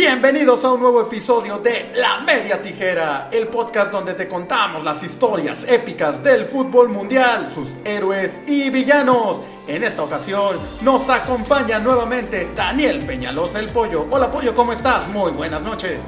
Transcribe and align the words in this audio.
Bienvenidos 0.00 0.64
a 0.64 0.72
un 0.72 0.80
nuevo 0.80 1.02
episodio 1.02 1.58
de 1.58 1.92
La 1.96 2.22
Media 2.22 2.62
Tijera, 2.62 3.28
el 3.30 3.48
podcast 3.48 3.92
donde 3.92 4.14
te 4.14 4.26
contamos 4.26 4.82
las 4.82 5.02
historias 5.02 5.68
épicas 5.68 6.24
del 6.24 6.46
fútbol 6.46 6.88
mundial, 6.88 7.50
sus 7.54 7.68
héroes 7.84 8.38
y 8.46 8.70
villanos. 8.70 9.40
En 9.68 9.84
esta 9.84 10.02
ocasión 10.02 10.56
nos 10.80 11.10
acompaña 11.10 11.78
nuevamente 11.80 12.50
Daniel 12.56 13.04
Peñalosa 13.04 13.58
el 13.60 13.68
Pollo. 13.68 14.06
Hola 14.10 14.30
Pollo, 14.30 14.54
¿cómo 14.54 14.72
estás? 14.72 15.06
Muy 15.08 15.32
buenas 15.32 15.62
noches. 15.62 16.00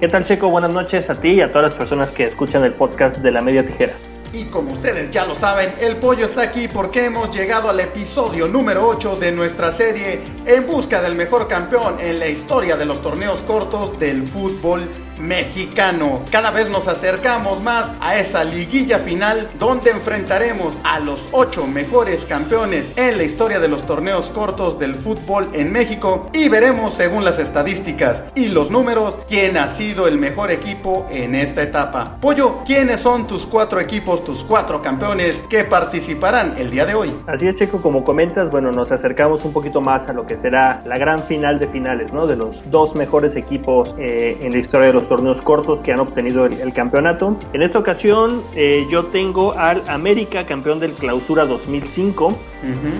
¿Qué 0.00 0.08
tal 0.08 0.24
Checo? 0.24 0.48
Buenas 0.48 0.72
noches 0.72 1.08
a 1.08 1.14
ti 1.14 1.34
y 1.34 1.40
a 1.40 1.52
todas 1.52 1.70
las 1.70 1.78
personas 1.78 2.10
que 2.10 2.24
escuchan 2.24 2.64
el 2.64 2.74
podcast 2.74 3.18
de 3.18 3.30
La 3.30 3.42
Media 3.42 3.64
Tijera. 3.64 3.94
Y 4.32 4.44
como 4.44 4.72
ustedes 4.72 5.10
ya 5.10 5.24
lo 5.24 5.34
saben, 5.34 5.72
el 5.80 5.96
pollo 5.96 6.26
está 6.26 6.42
aquí 6.42 6.68
porque 6.68 7.06
hemos 7.06 7.34
llegado 7.34 7.70
al 7.70 7.80
episodio 7.80 8.48
número 8.48 8.86
8 8.86 9.16
de 9.16 9.32
nuestra 9.32 9.70
serie 9.70 10.20
En 10.44 10.66
busca 10.66 11.00
del 11.00 11.14
mejor 11.14 11.48
campeón 11.48 11.96
en 12.00 12.18
la 12.18 12.28
historia 12.28 12.76
de 12.76 12.84
los 12.84 13.02
torneos 13.02 13.42
cortos 13.42 13.98
del 13.98 14.22
fútbol 14.22 14.88
mexicano. 15.18 16.22
Cada 16.30 16.50
vez 16.50 16.68
nos 16.68 16.88
acercamos 16.88 17.62
más 17.62 17.94
a 18.00 18.16
esa 18.16 18.44
liguilla 18.44 18.98
final 18.98 19.48
donde 19.58 19.90
enfrentaremos 19.90 20.74
a 20.84 21.00
los 21.00 21.28
ocho 21.32 21.66
mejores 21.66 22.26
campeones 22.26 22.92
en 22.96 23.16
la 23.16 23.24
historia 23.24 23.60
de 23.60 23.68
los 23.68 23.86
torneos 23.86 24.30
cortos 24.30 24.78
del 24.78 24.94
fútbol 24.94 25.48
en 25.52 25.72
México 25.72 26.30
y 26.32 26.48
veremos 26.48 26.94
según 26.94 27.24
las 27.24 27.38
estadísticas 27.38 28.24
y 28.34 28.48
los 28.48 28.70
números 28.70 29.18
quién 29.28 29.56
ha 29.56 29.68
sido 29.68 30.08
el 30.08 30.18
mejor 30.18 30.50
equipo 30.50 31.06
en 31.10 31.34
esta 31.34 31.62
etapa. 31.62 32.18
Pollo, 32.20 32.62
¿quiénes 32.64 33.00
son 33.00 33.26
tus 33.26 33.46
cuatro 33.46 33.80
equipos, 33.80 34.24
tus 34.24 34.44
cuatro 34.44 34.82
campeones 34.82 35.42
que 35.48 35.64
participarán 35.64 36.54
el 36.56 36.70
día 36.70 36.86
de 36.86 36.94
hoy? 36.94 37.14
Así 37.26 37.46
es, 37.48 37.56
Checo, 37.56 37.80
como 37.80 38.04
comentas, 38.04 38.50
bueno, 38.50 38.70
nos 38.72 38.92
acercamos 38.92 39.44
un 39.44 39.52
poquito 39.52 39.80
más 39.80 40.08
a 40.08 40.12
lo 40.12 40.26
que 40.26 40.38
será 40.38 40.80
la 40.84 40.98
gran 40.98 41.22
final 41.22 41.58
de 41.58 41.68
finales, 41.68 42.12
¿no? 42.12 42.26
De 42.26 42.36
los 42.36 42.56
dos 42.70 42.94
mejores 42.94 43.36
equipos 43.36 43.94
eh, 43.98 44.38
en 44.40 44.52
la 44.52 44.58
historia 44.58 44.88
de 44.88 44.92
los 44.92 45.05
torneos 45.08 45.42
cortos 45.42 45.80
que 45.80 45.92
han 45.92 46.00
obtenido 46.00 46.46
el, 46.46 46.72
campeonato. 46.72 47.36
En 47.52 47.62
esta 47.62 47.78
ocasión 47.78 48.42
eh, 48.54 48.86
yo 48.90 49.06
tengo 49.06 49.52
al 49.52 49.82
América, 49.88 50.46
campeón 50.46 50.80
del 50.80 50.92
Clausura 50.92 51.46
2005, 51.46 52.36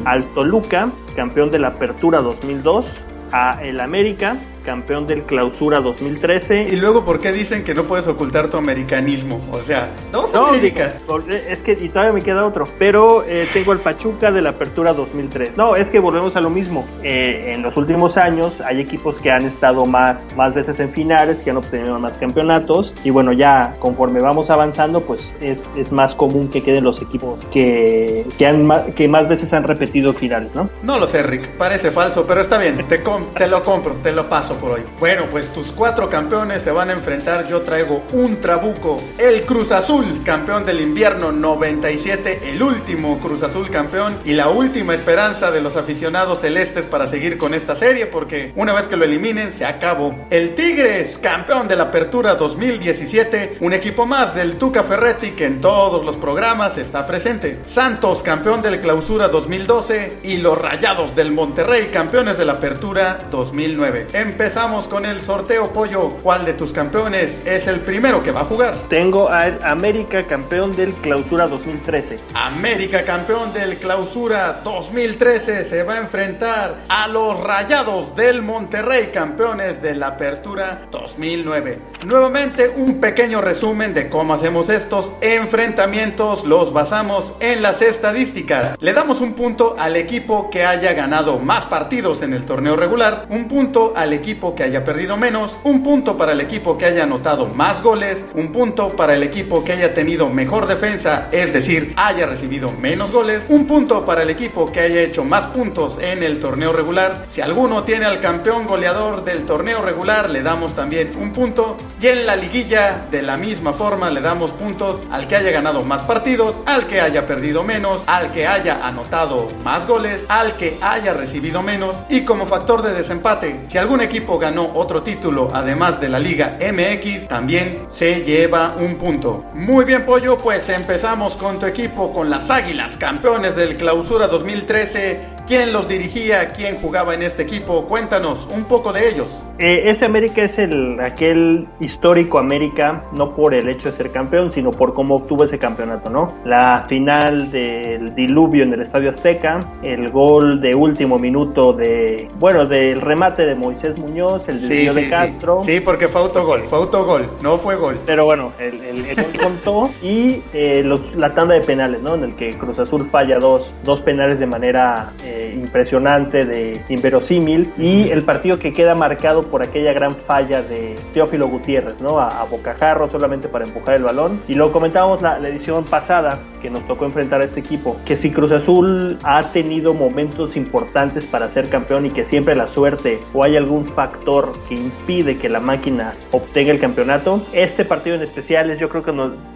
al 0.05 0.25
Toluca, 0.35 0.91
campeón 1.15 1.51
de 1.51 1.59
la 1.59 1.69
Apertura 1.69 2.23
2002, 2.23 2.87
a 3.33 3.63
el 3.63 3.81
América, 3.81 4.37
campeón 4.67 5.07
del 5.07 5.23
Clausura 5.23 5.81
2013. 5.81 6.65
Y 6.69 6.77
luego, 6.77 7.05
¿por 7.05 7.21
qué 7.21 7.33
dicen 7.33 7.65
que 7.65 7.73
no 7.73 7.85
puedes 7.85 8.07
ocultar 8.09 8.49
tu 8.49 8.59
americanismo? 8.59 9.41
O 9.53 9.61
sea, 9.61 9.91
no, 10.13 10.27
Américas. 10.49 11.01
Es 11.49 11.61
que 11.61 11.73
y 11.73 11.89
todavía 11.89 12.13
me 12.13 12.23
queda 12.23 12.45
otro. 12.45 12.69
Pero 12.79 13.25
eh, 13.25 13.47
tengo 13.53 13.73
el 13.73 13.79
Pachuca 13.79 14.31
de 14.31 14.43
la 14.43 14.51
Apertura 14.51 14.93
2003. 14.93 15.57
No, 15.57 15.77
es 15.77 15.89
que 15.89 16.01
volvemos 16.01 16.37
a 16.37 16.41
lo 16.41 16.51
mismo. 16.51 16.85
Eh, 17.03 17.53
en 17.55 17.63
los 17.63 17.77
últimos 17.77 18.17
años 18.17 18.61
hay 18.61 18.81
equipos 18.81 19.21
que 19.21 19.31
han 19.31 19.45
estado 19.45 19.87
más, 19.87 20.27
más 20.37 20.55
veces 20.55 20.81
en 20.81 20.91
finales, 20.91 21.39
que 21.39 21.51
han 21.51 21.57
obtenido 21.59 21.99
más 22.01 22.19
campeonatos. 22.19 22.93
Y 23.05 23.11
bueno, 23.11 23.33
ya 23.33 23.77
conforme 23.79 24.21
vamos 24.21 24.51
avanzando, 24.51 25.01
pues 25.01 25.33
es, 25.41 25.65
es 25.77 25.93
más 25.93 26.15
común 26.15 26.49
que 26.49 26.63
queden 26.63 26.85
los 26.85 27.01
equipos 27.01 27.39
que, 27.53 28.27
que, 28.37 28.47
han, 28.47 28.93
que 28.95 29.07
más 29.09 29.29
veces 29.29 29.53
han 29.53 29.63
repetido 29.63 30.13
finales, 30.13 30.55
¿no? 30.55 30.69
No 30.83 30.99
lo 30.99 31.07
sé, 31.07 31.23
Rick. 31.23 31.57
Parece 31.57 31.93
falso, 31.93 32.27
pero 32.27 32.41
está 32.41 32.59
bien. 32.59 32.85
Te, 32.89 32.99
te 32.99 33.47
lo 33.47 33.63
compro, 33.63 33.95
te 34.03 34.13
lo 34.13 34.29
paso 34.29 34.56
por 34.57 34.73
hoy. 34.73 34.85
Bueno, 34.99 35.25
pues 35.31 35.53
tus 35.53 35.73
cuatro 35.73 36.09
campeones 36.09 36.63
se 36.63 36.71
van 36.71 36.91
a 36.91 36.93
enfrentar. 36.93 37.49
Yo 37.49 37.63
traigo 37.63 38.05
un 38.13 38.41
trabuco. 38.41 39.01
El 39.19 39.43
Cruz 39.43 39.73
Azul, 39.73 40.23
campeón 40.25 40.65
del 40.65 40.81
invierno 40.81 41.33
97, 41.33 42.51
el 42.51 42.63
último 42.63 43.19
Cruz 43.21 43.43
Azul 43.43 43.71
campeón 43.71 44.19
y 44.25 44.33
la 44.33 44.49
última 44.49 44.95
esperanza 44.95 45.51
de 45.51 45.61
los 45.61 45.77
aficionados 45.77 46.41
celestes 46.41 46.87
para 46.87 47.07
seguir 47.07 47.39
con 47.39 47.55
esta 47.55 47.75
serie 47.75 48.07
porque 48.07 48.53
una 48.57 48.73
vez 48.73 48.87
que 48.87 48.97
lo 48.97 49.05
eliminen 49.05 49.53
se 49.53 49.65
acabó. 49.65 50.17
El 50.31 50.55
Tigres, 50.55 51.19
campeón 51.19 51.69
de 51.69 51.77
la 51.77 51.85
Apertura 51.85 52.35
2017, 52.35 53.59
un 53.61 53.73
equipo 53.73 54.07
más 54.07 54.35
del 54.35 54.57
Tuca 54.57 54.83
Ferretti 54.83 55.33
que 55.33 55.47
en 55.47 55.61
todos 55.61 56.05
los 56.05 56.17
programas 56.17 56.79
está 56.79 57.07
presente. 57.07 57.61
Santos, 57.67 58.23
campeón 58.23 58.63
del 58.63 58.81
Clausura 58.81 59.29
2012 59.29 60.19
y 60.23 60.39
los 60.39 60.59
Rayados 60.59 61.15
del 61.15 61.33
Monterrey, 61.33 61.89
campeones 61.93 62.39
de 62.39 62.45
la 62.45 62.55
Apertura 62.55 63.19
2009 63.31 64.07
empezamos 64.47 64.87
con 64.87 65.05
el 65.05 65.21
sorteo, 65.21 65.73
Pollo. 65.73 66.11
¿Cuál 66.23 66.45
de 66.45 66.53
tus 66.53 66.73
campeones 66.73 67.37
es 67.45 67.67
el 67.67 67.81
primero 67.81 68.23
que 68.23 68.31
va 68.31 68.43
a 68.43 68.45
jugar? 68.45 68.77
Tengo 68.89 69.29
a 69.29 69.47
América, 69.65 70.25
campeón 70.25 70.71
del 70.71 70.93
Clausura 70.93 71.49
2013. 71.49 72.19
América, 72.33 73.05
campeón 73.05 73.53
del 73.53 73.77
Clausura 73.79 74.61
2013, 74.63 75.65
se 75.65 75.83
va 75.83 75.95
a 75.95 75.99
enfrentar 75.99 76.85
a 76.89 77.09
los 77.09 77.41
Rayados 77.41 78.15
del 78.15 78.43
Monterrey, 78.43 79.09
campeones 79.13 79.83
de 79.83 79.97
la 79.97 80.07
Apertura 80.11 80.87
2009. 80.93 81.81
Nuevamente, 82.05 82.69
un 82.69 83.01
pequeño 83.01 83.41
resumen 83.41 83.95
de 83.95 84.09
cómo 84.09 84.35
hacemos 84.35 84.69
estos 84.69 85.13
enfrentamientos. 85.23 86.45
Los 86.45 86.73
basamos 86.73 87.35
en 87.41 87.63
las 87.63 87.83
estadísticas. 87.83 88.77
Le 88.79 88.93
damos 88.93 89.21
un 89.21 89.35
punto 89.35 89.75
al 89.77 89.97
equipo 89.97 90.51
que 90.51 90.65
haya 90.65 90.93
ganado 90.93 91.41
más 91.41 91.67
partidos 91.67 92.23
en 92.23 92.33
el 92.33 92.47
torneo 92.47 92.77
regular, 92.77 93.27
un 93.29 93.49
punto 93.49 93.93
al 93.97 94.13
equipo 94.13 94.36
que 94.37 94.65
haya 94.65 94.85
perdido 94.85 95.17
menos, 95.17 95.59
un 95.65 95.83
punto 95.83 96.17
para 96.17 96.33
el 96.33 96.41
equipo 96.41 96.77
que 96.77 96.85
haya 96.85 97.05
anotado 97.05 97.47
más 97.47 97.83
goles, 97.83 98.25
un 98.35 98.53
punto 98.53 98.95
para 98.95 99.15
el 99.15 99.23
equipo 99.23 99.65
que 99.65 99.73
haya 99.73 99.95
tenido 99.95 100.29
mejor 100.29 100.67
defensa, 100.67 101.29
es 101.33 101.53
decir, 101.53 101.95
haya 101.97 102.27
recibido 102.27 102.71
menos 102.71 103.13
goles, 103.13 103.47
un 103.49 103.67
punto 103.67 104.05
para 104.05 104.23
el 104.23 104.31
equipo 104.31 104.71
que 104.71 104.81
haya 104.81 105.01
hecho 105.01 105.25
más 105.25 105.47
puntos 105.47 105.99
en 105.99 106.23
el 106.23 106.39
torneo 106.39 106.73
regular. 106.73 107.25
Si 107.29 107.41
alguno 107.41 107.85
tiene 107.85 108.05
al 108.05 108.21
campeón 108.21 108.67
goleador 108.67 109.25
del 109.25 109.45
torneo 109.45 109.81
regular, 109.81 110.29
le 110.29 110.43
damos 110.43 110.75
también 110.75 111.15
un 111.19 111.33
punto. 111.33 111.77
Y 112.01 112.09
en 112.09 112.27
la 112.27 112.37
liguilla, 112.37 113.07
de 113.11 113.23
la 113.23 113.37
misma 113.37 113.73
forma, 113.73 114.11
le 114.11 114.21
damos 114.21 114.53
puntos 114.53 115.03
al 115.11 115.27
que 115.27 115.37
haya 115.37 115.51
ganado 115.51 115.83
más 115.83 116.03
partidos, 116.03 116.57
al 116.67 116.87
que 116.87 117.01
haya 117.01 117.27
perdido 117.27 117.65
menos, 117.65 118.03
al 118.07 118.33
que 118.33 118.47
haya 118.47 118.87
anotado 118.87 119.49
más 119.65 119.87
goles, 119.87 120.27
al 120.29 120.57
que 120.57 120.79
haya 120.83 121.15
recibido 121.15 121.63
menos. 121.63 121.97
Y 122.11 122.23
como 122.23 122.45
factor 122.45 122.83
de 122.83 122.93
desempate, 122.93 123.65
si 123.69 123.79
algún 123.79 124.01
equipo 124.01 124.26
ganó 124.27 124.71
otro 124.75 125.03
título 125.03 125.51
además 125.55 126.01
de 126.01 126.09
la 126.09 126.19
Liga 126.19 126.59
MX, 126.61 127.29
también 127.29 127.87
se 127.89 128.23
lleva 128.23 128.75
un 128.79 128.97
punto. 128.97 129.45
Muy 129.55 129.85
bien, 129.85 130.05
Pollo, 130.05 130.37
pues 130.37 130.69
empezamos 130.69 131.37
con 131.37 131.59
tu 131.59 131.67
equipo, 131.67 132.13
con 132.13 132.29
las 132.29 132.51
Águilas, 132.51 132.97
campeones 132.97 133.57
del 133.57 133.77
Clausura 133.77 134.27
2013. 134.27 135.37
¿Quién 135.47 135.73
los 135.73 135.89
dirigía? 135.89 136.49
¿Quién 136.49 136.77
jugaba 136.77 137.15
en 137.15 137.23
este 137.23 137.45
equipo? 137.45 137.87
Cuéntanos 137.87 138.49
un 138.53 138.65
poco 138.65 138.93
de 138.93 139.09
ellos. 139.09 139.29
Eh, 139.59 139.91
ese 139.91 140.05
América 140.05 140.43
es 140.43 140.59
el 140.59 141.01
aquel 141.01 141.67
histórico 141.81 142.39
América, 142.39 143.05
no 143.17 143.35
por 143.35 143.55
el 143.55 143.69
hecho 143.69 143.91
de 143.91 143.97
ser 143.97 144.11
campeón, 144.11 144.51
sino 144.51 144.71
por 144.71 144.93
cómo 144.93 145.17
obtuvo 145.17 145.45
ese 145.45 145.59
campeonato, 145.59 146.11
¿no? 146.11 146.35
La 146.45 146.85
final 146.89 147.51
del 147.51 148.15
diluvio 148.15 148.65
en 148.65 148.75
el 148.75 148.83
Estadio 148.83 149.11
Azteca, 149.11 149.61
el 149.83 150.11
gol 150.11 150.61
de 150.61 150.75
último 150.75 151.19
minuto 151.19 151.73
de, 151.73 152.29
bueno, 152.39 152.67
del 152.67 153.01
remate 153.01 153.47
de 153.47 153.55
Moisés 153.55 153.97
Muñoz, 154.07 154.49
el 154.49 154.61
desvío 154.61 154.95
de 154.95 155.09
Castro. 155.09 155.61
Sí. 155.65 155.81
porque 155.81 156.09
fue 156.09 156.21
autogol, 156.21 156.63
fue 156.63 156.79
autogol, 156.79 157.29
no 157.43 157.59
fue 157.59 157.77
gol. 157.77 157.99
Pero 158.07 158.25
bueno, 158.25 158.53
el, 158.59 158.81
el, 158.83 159.17
contó 159.39 159.91
y 160.03 160.43
eh, 160.53 160.83
la 161.15 161.35
tanda 161.35 161.55
de 161.55 161.61
penales, 161.61 162.01
¿no? 162.03 162.15
En 162.15 162.25
el 162.25 162.37
que 162.37 162.51
Cruz 162.51 162.79
Azul 162.79 163.09
falla 163.11 163.39
dos, 163.39 163.71
dos 163.85 164.01
penales 164.03 164.39
de 164.39 164.47
manera 164.47 165.13
eh, 165.25 165.59
impresionante, 165.61 166.45
de 166.45 166.81
inverosímil 166.89 167.73
y 167.77 168.09
el 168.11 168.23
partido 168.23 168.59
que 168.59 168.73
queda 168.73 168.95
marcado 168.95 169.45
por 169.45 169.63
aquella 169.63 169.93
gran 169.93 170.15
falla 170.17 170.63
de 170.63 170.95
Teófilo 171.15 171.49
Gutiérrez, 171.49 172.01
¿no? 172.01 172.21
A, 172.21 172.45
bocajarro 172.47 173.11
solamente 173.11 173.49
para 173.49 173.65
empujar 173.65 173.97
el 173.97 174.05
balón. 174.05 174.41
Y 174.47 174.55
lo 174.55 174.71
comentábamos 174.71 175.21
la, 175.21 175.39
la 175.39 175.49
edición 175.49 175.85
pasada 175.85 176.39
que 176.63 176.71
nos 176.71 176.87
tocó 176.87 177.05
enfrentar 177.05 177.41
a 177.41 177.45
este 177.45 177.61
equipo, 177.61 177.97
que 178.05 178.17
si 178.17 178.31
Cruz 178.31 178.53
Azul 178.53 179.19
ha 179.25 179.43
tenido 179.43 179.95
momentos 179.95 180.57
importantes 180.57 181.25
para 181.25 181.49
ser 181.49 181.69
campeón 181.69 182.07
y 182.07 182.11
que 182.11 182.25
siempre 182.25 182.55
la 182.55 182.69
suerte 182.69 183.19
o 183.35 183.45
hay 183.45 183.57
algún 183.57 183.85
factor 183.97 184.53
que 184.69 184.75
impide 184.75 185.39
que 185.39 185.49
la 185.49 185.59
máquina 185.59 186.13
obtenga 186.31 186.71
el 186.71 186.79
campeonato, 186.79 187.41
este 187.53 187.85
partido 187.85 188.15
en 188.15 188.23
especial 188.23 188.71
es 188.71 188.79
yo 188.79 188.89
creo 188.89 189.03
que 189.03 189.13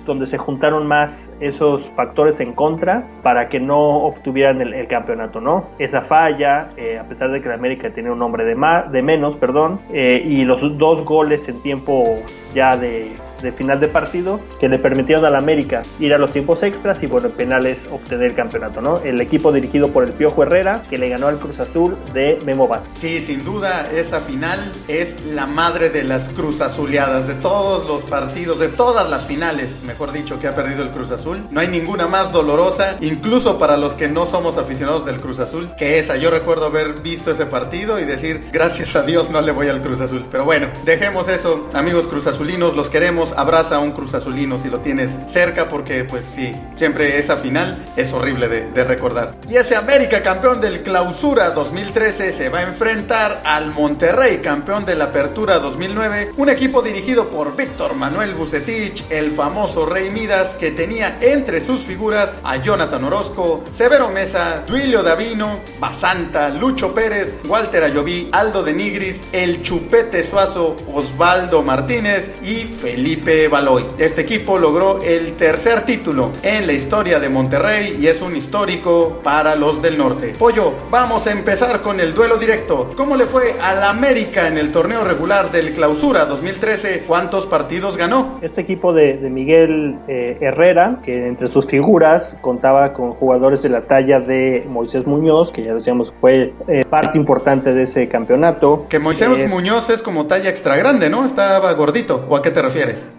donde 0.06 0.26
se 0.26 0.38
juntaron 0.38 0.86
más 0.86 1.30
esos 1.40 1.82
factores 1.94 2.40
en 2.40 2.54
contra 2.54 3.06
para 3.22 3.48
que 3.50 3.60
no 3.60 4.04
obtuvieran 4.04 4.60
el, 4.62 4.88
campeonato, 4.88 5.40
¿no? 5.40 5.66
Esa 5.78 6.02
falla, 6.02 6.70
eh, 6.76 6.98
a 6.98 7.04
pesar 7.04 7.30
de 7.30 7.42
que 7.42 7.48
la 7.48 7.54
América 7.54 7.90
tiene 7.90 8.10
un 8.10 8.18
nombre 8.18 8.44
de, 8.44 8.54
más, 8.54 8.90
de 8.90 9.02
menos, 9.02 9.36
perdón, 9.36 9.78
eh, 9.92 10.22
y 10.24 10.44
los 10.44 10.60
dos 10.78 11.04
goles 11.04 11.46
en 11.48 11.60
tiempo 11.60 12.16
ya 12.54 12.76
de, 12.76 13.12
de 13.42 13.52
final 13.52 13.80
de 13.80 13.88
partido 13.88 14.40
que 14.58 14.68
le 14.68 14.78
permitieron 14.78 15.24
a 15.24 15.30
la 15.30 15.38
América 15.38 15.82
ir 15.98 16.14
a 16.14 16.18
los 16.18 16.32
tiempos 16.32 16.62
extras 16.62 17.02
y 17.02 17.06
bueno, 17.06 17.28
en 17.28 17.32
penales 17.34 17.78
obtener 17.90 18.30
el 18.30 18.34
campeonato, 18.34 18.80
¿no? 18.80 19.00
El 19.00 19.20
equipo 19.20 19.52
dirigido 19.52 19.88
por 19.88 20.04
el 20.04 20.12
Piojo 20.12 20.42
Herrera 20.42 20.82
que 20.88 20.98
le 20.98 21.08
ganó 21.08 21.28
al 21.28 21.38
Cruz 21.38 21.60
Azul 21.60 21.96
de 22.12 22.40
Memo 22.44 22.68
Vázquez. 22.68 22.98
Sí, 22.98 23.20
sin 23.20 23.44
duda, 23.44 23.88
esa 23.90 24.20
final 24.20 24.72
es 24.88 25.20
la 25.24 25.46
madre 25.46 25.90
de 25.90 26.04
las 26.04 26.28
Cruz 26.28 26.60
Azuleadas, 26.60 27.26
de 27.26 27.34
todos 27.34 27.86
los 27.86 28.04
partidos, 28.04 28.58
de 28.58 28.68
todas 28.68 29.08
las 29.08 29.24
finales, 29.24 29.82
mejor 29.84 30.12
dicho, 30.12 30.38
que 30.38 30.48
ha 30.48 30.54
perdido 30.54 30.82
el 30.82 30.90
Cruz 30.90 31.10
Azul. 31.10 31.46
No 31.50 31.60
hay 31.60 31.68
ninguna 31.68 32.06
más 32.06 32.32
dolorosa, 32.32 32.96
incluso 33.00 33.58
para 33.58 33.76
los 33.76 33.94
que 33.94 34.08
no 34.08 34.26
somos 34.26 34.58
aficionados 34.58 35.04
del 35.06 35.20
Cruz 35.20 35.40
Azul, 35.40 35.70
que 35.76 35.98
esa. 35.98 36.16
Yo 36.16 36.30
recuerdo 36.30 36.66
haber 36.66 37.00
visto 37.00 37.30
ese 37.30 37.46
partido 37.46 37.98
y 37.98 38.04
decir, 38.04 38.48
gracias 38.52 38.96
a 38.96 39.02
Dios 39.02 39.30
no 39.30 39.40
le 39.40 39.52
voy 39.52 39.68
al 39.68 39.80
Cruz 39.80 40.00
Azul. 40.00 40.26
Pero 40.30 40.44
bueno, 40.44 40.68
dejemos 40.84 41.28
eso, 41.28 41.68
amigos 41.72 42.06
Cruz 42.06 42.26
Azulinos, 42.26 42.76
los 42.76 42.90
queremos. 42.90 43.29
Abraza 43.36 43.76
a 43.76 43.78
un 43.78 43.92
Cruz 43.92 44.14
Azulino 44.14 44.58
si 44.58 44.68
lo 44.68 44.80
tienes 44.80 45.18
cerca, 45.26 45.68
porque 45.68 46.04
pues 46.04 46.24
sí, 46.24 46.54
siempre 46.74 47.18
esa 47.18 47.36
final 47.36 47.84
es 47.96 48.12
horrible 48.12 48.48
de, 48.48 48.84
recordar. 48.84 49.34
Y 49.48 49.56
ese 49.56 49.76
América 49.76 50.22
campeón 50.22 50.60
del 50.60 50.82
Clausura 50.82 51.50
2013 51.50 52.32
se 52.32 52.48
va 52.48 52.60
a 52.60 52.62
enfrentar 52.62 53.42
al 53.44 53.72
Monterrey 53.72 54.38
campeón 54.38 54.84
de 54.84 54.94
la 54.94 55.04
Apertura 55.04 55.58
2009, 55.58 56.32
un 56.36 56.48
equipo 56.48 56.82
dirigido 56.82 57.30
por 57.30 57.56
Víctor 57.56 57.94
Manuel 57.94 58.34
Bucetich, 58.34 59.04
el 59.10 59.30
famoso 59.30 59.86
Rey 59.86 60.10
Midas, 60.10 60.54
que 60.54 60.70
tenía 60.70 61.18
entre 61.20 61.60
sus 61.60 61.82
figuras 61.82 62.34
a 62.42 62.56
Jonathan 62.56 63.04
Orozco, 63.04 63.64
Severo 63.70 64.08
Mesa, 64.08 64.64
Duilio 64.66 65.02
Davino, 65.02 65.60
Basanta, 65.78 66.48
Lucho 66.48 66.94
Pérez, 66.94 67.36
Walter 67.46 67.84
Ayoví, 67.84 68.28
Aldo 68.32 68.62
de 68.62 68.72
Nigris, 68.72 69.22
el 69.32 69.62
Chupete 69.62 70.26
Suazo, 70.28 70.76
Osvaldo 70.92 71.62
Martínez 71.62 72.30
y 72.42 72.64
Felipe 72.64 73.19
Baloy. 73.50 73.84
Este 73.98 74.22
equipo 74.22 74.58
logró 74.58 75.02
el 75.02 75.36
tercer 75.36 75.82
título 75.82 76.32
en 76.42 76.66
la 76.66 76.72
historia 76.72 77.20
de 77.20 77.28
Monterrey 77.28 77.98
y 78.00 78.06
es 78.06 78.22
un 78.22 78.34
histórico 78.34 79.20
para 79.22 79.54
los 79.56 79.82
del 79.82 79.98
norte. 79.98 80.34
Pollo, 80.38 80.74
vamos 80.90 81.26
a 81.26 81.32
empezar 81.32 81.80
con 81.82 82.00
el 82.00 82.14
duelo 82.14 82.38
directo. 82.38 82.90
¿Cómo 82.96 83.16
le 83.16 83.26
fue 83.26 83.54
al 83.62 83.84
América 83.84 84.48
en 84.48 84.58
el 84.58 84.72
torneo 84.72 85.04
regular 85.04 85.50
del 85.50 85.72
Clausura 85.72 86.24
2013? 86.24 87.04
¿Cuántos 87.06 87.46
partidos 87.46 87.96
ganó? 87.96 88.38
Este 88.42 88.62
equipo 88.62 88.92
de, 88.92 89.18
de 89.18 89.30
Miguel 89.30 89.98
eh, 90.08 90.38
Herrera, 90.40 91.00
que 91.04 91.26
entre 91.26 91.48
sus 91.48 91.66
figuras 91.66 92.34
contaba 92.40 92.92
con 92.92 93.12
jugadores 93.12 93.62
de 93.62 93.68
la 93.68 93.82
talla 93.82 94.20
de 94.20 94.64
Moisés 94.68 95.06
Muñoz, 95.06 95.52
que 95.52 95.64
ya 95.64 95.74
decíamos 95.74 96.12
fue 96.20 96.54
eh, 96.68 96.84
parte 96.88 97.18
importante 97.18 97.72
de 97.72 97.82
ese 97.82 98.08
campeonato. 98.08 98.86
Que 98.88 98.98
Moisés 98.98 99.28
Eh, 99.36 99.48
Muñoz 99.48 99.90
es 99.90 100.02
como 100.02 100.26
talla 100.26 100.48
extra 100.50 100.76
grande, 100.76 101.10
¿no? 101.10 101.24
Estaba 101.24 101.72
gordito. 101.74 102.24
¿O 102.28 102.36
a 102.36 102.42
qué 102.42 102.50
te 102.50 102.62
refieres? 102.62 103.09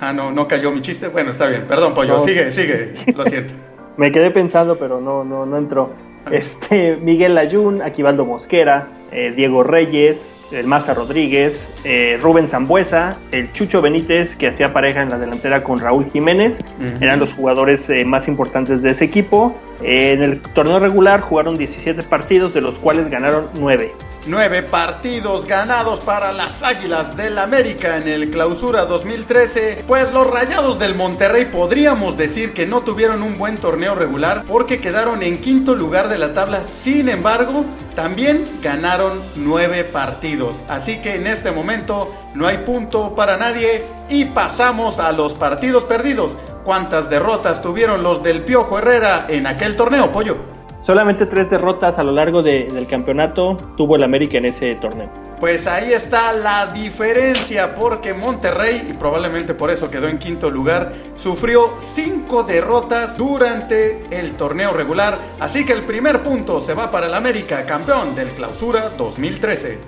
Ah, 0.00 0.12
no, 0.12 0.30
no 0.30 0.46
cayó 0.46 0.72
mi 0.72 0.80
chiste. 0.80 1.08
Bueno, 1.08 1.30
está 1.30 1.48
bien. 1.48 1.66
Perdón, 1.66 1.94
Pollo. 1.94 2.14
No. 2.14 2.20
Sigue, 2.20 2.50
sigue. 2.50 2.94
Lo 3.14 3.24
siento. 3.24 3.54
Me 3.96 4.12
quedé 4.12 4.30
pensando, 4.30 4.78
pero 4.78 5.00
no, 5.00 5.24
no, 5.24 5.46
no 5.46 5.56
entró. 5.56 5.94
Este, 6.30 6.96
Miguel 6.96 7.34
Layún, 7.34 7.82
Aquivaldo 7.82 8.24
Mosquera, 8.24 8.88
eh, 9.10 9.32
Diego 9.34 9.62
Reyes, 9.62 10.32
el 10.52 10.66
Maza 10.66 10.94
Rodríguez, 10.94 11.68
eh, 11.84 12.18
Rubén 12.20 12.48
Zambuesa, 12.48 13.16
el 13.32 13.52
Chucho 13.52 13.80
Benítez, 13.80 14.36
que 14.36 14.48
hacía 14.48 14.72
pareja 14.72 15.02
en 15.02 15.10
la 15.10 15.18
delantera 15.18 15.62
con 15.62 15.80
Raúl 15.80 16.10
Jiménez, 16.12 16.58
eran 17.00 17.20
los 17.20 17.32
jugadores 17.32 17.88
eh, 17.90 18.04
más 18.04 18.28
importantes 18.28 18.82
de 18.82 18.90
ese 18.90 19.04
equipo. 19.04 19.56
En 19.82 20.22
el 20.22 20.40
torneo 20.40 20.78
regular 20.78 21.20
jugaron 21.20 21.56
17 21.56 22.02
partidos, 22.04 22.54
de 22.54 22.60
los 22.60 22.74
cuales 22.76 23.10
ganaron 23.10 23.50
9. 23.54 23.94
Nueve 24.28 24.64
partidos 24.64 25.46
ganados 25.46 26.00
para 26.00 26.32
las 26.32 26.64
Águilas 26.64 27.16
del 27.16 27.38
América 27.38 27.96
en 27.96 28.08
el 28.08 28.30
Clausura 28.30 28.84
2013. 28.84 29.84
Pues 29.86 30.12
los 30.12 30.26
Rayados 30.26 30.80
del 30.80 30.96
Monterrey 30.96 31.44
podríamos 31.44 32.16
decir 32.16 32.52
que 32.52 32.66
no 32.66 32.80
tuvieron 32.80 33.22
un 33.22 33.38
buen 33.38 33.58
torneo 33.58 33.94
regular 33.94 34.42
porque 34.48 34.78
quedaron 34.78 35.22
en 35.22 35.40
quinto 35.40 35.76
lugar 35.76 36.08
de 36.08 36.18
la 36.18 36.34
tabla. 36.34 36.64
Sin 36.66 37.08
embargo, 37.08 37.66
también 37.94 38.44
ganaron 38.62 39.22
nueve 39.36 39.84
partidos. 39.84 40.56
Así 40.66 41.00
que 41.00 41.14
en 41.14 41.28
este 41.28 41.52
momento 41.52 42.12
no 42.34 42.48
hay 42.48 42.58
punto 42.58 43.14
para 43.14 43.36
nadie 43.36 43.84
y 44.08 44.24
pasamos 44.24 44.98
a 44.98 45.12
los 45.12 45.34
partidos 45.34 45.84
perdidos. 45.84 46.32
¿Cuántas 46.66 47.08
derrotas 47.08 47.62
tuvieron 47.62 48.02
los 48.02 48.24
del 48.24 48.42
Piojo 48.42 48.76
Herrera 48.80 49.26
en 49.28 49.46
aquel 49.46 49.76
torneo, 49.76 50.10
Pollo? 50.10 50.36
Solamente 50.82 51.26
tres 51.26 51.48
derrotas 51.48 51.96
a 51.96 52.02
lo 52.02 52.10
largo 52.10 52.42
de- 52.42 52.64
del 52.64 52.88
campeonato 52.88 53.56
tuvo 53.76 53.94
el 53.94 54.02
América 54.02 54.38
en 54.38 54.46
ese 54.46 54.74
torneo. 54.74 55.08
Pues 55.38 55.68
ahí 55.68 55.92
está 55.92 56.32
la 56.32 56.66
diferencia 56.66 57.72
porque 57.72 58.14
Monterrey, 58.14 58.84
y 58.90 58.94
probablemente 58.94 59.54
por 59.54 59.70
eso 59.70 59.88
quedó 59.92 60.08
en 60.08 60.18
quinto 60.18 60.50
lugar, 60.50 60.90
sufrió 61.14 61.72
cinco 61.78 62.42
derrotas 62.42 63.16
durante 63.16 64.04
el 64.10 64.34
torneo 64.34 64.72
regular. 64.72 65.18
Así 65.38 65.64
que 65.64 65.72
el 65.72 65.84
primer 65.84 66.24
punto 66.24 66.60
se 66.60 66.74
va 66.74 66.90
para 66.90 67.06
el 67.06 67.14
América, 67.14 67.64
campeón 67.64 68.16
del 68.16 68.30
Clausura 68.30 68.90
2013. 68.98 69.68
de 69.68 69.78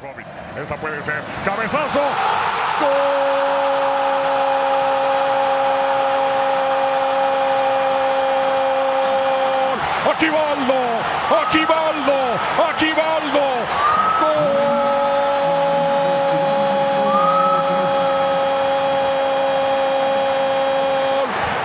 Jovic. 0.00 0.26
Esta 0.62 0.76
puede 0.80 1.02
ser. 1.02 1.16
Cabezazo. 1.44 1.98
¡Gol! 2.80 3.47
Aquivaldo. 10.18 10.74
Aquivaldo. 11.46 12.16
Aquivaldo. 12.70 13.44
¡Gol! 14.18 14.34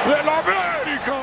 ¡Del 0.05 0.29
América! 0.29 1.17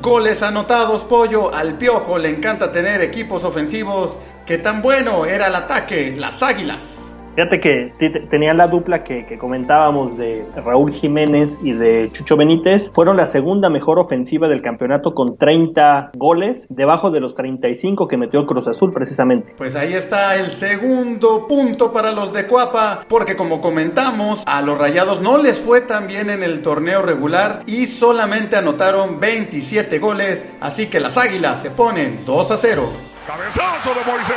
Goles 0.00 0.44
anotados, 0.44 1.04
Pollo. 1.04 1.52
Al 1.52 1.76
Piojo 1.76 2.16
le 2.16 2.30
encanta 2.30 2.70
tener 2.70 3.00
equipos 3.00 3.42
ofensivos. 3.42 4.20
Que 4.46 4.58
tan 4.58 4.82
bueno 4.82 5.26
era 5.26 5.48
el 5.48 5.56
ataque, 5.56 6.14
las 6.16 6.44
Águilas. 6.44 7.07
Fíjate 7.38 7.60
que 7.60 7.92
tenían 8.32 8.56
la 8.56 8.66
dupla 8.66 9.04
que, 9.04 9.24
que 9.24 9.38
comentábamos 9.38 10.18
de 10.18 10.44
Raúl 10.56 10.92
Jiménez 10.92 11.56
y 11.62 11.70
de 11.70 12.10
Chucho 12.12 12.36
Benítez. 12.36 12.90
Fueron 12.92 13.16
la 13.16 13.28
segunda 13.28 13.70
mejor 13.70 14.00
ofensiva 14.00 14.48
del 14.48 14.60
campeonato 14.60 15.14
con 15.14 15.38
30 15.38 16.10
goles, 16.16 16.66
debajo 16.68 17.12
de 17.12 17.20
los 17.20 17.36
35 17.36 18.08
que 18.08 18.16
metió 18.16 18.44
Cruz 18.44 18.66
Azul 18.66 18.92
precisamente. 18.92 19.54
Pues 19.56 19.76
ahí 19.76 19.92
está 19.92 20.34
el 20.34 20.48
segundo 20.48 21.46
punto 21.46 21.92
para 21.92 22.10
los 22.10 22.32
de 22.32 22.44
Cuapa, 22.48 23.02
porque 23.08 23.36
como 23.36 23.60
comentamos, 23.60 24.42
a 24.44 24.60
los 24.60 24.76
Rayados 24.76 25.20
no 25.20 25.38
les 25.38 25.60
fue 25.60 25.80
tan 25.80 26.08
bien 26.08 26.30
en 26.30 26.42
el 26.42 26.60
torneo 26.60 27.02
regular 27.02 27.62
y 27.68 27.86
solamente 27.86 28.56
anotaron 28.56 29.20
27 29.20 30.00
goles, 30.00 30.44
así 30.60 30.90
que 30.90 30.98
las 30.98 31.16
Águilas 31.16 31.62
se 31.62 31.70
ponen 31.70 32.18
2 32.26 32.50
a 32.50 32.56
0. 32.56 32.82
Cabezazo 33.28 33.90
de 33.90 34.10
Moisés. 34.10 34.34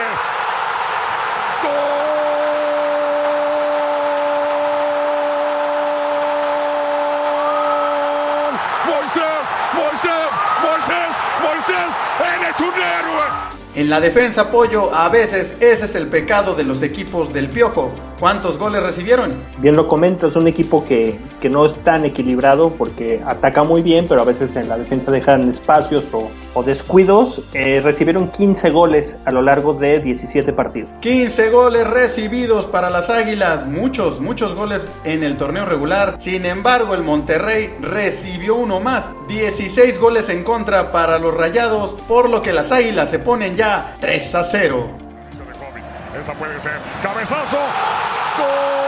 ¡Gol! 1.64 2.02
Moisés, 9.12 9.46
Moisés, 9.74 10.30
Moisés, 10.64 11.12
Moisés, 11.42 11.92
eres 12.36 12.51
un 12.62 12.74
héroe. 12.74 13.62
En 13.74 13.90
la 13.90 14.02
defensa, 14.02 14.52
Pollo, 14.52 14.94
a 14.94 15.08
veces 15.08 15.56
ese 15.62 15.86
es 15.86 15.96
el 15.96 16.08
pecado 16.08 16.56
de 16.56 16.66
los 16.66 16.82
equipos 16.82 17.32
del 17.32 17.48
Piojo. 17.48 17.94
¿Cuántos 18.20 18.60
goles 18.60 18.84
recibieron? 18.84 19.34
Bien 19.60 19.78
lo 19.78 19.88
comento, 19.88 20.28
es 20.28 20.36
un 20.36 20.48
equipo 20.48 20.86
que, 20.86 21.18
que 21.40 21.50
no 21.50 21.66
es 21.66 21.74
tan 21.84 22.04
equilibrado 22.04 22.72
porque 22.72 23.22
ataca 23.26 23.64
muy 23.64 23.82
bien, 23.82 24.08
pero 24.10 24.22
a 24.22 24.26
veces 24.26 24.54
en 24.58 24.68
la 24.68 24.78
defensa 24.78 25.10
dejan 25.10 25.50
espacios 25.50 26.04
o, 26.12 26.30
o 26.54 26.64
descuidos. 26.64 27.42
Eh, 27.54 27.82
recibieron 27.84 28.30
15 28.30 28.70
goles 28.70 29.16
a 29.26 29.32
lo 29.32 29.42
largo 29.42 29.74
de 29.74 30.00
17 30.00 30.54
partidos. 30.54 30.90
15 31.02 31.50
goles 31.50 31.88
recibidos 31.88 32.68
para 32.68 32.90
las 32.90 33.10
Águilas, 33.10 33.66
muchos, 33.66 34.20
muchos 34.20 34.56
goles 34.56 34.88
en 35.04 35.24
el 35.24 35.38
torneo 35.38 35.66
regular. 35.66 36.16
Sin 36.20 36.46
embargo, 36.46 36.94
el 36.94 37.04
Monterrey 37.04 37.74
recibió 37.80 38.56
uno 38.56 38.80
más, 38.80 39.12
16 39.28 40.00
goles 40.00 40.30
en 40.30 40.44
contra 40.44 40.92
para 40.92 41.20
los 41.20 41.34
Rayados, 41.34 41.96
por 42.08 42.30
lo 42.30 42.42
que 42.42 42.54
las 42.54 42.72
Águilas 42.72 43.10
se 43.10 43.20
ponen 43.20 43.56
ya 43.56 43.96
3 44.00 44.36
a 44.36 44.44
0. 44.44 44.90
de 45.38 45.54
Jovic. 45.54 45.84
Esa 46.20 46.34
puede 46.34 46.60
ser. 46.60 46.74
Cabezazo. 47.02 47.58
¡Gol! 48.38 48.82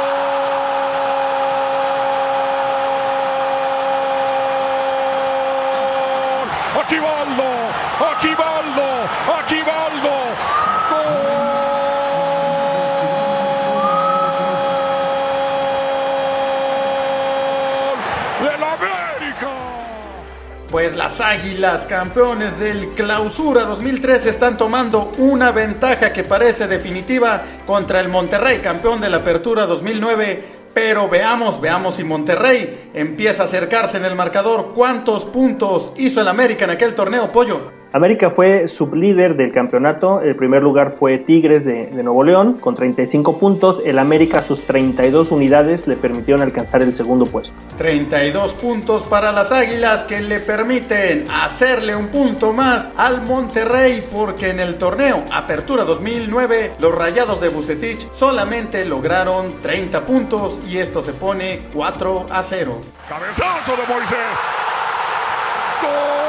Aquivaldo. 6.82 7.50
Aquivaldo. 8.12 8.88
Aquivaldo. 9.40 10.16
¡Gol! 17.04 17.98
¡Del 18.44 18.64
América! 18.64 19.54
Pues 20.74 20.96
las 20.96 21.22
Águilas, 21.22 21.86
campeones 21.86 22.58
del 22.58 22.90
Clausura 22.96 23.64
2013, 23.64 24.32
están 24.32 24.58
tomando 24.58 25.12
una 25.20 25.52
ventaja 25.52 26.12
que 26.12 26.24
parece 26.24 26.66
definitiva 26.66 27.44
contra 27.64 28.00
el 28.00 28.10
Monterrey, 28.10 28.58
campeón 28.58 29.00
de 29.00 29.08
la 29.08 29.18
Apertura 29.18 29.68
2009. 29.68 30.72
Pero 30.74 31.08
veamos, 31.08 31.62
veamos 31.62 31.98
si 31.98 32.04
Monterrey 32.04 32.90
empieza 32.96 33.44
a 33.44 33.46
acercarse 33.46 33.98
en 33.98 34.06
el 34.06 34.16
marcador. 34.16 34.74
¿Cuántos 34.74 35.26
puntos 35.26 35.94
hizo 35.96 36.22
el 36.22 36.28
América 36.28 36.66
en 36.66 36.72
aquel 36.72 36.96
torneo, 36.96 37.32
Pollo? 37.32 37.83
América 37.94 38.32
fue 38.32 38.68
sublíder 38.70 39.38
del 39.38 39.54
campeonato. 39.54 40.20
El 40.20 40.36
primer 40.36 40.64
lugar 40.64 40.94
fue 40.94 41.20
Tigres 41.20 41.64
de, 41.64 41.86
de, 41.86 42.02
Nuevo 42.02 42.24
León 42.24 42.54
con 42.54 42.74
35 42.74 43.38
puntos. 43.38 43.84
El 43.86 44.00
América 44.00 44.42
sus 44.42 44.66
32 44.66 45.30
unidades 45.30 45.86
le 45.86 45.96
permitieron 45.96 46.42
alcanzar 46.42 46.82
el 46.82 46.96
segundo 46.96 47.28
puesto. 47.28 47.54
32 47.78 48.56
puntos 48.56 49.04
para 49.04 49.32
las 49.32 49.52
Águilas 49.52 50.06
que 50.06 50.22
le 50.22 50.40
permiten 50.40 51.26
hacerle 51.30 51.96
un 51.96 52.08
punto 52.08 52.52
más 52.52 52.90
al 52.98 53.22
Monterrey 53.22 54.04
porque 54.12 54.50
en 54.50 54.60
el 54.60 54.78
torneo 54.80 55.24
Apertura 55.32 55.84
2009 55.84 56.72
los 56.80 56.96
Rayados 56.96 57.42
de 57.42 57.50
Bucetich 57.50 58.12
solamente 58.12 58.86
lograron 58.86 59.62
30 59.62 60.04
puntos 60.04 60.60
y 60.68 60.80
esto 60.80 61.04
se 61.04 61.14
pone 61.14 61.68
4 61.72 62.26
a 62.32 62.42
0. 62.42 62.82
Cabezazo 63.08 63.72
de 63.74 63.94
Moisés. 63.94 64.18
¡Gol! 65.84 66.24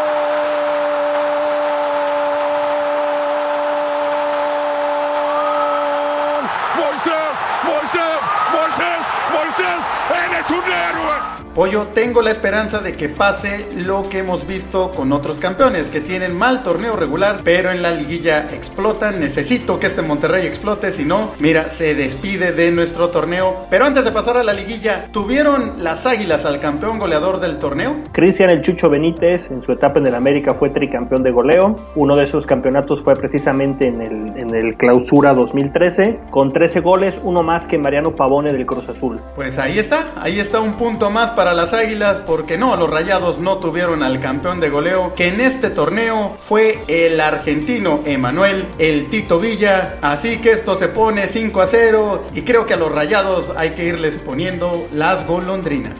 Moisés, 7.64 8.20
Moisés, 8.52 9.02
Moisés, 9.32 9.84
Moisés, 10.08 10.26
eres 10.30 10.50
un 10.50 10.62
héroe. 10.70 11.43
Pollo, 11.54 11.86
tengo 11.94 12.20
la 12.20 12.32
esperanza 12.32 12.80
de 12.80 12.96
que 12.96 13.08
pase 13.08 13.68
lo 13.76 14.02
que 14.08 14.18
hemos 14.18 14.44
visto 14.44 14.90
con 14.90 15.12
otros 15.12 15.38
campeones 15.38 15.88
que 15.88 16.00
tienen 16.00 16.36
mal 16.36 16.64
torneo 16.64 16.96
regular, 16.96 17.42
pero 17.44 17.70
en 17.70 17.80
la 17.80 17.92
liguilla 17.92 18.48
explotan. 18.52 19.20
Necesito 19.20 19.78
que 19.78 19.86
este 19.86 20.02
Monterrey 20.02 20.44
explote, 20.46 20.90
si 20.90 21.04
no, 21.04 21.30
mira, 21.38 21.70
se 21.70 21.94
despide 21.94 22.50
de 22.50 22.72
nuestro 22.72 23.10
torneo. 23.10 23.66
Pero 23.70 23.84
antes 23.84 24.04
de 24.04 24.10
pasar 24.10 24.36
a 24.36 24.42
la 24.42 24.52
liguilla, 24.52 25.06
¿tuvieron 25.12 25.84
las 25.84 26.06
Águilas 26.06 26.44
al 26.44 26.58
campeón 26.58 26.98
goleador 26.98 27.38
del 27.38 27.58
torneo? 27.58 27.98
Cristian 28.10 28.50
El 28.50 28.62
Chucho 28.62 28.90
Benítez, 28.90 29.48
en 29.52 29.62
su 29.62 29.70
etapa 29.70 30.00
en 30.00 30.08
el 30.08 30.16
América, 30.16 30.54
fue 30.54 30.70
tricampeón 30.70 31.22
de 31.22 31.30
goleo. 31.30 31.76
Uno 31.94 32.16
de 32.16 32.24
esos 32.24 32.46
campeonatos 32.46 33.00
fue 33.04 33.14
precisamente 33.14 33.86
en 33.86 34.00
el, 34.00 34.36
en 34.36 34.52
el 34.56 34.76
Clausura 34.76 35.32
2013, 35.34 36.18
con 36.32 36.50
13 36.50 36.80
goles, 36.80 37.14
uno 37.22 37.44
más 37.44 37.68
que 37.68 37.78
Mariano 37.78 38.16
Pavone 38.16 38.52
del 38.52 38.66
Cruz 38.66 38.88
Azul. 38.88 39.20
Pues 39.36 39.56
ahí 39.56 39.78
está, 39.78 40.14
ahí 40.20 40.40
está 40.40 40.58
un 40.60 40.72
punto 40.72 41.10
más 41.10 41.30
para 41.30 41.43
para 41.44 41.56
las 41.56 41.74
Águilas 41.74 42.20
porque 42.24 42.56
no, 42.56 42.74
los 42.74 42.88
Rayados 42.88 43.38
no 43.38 43.58
tuvieron 43.58 44.02
al 44.02 44.18
campeón 44.18 44.60
de 44.60 44.70
goleo 44.70 45.14
que 45.14 45.28
en 45.28 45.42
este 45.42 45.68
torneo 45.68 46.36
fue 46.38 46.82
el 46.88 47.20
argentino 47.20 48.00
Emanuel 48.06 48.66
El 48.78 49.10
Tito 49.10 49.38
Villa. 49.38 49.98
Así 50.00 50.38
que 50.38 50.52
esto 50.52 50.74
se 50.74 50.88
pone 50.88 51.26
5 51.26 51.60
a 51.60 51.66
0 51.66 52.24
y 52.32 52.42
creo 52.44 52.64
que 52.64 52.72
a 52.72 52.76
los 52.78 52.90
Rayados 52.90 53.50
hay 53.58 53.72
que 53.72 53.84
irles 53.84 54.16
poniendo 54.16 54.88
las 54.94 55.26
golondrinas. 55.26 55.92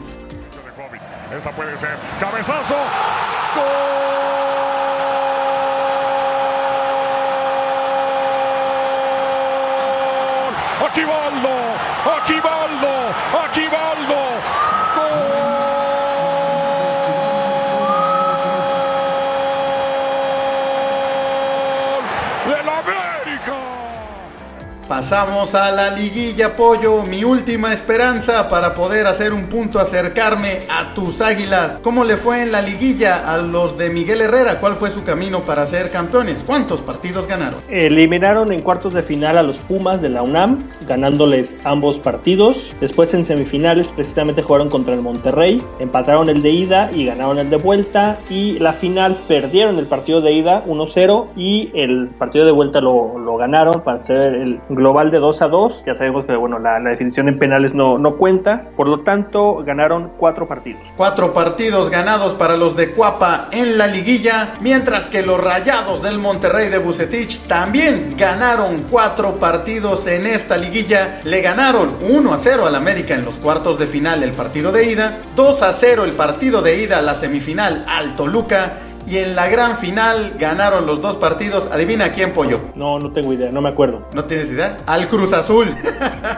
Esa 1.31 1.51
puede 1.55 1.77
ser 1.77 1.95
cabezazo. 2.19 2.73
¡Gol! 3.53 3.85
Aquí 10.89 11.03
Baldo, 11.03 12.54
Pasamos 24.95 25.55
a 25.55 25.73
la 25.73 25.89
liguilla, 25.89 26.55
pollo. 26.55 27.03
Mi 27.03 27.25
última 27.25 27.73
esperanza 27.73 28.47
para 28.47 28.73
poder 28.73 29.07
hacer 29.07 29.33
un 29.33 29.47
punto, 29.47 29.77
acercarme 29.77 30.59
a 30.69 30.93
tus 30.93 31.19
águilas. 31.19 31.79
¿Cómo 31.81 32.05
le 32.05 32.15
fue 32.15 32.41
en 32.41 32.53
la 32.53 32.61
liguilla 32.61 33.29
a 33.29 33.37
los 33.37 33.77
de 33.77 33.89
Miguel 33.89 34.21
Herrera? 34.21 34.61
¿Cuál 34.61 34.75
fue 34.75 34.91
su 34.91 35.03
camino 35.03 35.41
para 35.41 35.65
ser 35.65 35.91
campeones? 35.91 36.45
¿Cuántos 36.47 36.81
partidos 36.81 37.27
ganaron? 37.27 37.59
Eliminaron 37.67 38.53
en 38.53 38.61
cuartos 38.61 38.93
de 38.93 39.01
final 39.01 39.37
a 39.37 39.43
los 39.43 39.57
Pumas 39.57 40.01
de 40.01 40.07
la 40.07 40.21
UNAM, 40.23 40.65
ganándoles 40.87 41.53
ambos 41.65 41.97
partidos. 41.97 42.69
Después 42.79 43.13
en 43.13 43.25
semifinales 43.25 43.87
precisamente 43.87 44.43
jugaron 44.43 44.69
contra 44.69 44.93
el 44.93 45.01
Monterrey, 45.01 45.61
empataron 45.79 46.29
el 46.29 46.41
de 46.41 46.51
ida 46.51 46.89
y 46.93 47.05
ganaron 47.05 47.39
el 47.39 47.49
de 47.49 47.57
vuelta. 47.57 48.17
Y 48.29 48.59
la 48.59 48.71
final 48.71 49.17
perdieron 49.27 49.77
el 49.77 49.87
partido 49.87 50.21
de 50.21 50.31
ida 50.31 50.63
1-0 50.63 51.31
y 51.35 51.69
el 51.73 52.11
partido 52.17 52.45
de 52.45 52.53
vuelta 52.53 52.79
lo, 52.79 53.35
ganaron 53.35 53.81
para 53.83 54.05
ser 54.05 54.35
el 54.35 54.61
global 54.85 55.09
de 55.09 55.17
2 55.17 55.41
a 55.41 55.47
2. 55.47 55.83
Ya 55.87 55.95
sabemos 55.95 56.25
que 56.25 56.35
bueno, 56.35 56.59
la, 56.59 56.79
definición 56.79 57.27
en 57.27 57.39
penales 57.39 57.73
no, 57.73 57.97
no, 57.97 58.17
cuenta. 58.17 58.69
Por 58.77 58.87
lo 58.87 59.01
tanto, 59.01 59.63
ganaron 59.65 60.11
cuatro 60.19 60.47
partidos. 60.47 60.79
Cuatro 60.95 61.33
partidos 61.33 61.89
ganados 61.89 62.35
para 62.35 62.55
los 62.55 62.75
de 62.75 62.91
Cuapa 62.91 63.47
en 63.51 63.79
la 63.79 63.87
liguilla, 63.87 64.53
mientras 64.61 65.09
que 65.09 65.23
los 65.23 65.43
Rayados 65.43 66.03
del 66.03 66.19
Monterrey 66.19 66.69
de 66.69 66.77
Bucetich 66.77 67.47
también 67.47 68.15
ganaron 68.15 68.85
cuatro 68.91 69.39
partidos 69.39 70.05
en 70.05 70.27
esta 70.27 70.55
liguilla. 70.55 71.19
Le 71.23 71.41
ganaron 71.41 71.95
1 72.07 72.33
a 72.33 72.37
0 72.37 72.67
al 72.67 72.75
América 72.75 73.15
en 73.15 73.25
los 73.25 73.39
cuartos 73.39 73.79
de 73.79 73.87
final 73.87 74.21
el 74.21 74.33
partido 74.33 74.71
de 74.71 74.91
ida, 74.91 75.17
2 75.35 75.63
a 75.63 75.73
0 75.73 76.03
el 76.03 76.13
partido 76.13 76.61
de 76.61 76.83
ida 76.83 76.99
a 76.99 77.01
la 77.01 77.15
semifinal 77.15 77.85
al 77.87 78.15
Toluca 78.15 78.77
y 79.07 79.17
en 79.17 79.35
la 79.35 79.47
gran 79.47 79.77
final 79.77 80.35
ganaron 80.39 80.85
los 80.85 81.01
dos 81.01 81.17
partidos. 81.17 81.67
Adivina 81.71 82.11
quién 82.11 82.33
pollo. 82.33 82.59
No, 82.75 82.99
no 82.99 83.11
tengo 83.11 83.33
idea, 83.33 83.51
no 83.51 83.61
me 83.61 83.69
acuerdo. 83.69 84.07
¿No 84.13 84.25
tienes 84.25 84.51
idea? 84.51 84.77
Al 84.85 85.07
Cruz 85.07 85.33
Azul. 85.33 85.67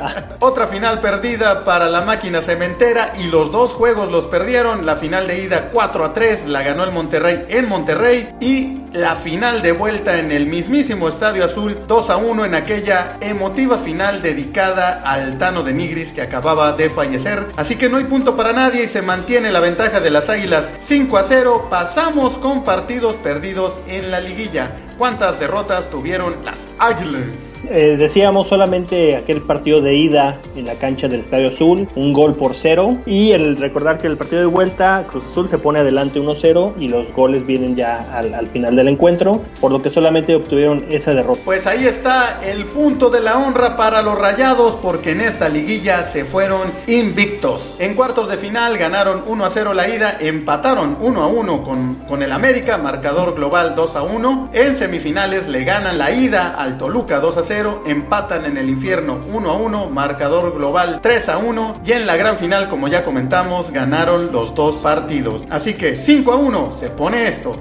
Otra 0.39 0.67
final 0.67 0.99
perdida 0.99 1.63
para 1.63 1.89
la 1.89 2.01
máquina 2.01 2.41
cementera 2.41 3.11
y 3.19 3.27
los 3.27 3.51
dos 3.51 3.73
juegos 3.73 4.11
los 4.11 4.27
perdieron. 4.27 4.85
La 4.85 4.95
final 4.95 5.27
de 5.27 5.41
ida 5.43 5.69
4 5.71 6.05
a 6.05 6.13
3 6.13 6.47
la 6.47 6.63
ganó 6.63 6.83
el 6.83 6.91
Monterrey 6.91 7.43
en 7.49 7.67
Monterrey 7.67 8.35
y 8.39 8.81
la 8.97 9.15
final 9.15 9.61
de 9.61 9.73
vuelta 9.73 10.17
en 10.17 10.31
el 10.31 10.47
mismísimo 10.47 11.07
Estadio 11.07 11.45
Azul 11.45 11.77
2 11.87 12.09
a 12.09 12.17
1 12.17 12.45
en 12.45 12.55
aquella 12.55 13.17
emotiva 13.21 13.77
final 13.77 14.23
dedicada 14.23 15.01
al 15.05 15.37
Tano 15.37 15.61
de 15.61 15.73
Nigris 15.73 16.11
que 16.11 16.23
acababa 16.23 16.73
de 16.73 16.89
fallecer. 16.89 17.45
Así 17.57 17.75
que 17.75 17.89
no 17.89 17.97
hay 17.97 18.05
punto 18.05 18.35
para 18.35 18.53
nadie 18.53 18.85
y 18.85 18.87
se 18.87 19.03
mantiene 19.03 19.51
la 19.51 19.59
ventaja 19.59 19.99
de 19.99 20.09
las 20.09 20.29
Águilas 20.29 20.71
5 20.79 21.17
a 21.17 21.23
0. 21.23 21.67
Pasamos 21.69 22.39
con 22.39 22.63
partidos 22.63 23.17
perdidos 23.17 23.79
en 23.87 24.09
la 24.09 24.19
liguilla. 24.19 24.75
¿Cuántas 24.97 25.39
derrotas 25.39 25.91
tuvieron 25.91 26.43
las 26.43 26.67
Águilas? 26.79 27.21
Eh, 27.69 27.97
decíamos 27.97 28.47
solamente 28.47 29.15
aquel 29.17 29.41
partido 29.41 29.81
de 29.81 29.95
ida 29.95 30.39
en 30.55 30.65
la 30.65 30.75
cancha 30.75 31.07
del 31.07 31.21
Estadio 31.21 31.49
Azul, 31.49 31.87
un 31.95 32.13
gol 32.13 32.35
por 32.35 32.55
cero. 32.55 32.97
Y 33.05 33.31
el 33.31 33.57
recordar 33.57 33.97
que 33.97 34.07
el 34.07 34.17
partido 34.17 34.41
de 34.41 34.47
vuelta, 34.47 35.05
Cruz 35.09 35.25
Azul 35.25 35.49
se 35.49 35.57
pone 35.57 35.79
adelante 35.79 36.19
1-0 36.19 36.73
y 36.79 36.87
los 36.87 37.13
goles 37.13 37.45
vienen 37.45 37.75
ya 37.75 38.07
al, 38.13 38.33
al, 38.33 38.47
final 38.47 38.75
del 38.75 38.87
encuentro, 38.87 39.41
por 39.59 39.71
lo 39.71 39.81
que 39.81 39.91
solamente 39.91 40.35
obtuvieron 40.35 40.85
esa 40.89 41.11
derrota. 41.11 41.41
Pues 41.43 41.67
ahí 41.67 41.85
está 41.85 42.39
el 42.43 42.65
punto 42.65 43.09
de 43.09 43.19
la 43.19 43.37
honra 43.37 43.75
para 43.75 44.01
los 44.01 44.17
rayados, 44.17 44.75
porque 44.81 45.11
en 45.11 45.21
esta 45.21 45.49
liguilla 45.49 46.03
se 46.03 46.25
fueron 46.25 46.67
invictos. 46.87 47.75
En 47.79 47.95
cuartos 47.95 48.29
de 48.29 48.37
final 48.37 48.77
ganaron 48.77 49.25
1-0 49.25 49.73
la 49.73 49.89
ida, 49.89 50.17
empataron 50.19 50.97
1-1 50.99 51.63
con, 51.63 51.95
con 52.07 52.23
el 52.23 52.31
América, 52.31 52.77
marcador 52.77 53.35
global 53.35 53.75
2-1. 53.75 54.49
En 54.53 54.75
semifinales 54.75 55.47
le 55.47 55.63
ganan 55.63 55.97
la 55.97 56.11
ida 56.11 56.55
al 56.57 56.77
Toluca 56.77 57.21
2-0 57.21 57.56
empatan 57.85 58.45
en 58.45 58.57
el 58.57 58.69
infierno 58.69 59.19
1 59.33 59.49
a 59.49 59.53
1, 59.53 59.89
marcador 59.89 60.53
global 60.53 60.99
3 61.01 61.29
a 61.29 61.37
1 61.37 61.81
y 61.85 61.91
en 61.93 62.05
la 62.05 62.15
gran 62.15 62.37
final, 62.37 62.69
como 62.69 62.87
ya 62.87 63.03
comentamos, 63.03 63.71
ganaron 63.71 64.31
los 64.31 64.53
dos 64.53 64.75
partidos. 64.77 65.45
Así 65.49 65.73
que 65.73 65.95
5 65.95 66.31
a 66.31 66.35
1 66.35 66.71
se 66.71 66.89
pone 66.89 67.27
esto. 67.27 67.55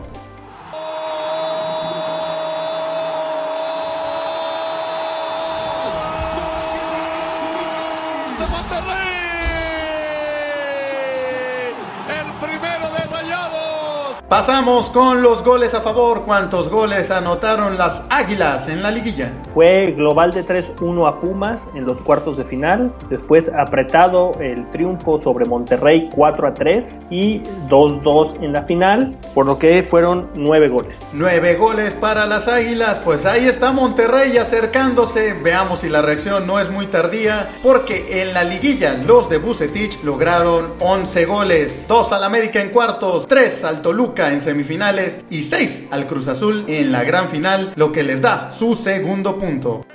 Pasamos 14.28 14.90
con 14.90 15.22
los 15.22 15.44
goles 15.44 15.72
a 15.74 15.80
favor. 15.80 16.24
¿Cuántos 16.24 16.68
goles 16.68 17.12
anotaron 17.12 17.78
las 17.78 18.02
Águilas 18.10 18.68
en 18.68 18.82
la 18.82 18.90
liguilla? 18.90 19.30
Fue 19.54 19.92
global 19.92 20.32
de 20.32 20.44
3-1 20.44 21.08
a 21.08 21.20
Pumas 21.20 21.68
en 21.76 21.84
los 21.84 22.00
cuartos 22.00 22.36
de 22.36 22.42
final. 22.42 22.92
Después 23.08 23.48
apretado 23.56 24.32
el 24.40 24.68
triunfo 24.72 25.22
sobre 25.22 25.44
Monterrey 25.44 26.08
4-3 26.10 27.06
y 27.08 27.40
2-2 27.68 28.42
en 28.42 28.52
la 28.52 28.64
final, 28.64 29.16
por 29.32 29.46
lo 29.46 29.60
que 29.60 29.84
fueron 29.84 30.28
9 30.34 30.70
goles. 30.70 31.06
9 31.12 31.54
goles 31.54 31.94
para 31.94 32.26
las 32.26 32.48
Águilas. 32.48 32.98
Pues 32.98 33.26
ahí 33.26 33.46
está 33.46 33.70
Monterrey 33.70 34.36
acercándose. 34.38 35.34
Veamos 35.34 35.80
si 35.80 35.88
la 35.88 36.02
reacción 36.02 36.48
no 36.48 36.58
es 36.58 36.68
muy 36.68 36.88
tardía, 36.88 37.48
porque 37.62 38.22
en 38.22 38.34
la 38.34 38.42
liguilla 38.42 38.94
los 38.94 39.28
de 39.28 39.38
Bucetich 39.38 40.02
lograron 40.02 40.74
11 40.80 41.26
goles. 41.26 41.80
2 41.86 42.12
al 42.12 42.24
América 42.24 42.60
en 42.60 42.70
cuartos, 42.70 43.28
3 43.28 43.62
al 43.62 43.82
Toluca 43.82 44.15
en 44.18 44.40
semifinales 44.40 45.20
y 45.30 45.42
6 45.42 45.86
al 45.90 46.06
Cruz 46.06 46.28
Azul 46.28 46.64
en 46.68 46.90
la 46.90 47.04
gran 47.04 47.28
final, 47.28 47.72
lo 47.76 47.92
que 47.92 48.02
les 48.02 48.22
da 48.22 48.50
su 48.50 48.74
segundo 48.74 49.36
punto. 49.36 49.86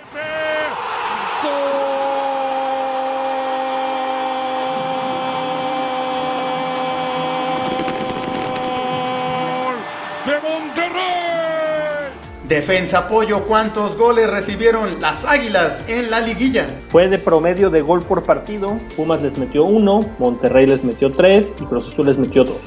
de 10.25 10.33
Monterrey. 10.33 11.01
Defensa 12.47 12.99
apoyo, 12.99 13.43
¿cuántos 13.45 13.97
goles 13.97 14.29
recibieron 14.29 15.01
las 15.01 15.25
Águilas 15.25 15.83
en 15.87 16.11
la 16.11 16.19
liguilla? 16.19 16.67
Fue 16.89 17.07
de 17.07 17.17
promedio 17.17 17.71
de 17.71 17.81
gol 17.81 18.03
por 18.03 18.23
partido. 18.23 18.77
Pumas 18.95 19.21
les 19.21 19.37
metió 19.37 19.63
uno, 19.63 20.01
Monterrey 20.19 20.67
les 20.67 20.83
metió 20.83 21.09
tres 21.09 21.51
y 21.59 21.65
Cruz 21.65 21.91
Azul 21.91 22.05
les 22.05 22.17
metió 22.17 22.43
dos. 22.43 22.59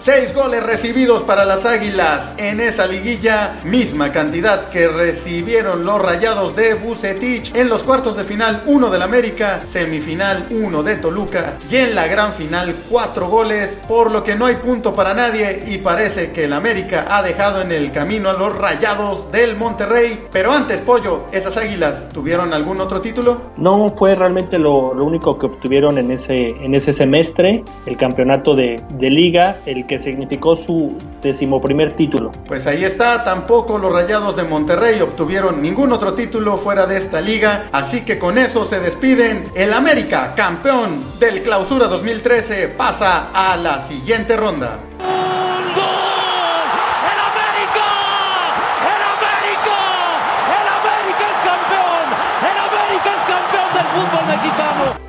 Seis 0.00 0.32
goles 0.32 0.62
recibidos 0.62 1.22
para 1.24 1.44
las 1.44 1.66
Águilas 1.66 2.32
en 2.38 2.58
esa 2.60 2.86
liguilla, 2.86 3.60
misma 3.64 4.10
cantidad 4.10 4.70
que 4.70 4.88
recibieron 4.88 5.84
los 5.84 6.00
Rayados 6.00 6.56
de 6.56 6.72
Bucetich 6.72 7.54
en 7.54 7.68
los 7.68 7.82
cuartos 7.82 8.16
de 8.16 8.24
final, 8.24 8.62
uno 8.64 8.88
del 8.88 9.02
América, 9.02 9.60
semifinal, 9.66 10.46
uno 10.52 10.82
de 10.82 10.96
Toluca 10.96 11.58
y 11.70 11.76
en 11.76 11.94
la 11.94 12.06
gran 12.06 12.32
final, 12.32 12.74
cuatro 12.88 13.28
goles, 13.28 13.78
por 13.86 14.10
lo 14.10 14.24
que 14.24 14.36
no 14.36 14.46
hay 14.46 14.56
punto 14.56 14.94
para 14.94 15.12
nadie 15.12 15.64
y 15.66 15.76
parece 15.76 16.32
que 16.32 16.44
el 16.44 16.54
América 16.54 17.04
ha 17.10 17.22
dejado 17.22 17.60
en 17.60 17.70
el 17.70 17.92
camino 17.92 18.30
a 18.30 18.32
los 18.32 18.56
Rayados 18.56 19.30
del 19.30 19.54
Monterrey. 19.54 20.24
Pero 20.32 20.50
antes, 20.50 20.80
Pollo, 20.80 21.26
¿esas 21.30 21.58
Águilas 21.58 22.08
tuvieron 22.08 22.54
algún 22.54 22.80
otro 22.80 23.02
título? 23.02 23.50
No 23.58 23.94
fue 23.98 24.14
realmente 24.14 24.58
lo, 24.58 24.92
único 24.92 25.38
que 25.38 25.44
obtuvieron 25.44 25.98
en 25.98 26.10
ese, 26.10 26.52
en 26.64 26.74
ese 26.74 26.94
semestre, 26.94 27.64
el 27.84 27.98
campeonato 27.98 28.54
de, 28.54 28.82
de 28.92 29.10
liga, 29.10 29.58
el 29.66 29.89
que 29.90 29.98
significó 29.98 30.54
su 30.54 30.96
decimoprimer 31.20 31.96
título. 31.96 32.30
Pues 32.46 32.68
ahí 32.68 32.84
está, 32.84 33.24
tampoco 33.24 33.76
los 33.76 33.92
Rayados 33.92 34.36
de 34.36 34.44
Monterrey 34.44 35.00
obtuvieron 35.00 35.60
ningún 35.60 35.90
otro 35.90 36.14
título 36.14 36.58
fuera 36.58 36.86
de 36.86 36.96
esta 36.96 37.20
liga, 37.20 37.64
así 37.72 38.02
que 38.02 38.16
con 38.16 38.38
eso 38.38 38.64
se 38.64 38.78
despiden. 38.78 39.46
El 39.56 39.72
América, 39.72 40.34
campeón 40.36 41.18
del 41.18 41.42
Clausura 41.42 41.88
2013, 41.88 42.68
pasa 42.68 43.30
a 43.34 43.56
la 43.56 43.80
siguiente 43.80 44.36
ronda. 44.36 44.78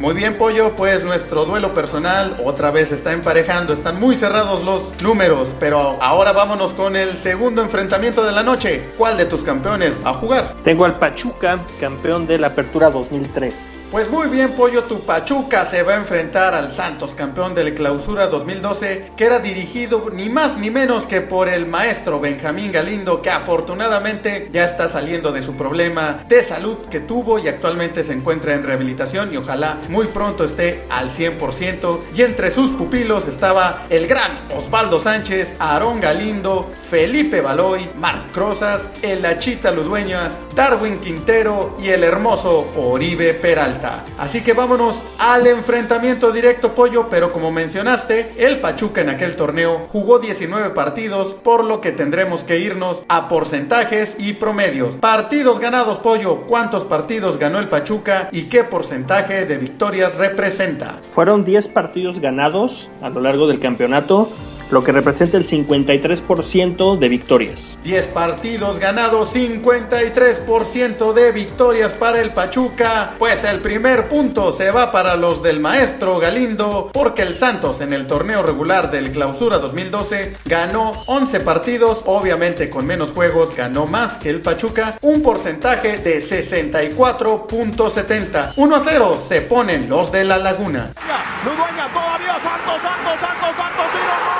Muy 0.01 0.15
bien, 0.15 0.35
Pollo, 0.35 0.75
pues 0.75 1.03
nuestro 1.03 1.45
duelo 1.45 1.75
personal 1.75 2.35
otra 2.43 2.71
vez 2.71 2.91
está 2.91 3.13
emparejando. 3.13 3.71
Están 3.71 3.99
muy 3.99 4.15
cerrados 4.15 4.65
los 4.65 4.99
números, 4.99 5.55
pero 5.59 5.99
ahora 6.01 6.33
vámonos 6.33 6.73
con 6.73 6.95
el 6.95 7.17
segundo 7.17 7.61
enfrentamiento 7.61 8.25
de 8.25 8.31
la 8.31 8.41
noche. 8.41 8.89
¿Cuál 8.97 9.15
de 9.15 9.27
tus 9.27 9.43
campeones 9.43 9.95
va 10.03 10.09
a 10.09 10.13
jugar? 10.13 10.55
Tengo 10.63 10.85
al 10.85 10.97
Pachuca, 10.97 11.59
campeón 11.79 12.25
de 12.25 12.39
la 12.39 12.47
Apertura 12.47 12.89
2003. 12.89 13.53
Pues 13.91 14.09
muy 14.09 14.29
bien, 14.29 14.53
Pollo, 14.53 14.85
tu 14.85 15.01
Pachuca 15.01 15.65
se 15.65 15.83
va 15.83 15.95
a 15.95 15.97
enfrentar 15.97 16.55
al 16.55 16.71
Santos, 16.71 17.13
campeón 17.13 17.53
del 17.53 17.75
Clausura 17.75 18.27
2012, 18.27 19.11
que 19.17 19.25
era 19.25 19.39
dirigido 19.39 20.09
ni 20.13 20.29
más 20.29 20.57
ni 20.57 20.71
menos 20.71 21.07
que 21.07 21.19
por 21.19 21.49
el 21.49 21.65
maestro 21.65 22.21
Benjamín 22.21 22.71
Galindo, 22.71 23.21
que 23.21 23.29
afortunadamente 23.29 24.47
ya 24.53 24.63
está 24.63 24.87
saliendo 24.87 25.33
de 25.33 25.41
su 25.43 25.57
problema 25.57 26.23
de 26.25 26.41
salud 26.41 26.77
que 26.89 27.01
tuvo 27.01 27.37
y 27.37 27.49
actualmente 27.49 28.05
se 28.05 28.13
encuentra 28.13 28.53
en 28.53 28.63
rehabilitación 28.63 29.33
y 29.33 29.35
ojalá 29.35 29.77
muy 29.89 30.07
pronto 30.07 30.45
esté 30.45 30.85
al 30.89 31.09
100%. 31.09 31.99
Y 32.15 32.21
entre 32.21 32.49
sus 32.49 32.71
pupilos 32.71 33.27
estaba 33.27 33.87
el 33.89 34.07
gran 34.07 34.49
Osvaldo 34.55 35.01
Sánchez, 35.01 35.55
Aarón 35.59 35.99
Galindo, 35.99 36.71
Felipe 36.89 37.41
Baloy, 37.41 37.91
Marc 37.97 38.31
Crozas, 38.31 38.87
el 39.01 39.25
Achita 39.25 39.69
Ludueña, 39.69 40.31
Darwin 40.55 40.99
Quintero 40.99 41.75
y 41.81 41.89
el 41.89 42.03
hermoso 42.03 42.67
Oribe 42.75 43.33
Peralta. 43.33 44.03
Así 44.17 44.43
que 44.43 44.53
vámonos 44.53 45.01
al 45.17 45.47
enfrentamiento 45.47 46.31
directo, 46.31 46.75
Pollo, 46.75 47.09
pero 47.09 47.31
como 47.31 47.51
mencionaste, 47.51 48.33
el 48.37 48.59
Pachuca 48.59 49.01
en 49.01 49.09
aquel 49.09 49.35
torneo 49.35 49.87
jugó 49.89 50.19
19 50.19 50.71
partidos, 50.71 51.35
por 51.35 51.63
lo 51.63 51.81
que 51.81 51.91
tendremos 51.91 52.43
que 52.43 52.59
irnos 52.59 53.03
a 53.07 53.27
porcentajes 53.27 54.15
y 54.19 54.33
promedios. 54.33 54.95
Partidos 54.95 55.59
ganados, 55.59 55.99
Pollo, 55.99 56.41
¿cuántos 56.47 56.85
partidos 56.85 57.37
ganó 57.37 57.59
el 57.59 57.69
Pachuca 57.69 58.29
y 58.31 58.43
qué 58.43 58.63
porcentaje 58.63 59.45
de 59.45 59.57
victorias 59.57 60.15
representa? 60.15 60.99
Fueron 61.11 61.43
10 61.43 61.69
partidos 61.69 62.19
ganados 62.19 62.89
a 63.01 63.09
lo 63.09 63.21
largo 63.21 63.47
del 63.47 63.59
campeonato 63.59 64.29
lo 64.71 64.83
que 64.83 64.91
representa 64.91 65.37
el 65.37 65.47
53% 65.47 66.97
de 66.97 67.09
victorias. 67.09 67.77
10 67.83 68.07
partidos 68.07 68.79
ganados, 68.79 69.35
53% 69.35 71.13
de 71.13 71.31
victorias 71.31 71.93
para 71.93 72.19
el 72.21 72.33
Pachuca. 72.33 73.13
Pues 73.19 73.43
el 73.43 73.59
primer 73.59 74.07
punto 74.07 74.51
se 74.53 74.71
va 74.71 74.91
para 74.91 75.15
los 75.15 75.43
del 75.43 75.59
maestro 75.59 76.17
Galindo, 76.19 76.89
porque 76.93 77.21
el 77.23 77.35
Santos 77.35 77.81
en 77.81 77.91
el 77.93 78.07
torneo 78.07 78.41
regular 78.43 78.89
del 78.91 79.11
Clausura 79.11 79.59
2012 79.59 80.37
ganó 80.45 81.03
11 81.07 81.41
partidos, 81.41 82.03
obviamente 82.05 82.69
con 82.69 82.85
menos 82.85 83.11
juegos, 83.11 83.53
ganó 83.55 83.85
más 83.85 84.17
que 84.17 84.29
el 84.29 84.41
Pachuca, 84.41 84.97
un 85.01 85.21
porcentaje 85.21 85.97
de 85.97 86.19
64.70. 86.19 88.53
1 88.55 88.75
a 88.75 88.79
0 88.79 89.17
se 89.21 89.41
ponen 89.41 89.89
los 89.89 90.09
de 90.11 90.23
la 90.23 90.37
Laguna. 90.37 90.93
todavía 90.95 92.39
Santos, 92.41 92.81
Santos, 92.81 93.19
Santos, 93.19 93.55
Santos, 93.55 94.30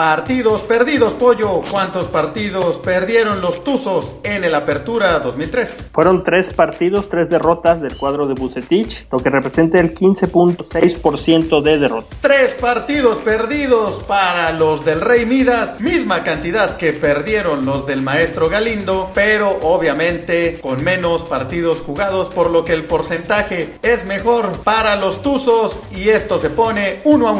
Partidos 0.00 0.64
perdidos, 0.64 1.12
Pollo. 1.12 1.60
¿Cuántos 1.70 2.08
partidos 2.08 2.78
perdieron 2.78 3.42
los 3.42 3.62
Tuzos 3.62 4.14
en 4.22 4.44
el 4.44 4.54
Apertura 4.54 5.18
2003? 5.18 5.90
Fueron 5.92 6.24
tres 6.24 6.48
partidos, 6.54 7.10
tres 7.10 7.28
derrotas 7.28 7.82
del 7.82 7.94
cuadro 7.98 8.26
de 8.26 8.32
Bucetich, 8.32 9.06
lo 9.12 9.18
que 9.18 9.28
representa 9.28 9.78
el 9.78 9.94
15.6% 9.94 11.60
de 11.60 11.78
derrotas. 11.78 12.18
Tres 12.22 12.54
partidos 12.54 13.18
perdidos 13.18 13.98
para 13.98 14.52
los 14.52 14.86
del 14.86 15.02
Rey 15.02 15.26
Midas, 15.26 15.78
misma 15.80 16.24
cantidad 16.24 16.78
que 16.78 16.94
perdieron 16.94 17.66
los 17.66 17.84
del 17.84 18.00
Maestro 18.00 18.48
Galindo, 18.48 19.10
pero 19.14 19.50
obviamente 19.50 20.58
con 20.62 20.82
menos 20.82 21.24
partidos 21.24 21.82
jugados, 21.82 22.30
por 22.30 22.48
lo 22.48 22.64
que 22.64 22.72
el 22.72 22.84
porcentaje 22.84 23.74
es 23.82 24.06
mejor 24.06 24.62
para 24.64 24.96
los 24.96 25.20
Tuzos 25.20 25.78
y 25.94 26.08
esto 26.08 26.38
se 26.38 26.48
pone 26.48 27.00
uno 27.04 27.28
a 27.28 27.32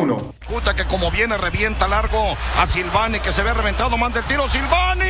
que 0.50 0.84
como 0.84 1.12
viene 1.12 1.38
revienta 1.38 1.86
largo 1.86 2.36
a 2.56 2.66
Silvani 2.66 3.20
que 3.20 3.30
se 3.30 3.42
ve 3.42 3.54
reventado, 3.54 3.96
manda 3.96 4.18
el 4.18 4.26
tiro 4.26 4.48
Silvani. 4.48 5.04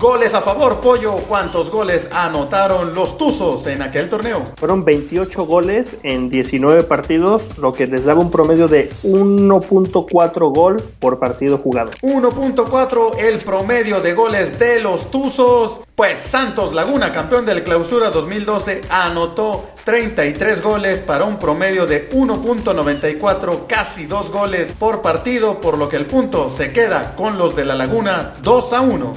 Goles 0.00 0.32
a 0.32 0.40
favor, 0.40 0.80
Pollo. 0.80 1.16
¿Cuántos 1.28 1.70
goles 1.70 2.08
anotaron 2.10 2.94
los 2.94 3.18
Tuzos 3.18 3.66
en 3.66 3.82
aquel 3.82 4.08
torneo? 4.08 4.44
Fueron 4.56 4.82
28 4.82 5.44
goles 5.44 5.98
en 6.04 6.30
19 6.30 6.84
partidos, 6.84 7.58
lo 7.58 7.74
que 7.74 7.86
les 7.86 8.06
daba 8.06 8.22
un 8.22 8.30
promedio 8.30 8.66
de 8.66 8.90
1.4 9.02 10.54
gol 10.54 10.82
por 10.98 11.18
partido 11.18 11.58
jugado. 11.58 11.90
1.4 12.00 13.18
el 13.18 13.40
promedio 13.40 14.00
de 14.00 14.14
goles 14.14 14.58
de 14.58 14.80
los 14.80 15.10
Tuzos. 15.10 15.80
Pues 16.00 16.18
Santos 16.18 16.72
Laguna, 16.72 17.12
campeón 17.12 17.44
del 17.44 17.62
Clausura 17.62 18.08
2012, 18.08 18.80
anotó 18.88 19.68
33 19.84 20.62
goles 20.62 20.98
para 21.00 21.26
un 21.26 21.38
promedio 21.38 21.86
de 21.86 22.08
1.94, 22.08 23.66
casi 23.66 24.06
2 24.06 24.30
goles 24.30 24.72
por 24.72 25.02
partido, 25.02 25.60
por 25.60 25.76
lo 25.76 25.90
que 25.90 25.96
el 25.96 26.06
punto 26.06 26.50
se 26.56 26.72
queda 26.72 27.14
con 27.14 27.36
los 27.36 27.54
de 27.54 27.66
la 27.66 27.74
Laguna 27.74 28.32
2 28.40 28.72
a 28.72 28.80
1. 28.80 29.12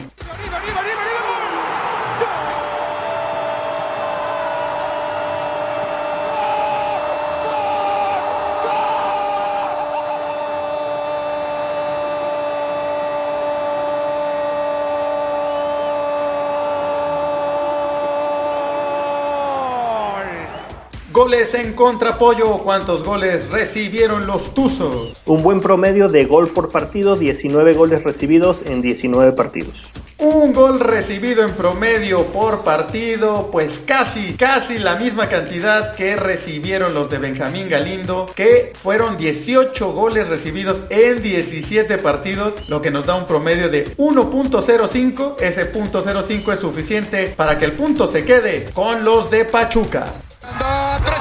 Goles 21.14 21.54
en 21.54 21.74
contrapollo. 21.74 22.58
¿Cuántos 22.58 23.04
goles 23.04 23.48
recibieron 23.52 24.26
los 24.26 24.56
Tuzos? 24.56 25.22
Un 25.28 25.44
buen 25.44 25.60
promedio 25.60 26.08
de 26.08 26.26
gol 26.26 26.50
por 26.50 26.72
partido, 26.72 27.16
19 27.16 27.74
goles 27.74 28.02
recibidos 28.02 28.58
en 28.66 28.82
19 28.82 29.34
partidos. 29.34 29.76
Un 30.18 30.54
gol 30.54 30.80
recibido 30.80 31.44
en 31.44 31.52
promedio 31.52 32.26
por 32.26 32.64
partido, 32.64 33.50
pues 33.52 33.78
casi, 33.78 34.34
casi 34.34 34.80
la 34.80 34.96
misma 34.96 35.30
cantidad 35.30 35.94
que 35.94 36.16
recibieron 36.16 36.96
los 36.96 37.12
de 37.12 37.20
Benjamín 37.20 37.70
Galindo, 37.70 38.26
que 38.36 38.74
fueron 38.74 39.16
18 39.16 39.94
goles 39.94 40.30
recibidos 40.30 40.82
en 40.90 41.22
17 41.22 42.00
partidos, 42.00 42.68
lo 42.70 42.82
que 42.82 42.90
nos 42.90 43.06
da 43.06 43.14
un 43.14 43.28
promedio 43.28 43.70
de 43.70 43.96
1.05. 43.98 45.36
Ese 45.42 45.68
punto 45.68 46.02
05 46.02 46.52
es 46.54 46.60
suficiente 46.60 47.36
para 47.38 47.60
que 47.60 47.66
el 47.66 47.74
punto 47.74 48.08
se 48.08 48.26
quede 48.26 48.72
con 48.74 49.04
los 49.04 49.30
de 49.30 49.46
Pachuca. 49.46 50.12
3 50.44 50.50
a 50.52 51.13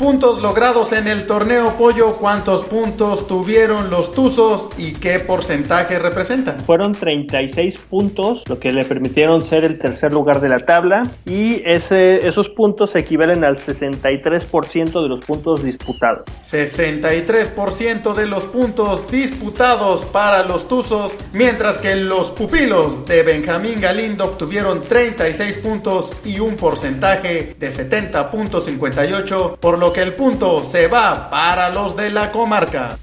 Puntos 0.00 0.40
logrados 0.40 0.92
en 0.92 1.06
el 1.08 1.26
torneo 1.26 1.76
Pollo, 1.76 2.14
¿cuántos 2.14 2.64
puntos 2.64 3.26
tuvieron 3.26 3.90
los 3.90 4.14
Tuzos 4.14 4.70
y 4.78 4.94
qué 4.94 5.18
porcentaje 5.18 5.98
representan? 5.98 6.64
Fueron 6.64 6.92
36 6.92 7.78
puntos, 7.90 8.42
lo 8.48 8.58
que 8.58 8.72
le 8.72 8.86
permitieron 8.86 9.44
ser 9.44 9.66
el 9.66 9.78
tercer 9.78 10.14
lugar 10.14 10.40
de 10.40 10.48
la 10.48 10.60
tabla 10.60 11.02
y 11.26 11.60
ese, 11.66 12.26
esos 12.26 12.48
puntos 12.48 12.96
equivalen 12.96 13.44
al 13.44 13.58
63% 13.58 15.02
de 15.02 15.08
los 15.10 15.22
puntos 15.22 15.62
disputados. 15.62 16.24
63% 16.46 18.14
de 18.14 18.26
los 18.26 18.44
puntos 18.44 19.10
disputados 19.10 20.06
para 20.06 20.44
los 20.44 20.66
Tuzos, 20.66 21.12
mientras 21.34 21.76
que 21.76 21.94
los 21.94 22.30
pupilos 22.30 23.04
de 23.04 23.22
Benjamín 23.22 23.82
Galindo 23.82 24.24
obtuvieron 24.24 24.80
36 24.80 25.58
puntos 25.58 26.14
y 26.24 26.40
un 26.40 26.56
porcentaje 26.56 27.54
de 27.58 27.68
70.58, 27.68 29.58
por 29.58 29.78
lo 29.78 29.89
que 29.92 30.02
el 30.02 30.14
punto 30.14 30.62
se 30.64 30.88
va 30.88 31.30
para 31.30 31.70
los 31.70 31.96
de 31.96 32.10
la 32.10 32.30
comarca. 32.30 32.96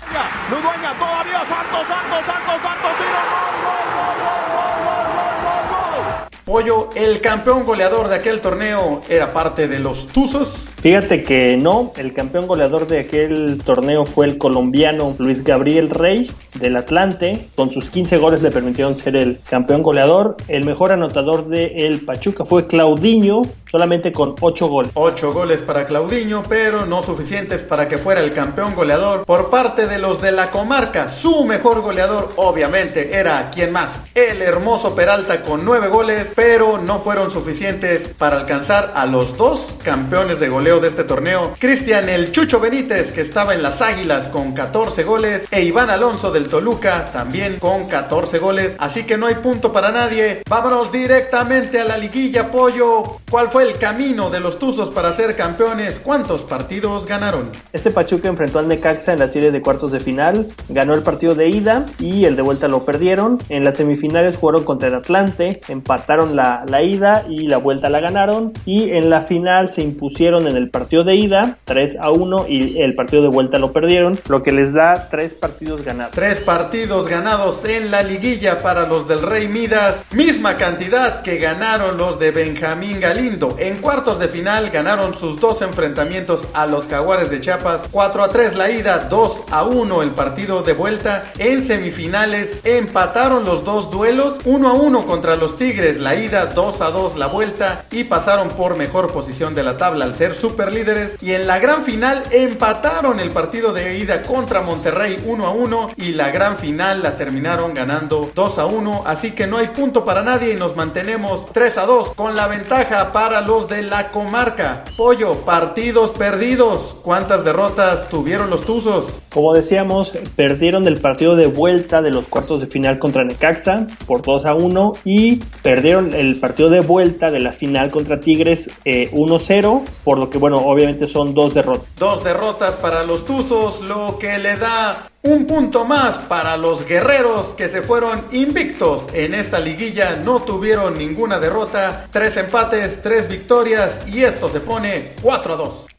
Pollo, 6.48 6.92
el 6.96 7.20
campeón 7.20 7.66
goleador 7.66 8.08
de 8.08 8.16
aquel 8.16 8.40
torneo 8.40 9.02
era 9.10 9.34
parte 9.34 9.68
de 9.68 9.80
los 9.80 10.06
Tuzos. 10.06 10.70
Fíjate 10.82 11.22
que 11.22 11.58
no, 11.58 11.92
el 11.98 12.14
campeón 12.14 12.48
goleador 12.48 12.88
de 12.88 13.02
aquel 13.02 13.62
torneo 13.66 14.06
fue 14.06 14.28
el 14.28 14.38
colombiano 14.38 15.14
Luis 15.20 15.44
Gabriel 15.44 15.90
Rey 15.90 16.32
del 16.54 16.78
Atlante. 16.78 17.50
Con 17.58 17.70
sus 17.72 17.90
15 17.90 18.16
goles 18.16 18.42
le 18.42 18.52
permitieron 18.52 18.98
ser 18.98 19.18
el 19.18 19.42
campeón 19.50 19.84
goleador. 19.84 20.38
El 20.48 20.64
mejor 20.64 20.94
anotador 20.94 21.50
de 21.50 21.66
el 21.86 22.06
Pachuca 22.06 22.46
fue 22.46 22.66
Claudinho, 22.66 23.42
solamente 23.70 24.14
con 24.14 24.36
8 24.40 24.68
goles. 24.70 24.92
8 24.94 25.34
goles 25.34 25.62
para 25.62 25.86
Claudinho, 25.86 26.44
pero 26.48 26.86
no 26.86 27.04
suficientes 27.04 27.62
para 27.62 27.90
que 27.90 27.98
fuera 27.98 28.22
el 28.22 28.32
campeón 28.32 28.74
goleador 28.74 29.26
por 29.26 29.50
parte 29.50 29.86
de 29.88 30.00
los 30.00 30.22
de 30.22 30.32
la 30.32 30.50
comarca. 30.50 31.10
Su 31.10 31.44
mejor 31.44 31.82
goleador, 31.82 32.32
obviamente, 32.38 33.20
era 33.20 33.50
quien 33.50 33.74
más, 33.74 34.06
el 34.16 34.42
hermoso 34.42 34.96
Peralta 34.96 35.42
con 35.42 35.66
9 35.66 35.90
goles 35.90 36.34
pero 36.38 36.78
no 36.78 37.00
fueron 37.00 37.32
suficientes 37.32 38.10
para 38.16 38.40
alcanzar 38.40 38.92
a 38.94 39.08
los 39.08 39.38
dos 39.38 39.76
campeones 39.82 40.40
de 40.40 40.50
goleo 40.50 40.80
de 40.80 40.88
este 40.88 41.04
torneo, 41.04 41.56
Cristian 41.58 42.10
el 42.10 42.32
Chucho 42.32 42.60
Benítez, 42.60 43.12
que 43.12 43.22
estaba 43.22 43.56
en 43.56 43.64
las 43.64 43.82
Águilas 43.82 44.30
con 44.30 44.54
14 44.54 45.04
goles, 45.04 45.48
e 45.50 45.64
Iván 45.64 45.90
Alonso 45.90 46.32
del 46.32 46.48
Toluca 46.48 47.10
también 47.12 47.56
con 47.56 47.88
14 47.88 48.38
goles, 48.38 48.76
así 48.78 49.04
que 49.04 49.18
no 49.18 49.26
hay 49.26 49.34
punto 49.36 49.72
para 49.72 49.92
nadie. 49.92 50.44
Vámonos 50.48 50.92
directamente 50.92 51.80
a 51.80 51.86
la 51.86 51.98
liguilla, 51.98 52.52
pollo. 52.52 53.18
¿Cuál 53.32 53.48
fue 53.48 53.64
el 53.64 53.80
camino 53.80 54.30
de 54.30 54.40
los 54.40 54.60
Tuzos 54.60 54.92
para 54.92 55.12
ser 55.14 55.36
campeones? 55.36 56.00
¿Cuántos 56.00 56.44
partidos 56.44 57.08
ganaron? 57.08 57.50
Este 57.74 57.90
Pachuca 57.90 58.28
enfrentó 58.28 58.60
al 58.60 58.68
Necaxa 58.68 59.12
en 59.12 59.20
la 59.20 59.28
serie 59.28 59.50
de 59.50 59.64
cuartos 59.64 59.92
de 59.92 60.02
final, 60.02 60.48
ganó 60.70 60.94
el 60.94 61.02
partido 61.02 61.34
de 61.34 61.50
ida 61.50 61.88
y 61.98 62.26
el 62.26 62.36
de 62.36 62.44
vuelta 62.44 62.68
lo 62.68 62.86
perdieron. 62.86 63.42
En 63.50 63.66
las 63.66 63.78
semifinales 63.78 64.38
jugaron 64.38 64.64
contra 64.64 64.90
el 64.90 64.94
Atlante, 64.94 65.62
empataron 65.68 66.27
la, 66.36 66.66
ida 66.82 67.26
y 67.28 67.48
la 67.48 67.58
vuelta 67.58 67.90
la 67.90 68.00
ganaron. 68.00 68.54
Y 68.66 68.92
en 68.92 69.10
la 69.10 69.24
final 69.24 69.72
se 69.72 69.82
impusieron 69.82 70.48
en 70.48 70.58
el 70.58 70.70
partido 70.70 71.04
de 71.04 71.16
ida 71.16 71.58
3 71.66 71.98
a 72.00 72.12
1 72.12 72.46
y 72.48 72.82
el 72.82 72.96
partido 72.96 73.24
de 73.24 73.30
vuelta 73.30 73.60
lo 73.60 73.72
perdieron, 73.72 74.18
lo 74.28 74.44
que 74.44 74.52
les 74.52 74.74
da 74.74 75.08
tres 75.10 75.34
partidos 75.34 75.84
ganados. 75.84 76.14
Tres 76.14 76.40
partidos 76.40 77.08
ganados 77.08 77.66
en 77.66 77.92
la 77.92 78.04
liguilla 78.04 78.62
para 78.62 78.88
los 78.88 79.08
del 79.08 79.22
Rey 79.22 79.48
Midas, 79.48 80.06
misma 80.12 80.58
cantidad 80.58 81.22
que 81.22 81.38
ganaron 81.38 81.98
los 81.98 82.20
de 82.20 82.32
Benjamín 82.32 83.00
Galindo. 83.00 83.56
En 83.60 83.78
cuartos 83.78 84.20
de 84.20 84.28
final 84.28 84.70
ganaron 84.70 85.14
sus 85.14 85.40
dos 85.40 85.62
enfrentamientos 85.62 86.48
a 86.54 86.66
los 86.66 86.88
Jaguares 86.88 87.30
de 87.30 87.40
Chiapas, 87.40 87.86
4 87.92 88.24
a 88.24 88.30
3 88.30 88.56
la 88.56 88.70
ida, 88.70 89.00
2 89.10 89.44
a 89.52 89.64
1 89.64 90.04
el 90.04 90.12
partido 90.12 90.64
de 90.64 90.74
vuelta. 90.74 91.32
En 91.38 91.62
semifinales 91.62 92.60
empataron 92.64 93.46
los 93.46 93.64
dos 93.64 93.92
duelos, 93.92 94.36
1 94.46 94.68
a 94.68 94.74
1 94.74 95.06
contra 95.06 95.36
los 95.36 95.56
Tigres, 95.56 96.00
la 96.00 96.16
ida, 96.18 96.48
2 96.48 96.82
a 96.82 96.92
2 96.92 97.18
la 97.18 97.28
vuelta 97.28 97.86
y 97.92 98.04
pasaron 98.06 98.50
por 98.50 98.76
mejor 98.76 99.12
posición 99.12 99.56
de 99.56 99.64
la 99.64 99.78
tabla 99.78 100.06
al 100.06 100.16
ser 100.16 100.36
super 100.36 100.72
líderes. 100.72 101.18
Y 101.22 101.34
en 101.34 101.48
la 101.48 101.60
gran 101.60 101.84
final 101.84 102.24
empataron 102.32 103.20
el 103.20 103.32
partido 103.32 103.74
de 103.74 103.98
ida 104.00 104.24
contra 104.24 104.62
Monterrey 104.62 105.22
1 105.26 105.46
a 105.46 105.52
1 105.52 105.88
y 105.98 106.14
la 106.14 106.30
gran 106.30 106.58
final 106.58 107.04
la 107.04 107.18
terminaron 107.18 107.74
ganando 107.74 108.32
2 108.34 108.60
a 108.60 108.66
1. 108.66 109.04
Así 109.06 109.32
que 109.32 109.48
no 109.48 109.58
hay 109.58 109.68
punto 109.68 110.06
para 110.06 110.22
nadie 110.22 110.54
y 110.54 110.56
nos 110.56 110.76
mantenemos 110.76 111.52
3 111.52 111.78
a 111.78 111.86
2 111.86 112.12
con 112.16 112.36
la 112.36 112.48
ventaja 112.48 113.12
para 113.14 113.42
los 113.42 113.68
de 113.68 113.82
la 113.82 114.12
comarca. 114.12 114.84
Pollo, 114.96 115.46
partidos 115.46 116.12
perdidos. 116.12 116.96
¿Cuántas 117.02 117.44
derrotas 117.44 118.08
tuvieron 118.10 118.50
los 118.50 118.64
Tuzos? 118.64 119.22
Como 119.34 119.54
decíamos, 119.54 120.12
perdieron 120.36 120.88
el 120.88 121.00
partido 121.00 121.36
de 121.36 121.48
vuelta 121.48 122.02
de 122.02 122.12
los 122.12 122.28
cuartos 122.28 122.62
de 122.62 122.68
final 122.68 123.00
contra 123.00 123.24
Necaxa 123.24 123.88
por 124.06 124.22
2 124.22 124.46
a 124.46 124.54
1 124.54 124.92
y 125.06 125.38
perdieron 125.62 126.07
el 126.14 126.40
partido 126.40 126.70
de 126.70 126.82
vuelta 126.82 127.28
de 127.28 127.40
la 127.40 127.52
final 127.52 127.92
contra 127.92 128.20
Tigres 128.20 128.70
1-0, 128.86 129.84
eh, 129.84 129.90
por 130.04 130.18
lo 130.18 130.30
que, 130.30 130.38
bueno, 130.38 130.58
obviamente 130.58 131.08
son 131.08 131.34
dos 131.34 131.54
derrotas. 131.54 131.88
Dos 131.98 132.24
derrotas 132.24 132.76
para 132.76 133.04
los 133.04 133.26
Tuzos, 133.26 133.82
lo 133.82 134.18
que 134.18 134.38
le 134.38 134.58
da 134.58 135.10
un 135.24 135.46
punto 135.46 135.84
más 135.84 136.20
para 136.20 136.58
los 136.58 136.86
guerreros 136.86 137.54
que 137.54 137.68
se 137.68 137.82
fueron 137.82 138.24
invictos 138.32 139.08
en 139.14 139.34
esta 139.34 139.60
liguilla, 139.60 140.16
no 140.24 140.42
tuvieron 140.44 140.98
ninguna 140.98 141.40
derrota, 141.40 142.08
tres 142.12 142.38
empates, 142.38 143.02
tres 143.02 143.28
victorias 143.28 144.00
y 144.08 144.24
esto 144.24 144.48
se 144.48 144.60
pone 144.60 145.14
4 145.22 145.54
a 145.54 145.58
2. 145.58 145.97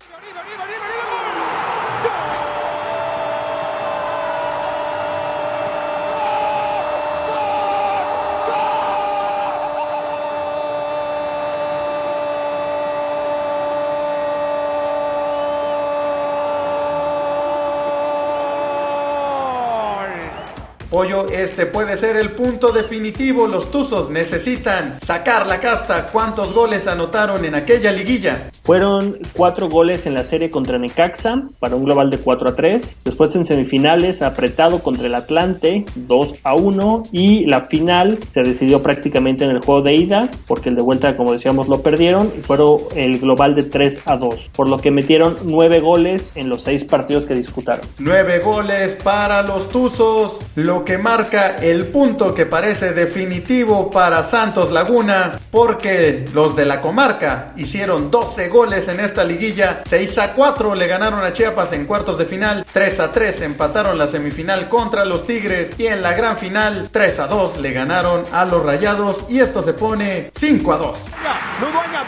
Pollo, 20.91 21.29
este 21.29 21.67
puede 21.67 21.99
ser 21.99 22.17
el 22.17 22.33
punto 22.33 22.73
definitivo. 22.73 23.47
Los 23.47 23.71
Tuzos 23.71 24.09
necesitan 24.09 24.99
sacar 25.03 25.47
la 25.47 25.61
casta. 25.61 26.09
¿Cuántos 26.11 26.55
goles 26.55 26.87
anotaron 26.87 27.45
en 27.45 27.55
aquella 27.55 27.93
liguilla? 27.93 28.51
Fueron 28.69 29.17
cuatro 29.33 29.71
goles 29.71 30.05
en 30.05 30.13
la 30.13 30.25
serie 30.25 30.51
contra 30.51 30.77
Necaxa 30.77 31.45
para 31.59 31.75
un 31.75 31.85
global 31.85 32.11
de 32.11 32.19
4 32.19 32.51
a 32.51 32.55
3. 32.55 32.97
Después 33.03 33.35
en 33.35 33.47
semifinales 33.47 34.21
apretado 34.21 34.83
contra 34.83 35.07
el 35.07 35.15
Atlante 35.15 35.87
2 35.95 36.35
a 36.45 36.55
1 36.55 37.05
y 37.11 37.47
la 37.47 37.63
final 37.63 38.19
se 38.35 38.43
decidió 38.43 38.83
prácticamente 38.83 39.47
en 39.47 39.53
el 39.53 39.61
juego 39.61 39.81
de 39.81 39.95
ida 39.95 40.29
porque 40.47 40.69
el 40.69 40.75
de 40.75 40.83
vuelta 40.83 41.17
como 41.17 41.33
decíamos 41.33 41.69
lo 41.69 41.81
perdieron 41.81 42.31
y 42.39 42.43
fueron 42.43 42.81
el 42.95 43.21
global 43.21 43.55
de 43.55 43.63
3 43.63 44.01
a 44.05 44.19
2 44.19 44.51
por 44.55 44.69
lo 44.69 44.77
que 44.77 44.91
metieron 44.91 45.39
nueve 45.45 45.81
goles 45.81 46.33
en 46.35 46.51
los 46.51 46.65
seis 46.65 46.85
partidos 46.85 47.25
que 47.25 47.33
disputaron. 47.33 47.87
Nueve 47.99 48.41
goles 48.41 48.95
para 48.97 49.43
los 49.45 49.71
Tuzos 49.71 50.41
que 50.85 50.99
marca 50.99 51.57
el 51.57 51.87
punto 51.87 52.35
que 52.35 52.45
parece 52.45 52.93
definitivo 52.93 53.91
para 53.91 54.23
Santos 54.23 54.71
Laguna, 54.71 55.41
porque 55.51 56.27
los 56.35 56.55
de 56.55 56.67
la 56.67 56.81
comarca 56.81 57.53
hicieron 57.57 58.11
12 58.11 58.49
goles 58.49 58.58
en 58.65 58.99
esta 58.99 59.23
liguilla, 59.23 59.83
6 59.87 60.19
a 60.19 60.33
4 60.33 60.75
le 60.75 60.89
ganaron 60.89 61.25
a 61.25 61.33
Chiapas 61.33 61.73
en 61.73 61.87
cuartos 61.87 62.19
de 62.19 62.25
final, 62.25 62.67
3 62.73 63.01
a 63.01 63.13
3 63.13 63.43
empataron 63.43 63.97
la 63.97 64.09
semifinal 64.09 64.69
contra 64.69 65.05
los 65.05 65.25
Tigres 65.25 65.79
y 65.79 65.87
en 65.87 66.03
la 66.03 66.13
gran 66.15 66.37
final 66.37 66.89
3 66.91 67.21
a 67.21 67.27
2 67.29 67.59
le 67.59 67.71
ganaron 67.71 68.25
a 68.33 68.45
los 68.45 68.65
Rayados. 68.65 69.25
Y 69.29 69.39
esto 69.39 69.63
se 69.63 69.75
pone 69.75 70.33
5 70.35 70.73
a 70.73 70.77
2. 70.77 70.99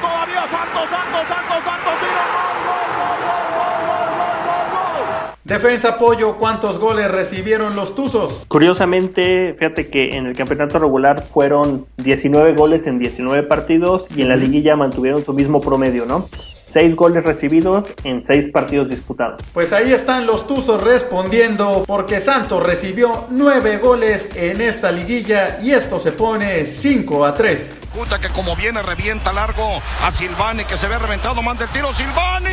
todavía 0.00 0.48
Santos, 0.50 0.90
Santos, 0.90 1.28
Santos, 1.28 1.64
Santos, 1.64 2.49
Defensa 5.50 5.88
apoyo, 5.88 6.36
¿cuántos 6.36 6.78
goles 6.78 7.10
recibieron 7.10 7.74
los 7.74 7.96
Tuzos? 7.96 8.44
Curiosamente, 8.46 9.52
fíjate 9.58 9.90
que 9.90 10.10
en 10.10 10.26
el 10.26 10.36
campeonato 10.36 10.78
regular 10.78 11.24
fueron 11.24 11.86
19 11.96 12.54
goles 12.54 12.86
en 12.86 13.00
19 13.00 13.42
partidos 13.48 14.04
y 14.14 14.22
en 14.22 14.28
la 14.28 14.36
liguilla 14.36 14.76
mantuvieron 14.76 15.24
su 15.24 15.32
mismo 15.32 15.60
promedio, 15.60 16.06
¿no? 16.06 16.28
6 16.68 16.94
goles 16.94 17.24
recibidos 17.24 17.86
en 18.04 18.22
6 18.22 18.52
partidos 18.52 18.90
disputados. 18.90 19.42
Pues 19.52 19.72
ahí 19.72 19.92
están 19.92 20.24
los 20.24 20.46
Tuzos 20.46 20.80
respondiendo 20.84 21.82
porque 21.84 22.20
Santos 22.20 22.62
recibió 22.62 23.24
9 23.30 23.78
goles 23.78 24.28
en 24.36 24.60
esta 24.60 24.92
liguilla 24.92 25.58
y 25.60 25.72
esto 25.72 25.98
se 25.98 26.12
pone 26.12 26.64
5 26.64 27.24
a 27.24 27.34
3. 27.34 27.80
Puta 27.92 28.20
que 28.20 28.28
como 28.28 28.54
viene 28.54 28.84
revienta 28.84 29.32
largo 29.32 29.82
a 30.00 30.12
Silvani 30.12 30.64
que 30.64 30.76
se 30.76 30.86
ve 30.86 30.96
reventado, 30.96 31.42
manda 31.42 31.64
el 31.64 31.70
tiro 31.70 31.92
Silvani. 31.92 32.50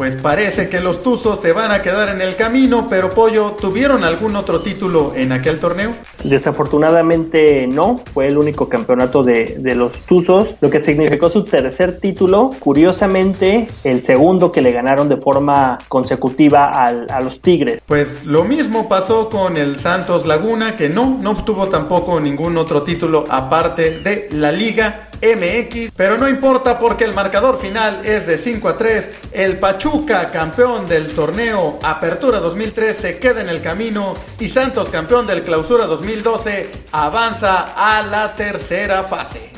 Pues 0.00 0.16
parece 0.16 0.70
que 0.70 0.80
los 0.80 1.02
Tuzos 1.02 1.42
se 1.42 1.52
van 1.52 1.72
a 1.72 1.82
quedar 1.82 2.08
en 2.08 2.22
el 2.22 2.34
camino, 2.34 2.86
pero 2.88 3.12
Pollo, 3.12 3.52
¿tuvieron 3.60 4.02
algún 4.02 4.34
otro 4.34 4.62
título 4.62 5.12
en 5.14 5.30
aquel 5.30 5.60
torneo? 5.60 5.92
Desafortunadamente 6.24 7.66
no, 7.66 8.00
fue 8.14 8.28
el 8.28 8.38
único 8.38 8.66
campeonato 8.66 9.22
de, 9.22 9.56
de 9.58 9.74
los 9.74 9.92
Tuzos, 10.06 10.54
lo 10.62 10.70
que 10.70 10.82
significó 10.82 11.28
su 11.28 11.44
tercer 11.44 12.00
título, 12.00 12.48
curiosamente 12.60 13.68
el 13.84 14.02
segundo 14.02 14.52
que 14.52 14.62
le 14.62 14.72
ganaron 14.72 15.06
de 15.10 15.18
forma 15.18 15.76
consecutiva 15.88 16.70
al, 16.70 17.06
a 17.10 17.20
los 17.20 17.42
Tigres. 17.42 17.82
Pues 17.84 18.24
lo 18.24 18.44
mismo 18.44 18.88
pasó 18.88 19.28
con 19.28 19.58
el 19.58 19.78
Santos 19.78 20.24
Laguna, 20.26 20.76
que 20.76 20.88
no, 20.88 21.18
no 21.20 21.32
obtuvo 21.32 21.68
tampoco 21.68 22.20
ningún 22.20 22.56
otro 22.56 22.84
título 22.84 23.26
aparte 23.28 23.98
de 23.98 24.28
la 24.30 24.50
Liga 24.50 25.09
MX, 25.22 25.92
pero 25.96 26.16
no 26.16 26.28
importa 26.28 26.78
porque 26.78 27.04
el 27.04 27.14
marcador 27.14 27.58
final 27.58 28.00
es 28.04 28.26
de 28.26 28.38
5 28.38 28.68
a 28.68 28.74
3. 28.74 29.10
El 29.32 29.58
Pachuca, 29.58 30.30
campeón 30.30 30.88
del 30.88 31.14
torneo 31.14 31.78
Apertura 31.82 32.40
2003, 32.40 32.96
se 32.96 33.18
queda 33.18 33.40
en 33.40 33.48
el 33.48 33.60
camino 33.60 34.14
y 34.38 34.48
Santos, 34.48 34.90
campeón 34.90 35.26
del 35.26 35.42
Clausura 35.42 35.86
2012, 35.86 36.70
avanza 36.92 37.74
a 37.76 38.02
la 38.02 38.34
tercera 38.34 39.02
fase. 39.02 39.50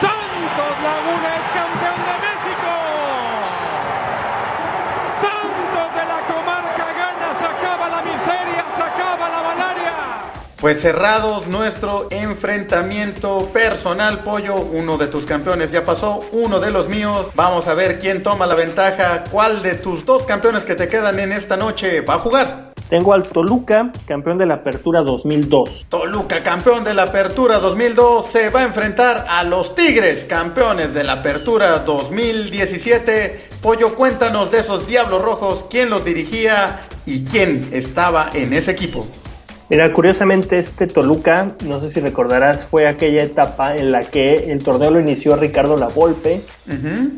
Santos 0.00 0.74
Laguna 0.82 1.36
es 1.36 1.48
campeón 1.52 2.00
de 2.04 2.14
México. 2.24 2.70
Santos 5.20 5.88
de 5.94 6.04
la 6.04 6.20
comarca 6.26 6.86
gana, 6.92 7.38
se 7.38 7.44
acaba 7.44 7.88
la 7.88 8.02
miseria, 8.02 8.64
se 8.76 8.82
acaba 8.82 9.28
la 9.28 9.42
malaria. 9.42 9.94
Pues 10.64 10.80
cerrados 10.80 11.46
nuestro 11.46 12.08
enfrentamiento 12.10 13.50
personal, 13.52 14.20
Pollo. 14.20 14.56
Uno 14.56 14.96
de 14.96 15.08
tus 15.08 15.26
campeones 15.26 15.72
ya 15.72 15.84
pasó, 15.84 16.20
uno 16.32 16.58
de 16.58 16.70
los 16.70 16.88
míos. 16.88 17.30
Vamos 17.34 17.68
a 17.68 17.74
ver 17.74 17.98
quién 17.98 18.22
toma 18.22 18.46
la 18.46 18.54
ventaja. 18.54 19.24
¿Cuál 19.30 19.62
de 19.62 19.74
tus 19.74 20.06
dos 20.06 20.24
campeones 20.24 20.64
que 20.64 20.74
te 20.74 20.88
quedan 20.88 21.18
en 21.18 21.32
esta 21.32 21.58
noche 21.58 22.00
va 22.00 22.14
a 22.14 22.18
jugar? 22.20 22.72
Tengo 22.88 23.12
al 23.12 23.24
Toluca, 23.24 23.92
campeón 24.06 24.38
de 24.38 24.46
la 24.46 24.54
Apertura 24.54 25.02
2002. 25.02 25.84
Toluca, 25.90 26.42
campeón 26.42 26.82
de 26.82 26.94
la 26.94 27.02
Apertura 27.02 27.58
2002, 27.58 28.24
se 28.24 28.48
va 28.48 28.60
a 28.60 28.64
enfrentar 28.64 29.26
a 29.28 29.44
los 29.44 29.74
Tigres, 29.74 30.24
campeones 30.24 30.94
de 30.94 31.04
la 31.04 31.12
Apertura 31.12 31.80
2017. 31.80 33.38
Pollo, 33.60 33.94
cuéntanos 33.94 34.50
de 34.50 34.60
esos 34.60 34.86
Diablos 34.86 35.20
Rojos, 35.20 35.66
quién 35.68 35.90
los 35.90 36.06
dirigía 36.06 36.80
y 37.04 37.26
quién 37.26 37.68
estaba 37.70 38.30
en 38.32 38.54
ese 38.54 38.70
equipo. 38.70 39.06
Mira, 39.74 39.92
curiosamente 39.92 40.56
este 40.56 40.86
Toluca, 40.86 41.48
no 41.66 41.80
sé 41.82 41.90
si 41.90 41.98
recordarás, 41.98 42.62
fue 42.62 42.86
aquella 42.86 43.24
etapa 43.24 43.74
en 43.74 43.90
la 43.90 44.04
que 44.04 44.52
el 44.52 44.62
torneo 44.62 44.92
lo 44.92 45.00
inició 45.00 45.34
Ricardo 45.34 45.76
Lavolpe 45.76 46.42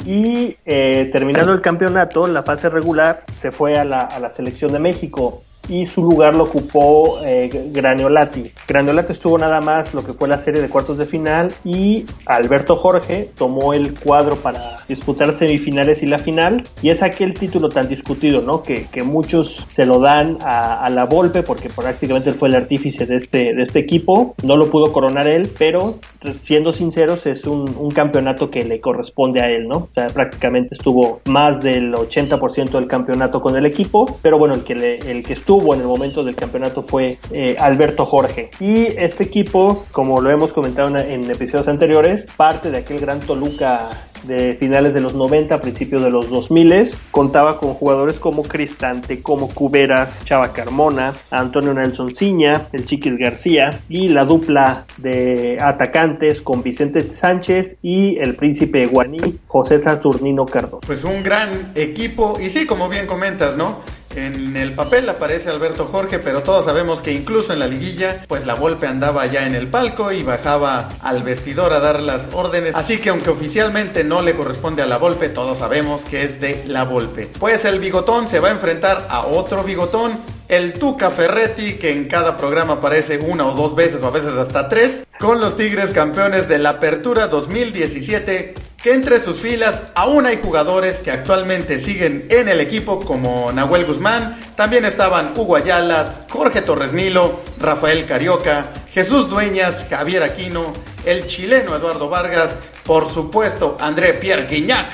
y 0.07 0.57
eh, 0.65 1.11
terminando 1.13 1.53
el 1.53 1.61
campeonato, 1.61 2.27
la 2.27 2.45
fase 2.45 2.71
regular, 2.71 3.25
se 3.37 3.53
fue 3.53 3.77
a 3.77 3.85
la, 3.85 3.99
a 3.99 4.19
la 4.21 4.33
selección 4.33 4.73
de 4.73 4.79
México 4.79 5.43
y 5.69 5.87
su 5.87 6.03
lugar 6.03 6.35
lo 6.35 6.45
ocupó 6.45 7.21
eh, 7.25 7.71
Graniolati. 7.73 8.45
Graniolati 8.69 9.13
estuvo 9.13 9.39
nada 9.39 9.61
más 9.61 9.95
lo 9.95 10.05
que 10.05 10.13
fue 10.13 10.29
la 10.29 10.39
serie 10.39 10.61
de 10.63 10.69
cuartos 10.69 10.99
de 10.99 11.05
final 11.05 11.49
y 11.65 12.07
Alberto 12.27 12.77
Jorge 12.77 13.31
tomó 13.37 13.75
el 13.75 13.95
cuadro 13.99 14.37
para 14.37 14.61
disputar 14.89 15.37
semifinales 15.39 16.03
y 16.03 16.07
la 16.07 16.19
final 16.19 16.65
y 16.83 16.91
es 16.91 17.03
aquel 17.03 17.35
título 17.35 17.69
tan 17.69 17.89
discutido, 17.89 18.43
¿no? 18.43 18.63
Que, 18.63 18.87
que 18.93 19.03
muchos 19.03 19.65
se 19.69 19.87
lo 19.87 20.01
dan 20.01 20.39
a, 20.43 20.85
a 20.85 20.91
la 20.91 21.05
Volpe 21.05 21.43
porque 21.43 21.69
prácticamente 21.69 22.31
él 22.31 22.37
fue 22.37 22.49
el 22.49 22.55
artífice 22.55 23.07
de 23.07 23.17
este, 23.17 23.55
de 23.55 23.63
este 23.63 23.79
equipo, 23.79 24.35
no 24.43 24.57
lo 24.57 24.71
pudo 24.71 24.93
coronar 24.93 25.27
él, 25.27 25.51
pero 25.59 25.99
siendo 26.43 26.73
sinceros 26.73 27.27
es 27.27 27.45
un, 27.45 27.75
un 27.79 27.91
campeonato 27.91 28.51
que 28.51 28.65
le 28.65 28.81
corresponde 28.81 29.41
a 29.41 29.49
él, 29.51 29.69
¿no? 29.69 29.77
O 29.77 29.89
sea, 29.95 30.09
prácticamente 30.09 30.75
estuvo 30.75 31.21
más 31.27 31.63
del 31.63 31.93
80% 31.95 32.71
del 32.71 32.87
campeonato 32.87 33.41
con 33.41 33.57
el 33.57 33.67
equipo, 33.67 34.19
pero 34.23 34.39
bueno, 34.39 34.55
el 34.55 34.65
que, 34.65 34.75
le- 34.75 34.99
el 35.11 35.23
que 35.25 35.35
estuvo 35.35 35.56
en 35.75 35.81
el 35.81 35.87
momento 35.87 36.23
del 36.23 36.35
campeonato 36.35 36.83
fue 36.83 37.17
eh, 37.31 37.57
Alberto 37.59 38.05
Jorge. 38.05 38.51
Y 38.61 38.87
este 38.87 39.25
equipo, 39.25 39.85
como 39.93 40.21
lo 40.21 40.31
hemos 40.31 40.53
comentado 40.53 40.97
en, 40.99 41.31
episodios 41.31 41.69
anteriores, 41.69 42.25
parte 42.37 42.71
de 42.71 42.79
aquel 42.79 43.01
gran 43.01 43.21
Toluca 43.21 43.91
de 44.25 44.55
finales 44.55 44.93
de 44.93 45.01
los 45.01 45.15
90, 45.15 45.61
principios 45.61 46.03
de 46.03 46.11
los 46.11 46.29
2000, 46.31 46.91
contaba 47.11 47.59
con 47.59 47.75
jugadores 47.75 48.19
como 48.19 48.43
Cristante, 48.43 49.23
como 49.23 49.49
Cuberas, 49.49 50.25
Chava 50.25 50.53
Carmona, 50.53 51.13
Antonio 51.31 51.73
Nelson 51.75 52.15
Ciña, 52.15 52.69
el 52.73 52.87
Chiquis 52.87 53.17
García 53.17 53.81
y 53.89 54.09
la 54.09 54.25
dupla 54.25 54.85
de 54.97 55.59
atacantes 55.61 56.41
con 56.41 56.63
Vicente 56.63 57.11
Sánchez 57.11 57.77
y 57.83 58.19
el 58.19 58.35
príncipe 58.37 58.87
Guaní, 58.87 59.39
José 59.47 59.83
Saturnino 59.83 60.47
Cardoso. 60.47 60.81
Pues 60.87 61.05
un 61.05 61.23
gran 61.23 61.73
equipo 61.75 62.39
y 62.41 62.49
sí, 62.49 62.67
como 62.67 62.89
bien 62.89 63.07
comentas, 63.07 63.57
¿no? 63.57 63.77
En 64.17 64.57
el 64.57 64.73
papel 64.73 65.07
aparece 65.11 65.51
Alberto 65.51 65.89
Jorge, 65.89 66.19
pero 66.19 66.43
todos 66.43 66.65
sabemos 66.65 67.03
que 67.03 67.13
incluso 67.13 67.53
en 67.53 67.59
la 67.59 67.67
liguilla, 67.67 68.25
pues 68.27 68.47
la 68.47 68.55
Volpe 68.55 68.87
andaba 68.87 69.27
ya 69.27 69.47
en 69.47 69.55
el 69.55 69.69
palco 69.69 70.11
y 70.11 70.23
bajaba 70.23 70.89
al 71.03 71.23
vestidor 71.23 71.75
a 71.75 71.81
dar 71.81 72.01
las 72.01 72.31
órdenes. 72.33 72.75
Así 72.75 72.97
que 72.97 73.11
aunque 73.11 73.29
oficialmente 73.29 74.05
no 74.05 74.23
le 74.23 74.35
corresponde 74.35 74.83
a 74.83 74.87
la 74.87 74.97
Volpe, 74.97 75.29
todos 75.29 75.59
sabemos 75.59 76.07
que 76.07 76.23
es 76.23 76.41
de 76.41 76.65
la 76.67 76.85
Volpe. 76.85 77.31
Pues 77.39 77.67
el 77.67 77.79
bigotón 77.79 78.27
se 78.27 78.41
va 78.41 78.49
a 78.49 78.53
enfrentar 78.53 79.07
a 79.11 79.27
otro 79.27 79.63
bigotón. 79.65 80.19
El 80.49 80.75
Tuca 80.75 81.11
Ferretti, 81.11 81.75
que 81.75 81.91
en 81.91 82.07
cada 82.07 82.37
programa 82.37 82.75
aparece 82.75 83.19
una 83.19 83.47
o 83.47 83.55
dos 83.55 83.75
veces 83.75 84.03
o 84.03 84.07
a 84.07 84.11
veces 84.11 84.35
hasta 84.35 84.69
tres, 84.69 85.05
con 85.19 85.41
los 85.41 85.57
Tigres 85.57 85.91
campeones 85.91 86.49
de 86.49 86.59
la 86.59 86.71
Apertura 86.71 87.27
2017 87.27 88.55
que 88.87 88.93
entre 88.93 89.21
sus 89.21 89.41
filas 89.41 89.81
aún 89.97 90.27
hay 90.27 90.39
jugadores 90.41 91.01
que 91.01 91.11
actualmente 91.11 91.81
siguen 91.81 92.27
en 92.31 92.49
el 92.49 92.61
equipo 92.61 93.01
como 93.01 93.51
Nahuel 93.51 93.85
Guzmán, 93.85 94.39
también 94.55 94.85
estaban 94.85 95.33
Hugo 95.37 95.57
Ayala, 95.57 96.27
Jorge 96.31 96.63
Torres 96.63 96.93
Nilo, 96.93 97.41
Rafael 97.59 98.07
Carioca, 98.07 98.65
Jesús 98.93 99.29
Dueñas, 99.29 99.87
Javier 99.91 100.23
Aquino, 100.23 100.73
el 101.05 101.27
chileno 101.27 101.75
Eduardo 101.75 102.09
Vargas, 102.09 102.57
por 102.85 103.07
supuesto 103.09 103.77
André 103.81 104.13
Pierre 104.13 104.47
Guignac, 104.47 104.87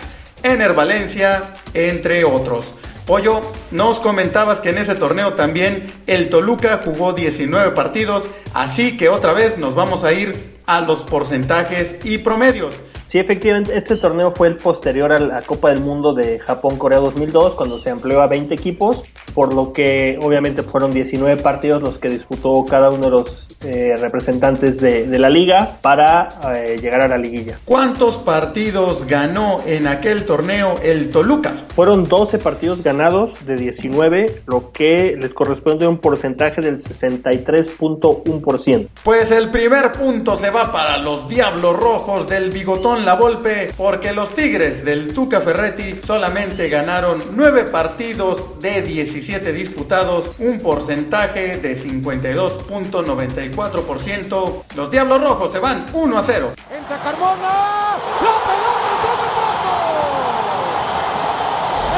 Ener 0.43 0.73
Valencia, 0.73 1.43
entre 1.75 2.25
otros. 2.25 2.73
Pollo, 3.07 3.43
nos 3.73 3.99
comentabas 3.99 4.61
que 4.61 4.71
en 4.71 4.79
ese 4.79 4.95
torneo 4.95 5.35
también 5.35 5.93
el 6.07 6.29
Toluca 6.29 6.81
jugó 6.85 7.13
19 7.13 7.73
partidos, 7.73 8.29
así 8.55 8.97
que 8.97 9.09
otra 9.09 9.33
vez 9.33 9.59
nos 9.59 9.75
vamos 9.75 10.05
a 10.05 10.13
ir 10.13 10.55
a 10.67 10.81
los 10.81 11.03
porcentajes 11.03 11.97
y 12.05 12.19
promedios. 12.19 12.75
Sí, 13.13 13.19
efectivamente, 13.19 13.77
este 13.77 13.97
torneo 13.97 14.33
fue 14.35 14.49
el 14.49 14.57
posterior 14.57 15.13
a 15.13 15.19
la 15.19 15.43
Copa 15.43 15.69
del 15.69 15.81
Mundo 15.81 16.15
de 16.15 16.39
Japón-Corea 16.39 16.97
2002, 16.97 17.57
cuando 17.57 17.79
se 17.79 17.91
amplió 17.91 18.23
a 18.23 18.27
20 18.27 18.55
equipos, 18.55 19.03
por 19.35 19.53
lo 19.53 19.75
que 19.75 20.19
obviamente 20.23 20.63
fueron 20.63 20.95
19 20.95 21.43
partidos 21.43 21.83
los 21.83 21.99
que 21.99 22.09
disputó 22.09 22.65
cada 22.65 22.89
uno 22.89 23.05
de 23.05 23.11
los 23.11 23.49
eh, 23.65 23.93
representantes 24.01 24.81
de, 24.81 25.07
de 25.07 25.19
la 25.19 25.29
liga 25.29 25.77
para 25.83 26.31
eh, 26.57 26.79
llegar 26.81 27.03
a 27.03 27.09
la 27.09 27.19
liguilla. 27.19 27.59
¿Cuántos 27.67 28.17
partidos 28.17 29.07
ganó 29.07 29.61
en 29.67 29.89
aquel 29.89 30.25
torneo 30.25 30.77
el 30.83 31.11
Toluca? 31.11 31.53
Fueron 31.75 32.09
12 32.09 32.39
partidos 32.39 32.83
ganados 32.83 33.33
de 33.47 33.57
19, 33.57 34.43
lo 34.47 34.73
que 34.73 35.19
les 35.21 35.35
corresponde 35.35 35.85
a 35.85 35.91
un 35.91 35.99
porcentaje 35.99 36.63
del 36.63 36.83
63.1%. 36.83 38.89
Pues 39.05 39.31
el 39.31 39.51
primer 39.51 39.93
punto 39.93 40.37
se 40.37 40.51
va 40.51 40.73
para 40.73 40.97
los 40.97 41.29
Diablos 41.29 41.79
Rojos 41.79 42.27
del 42.27 42.51
Bigotón 42.51 43.02
La 43.05 43.15
Volpe, 43.15 43.73
porque 43.77 44.13
los 44.13 44.33
Tigres 44.35 44.85
del 44.85 45.13
Tuca 45.13 45.41
Ferretti 45.41 46.01
solamente 46.07 46.69
ganaron 46.69 47.21
9 47.33 47.65
partidos 47.65 48.61
de 48.61 48.83
17 48.83 49.53
disputados, 49.53 50.31
un 50.39 50.61
porcentaje 50.61 51.57
de 51.57 51.77
52.94%. 51.77 54.63
Los 54.77 54.89
Diablos 54.91 55.21
Rojos 55.21 55.51
se 55.53 55.59
van 55.59 55.87
1 55.93 56.19
a 56.19 56.23
0. 56.23 56.53
Entra 56.71 57.01
Carmona. 57.03 57.97
La 58.21 58.35
pelota 58.47 58.89
entró 58.95 59.13
en 59.13 59.19
el 59.19 59.31
fondo. 59.35 59.73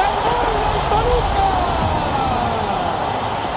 El 0.01 0.15
gol 0.25 0.53
del 0.63 0.79
Toluca. 0.89 1.45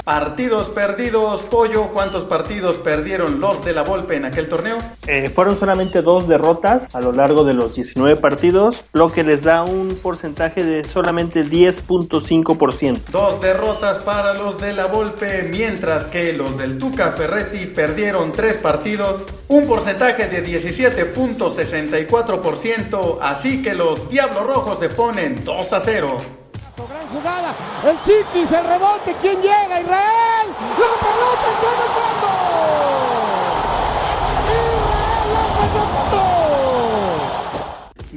Partidos 0.09 0.71
perdidos, 0.71 1.43
Pollo, 1.43 1.93
¿cuántos 1.93 2.25
partidos 2.25 2.79
perdieron 2.79 3.41
los 3.41 3.63
de 3.63 3.75
La 3.75 3.83
Volpe 3.83 4.17
en 4.17 4.25
aquel 4.25 4.49
torneo? 4.49 4.79
Eh, 5.07 5.29
fueron 5.29 5.59
solamente 5.59 6.01
dos 6.01 6.27
derrotas 6.27 6.89
a 6.95 7.03
lo 7.03 7.13
largo 7.13 7.45
de 7.45 7.53
los 7.53 7.75
19 7.75 8.17
partidos, 8.17 8.85
lo 8.95 9.13
que 9.13 9.23
les 9.23 9.43
da 9.43 9.65
un 9.65 9.99
porcentaje 10.03 10.65
de 10.65 10.85
solamente 10.85 11.45
10.5%. 11.45 13.05
Dos 13.11 13.39
derrotas 13.43 13.99
para 13.99 14.33
los 14.33 14.59
de 14.59 14.73
la 14.73 14.87
Volpe, 14.87 15.43
mientras 15.43 16.07
que 16.07 16.33
los 16.33 16.57
del 16.57 16.79
Tuca 16.79 17.13
Ferretti 17.13 17.67
perdieron 17.67 18.33
tres 18.33 18.57
partidos, 18.57 19.25
un 19.49 19.67
porcentaje 19.67 20.27
de 20.27 20.43
17.64%, 20.43 23.19
así 23.21 23.61
que 23.61 23.75
los 23.75 24.09
Diablos 24.09 24.47
Rojos 24.47 24.79
se 24.79 24.89
ponen 24.89 25.45
2 25.45 25.73
a 25.75 25.81
0. 25.81 26.38
Gran 26.87 27.09
jugada. 27.09 27.55
El 27.85 28.01
Chiquis, 28.03 28.53
el 28.53 28.65
rebote. 28.65 29.17
¿Quién 29.21 29.43
llega? 29.43 29.81
Israel. 29.81 30.49
La 30.79 30.87
pelota 31.03 31.47
entró 31.53 31.71
en 31.75 31.81
el 31.83 31.91
fondo. 31.99 32.29
Israel 34.93 35.49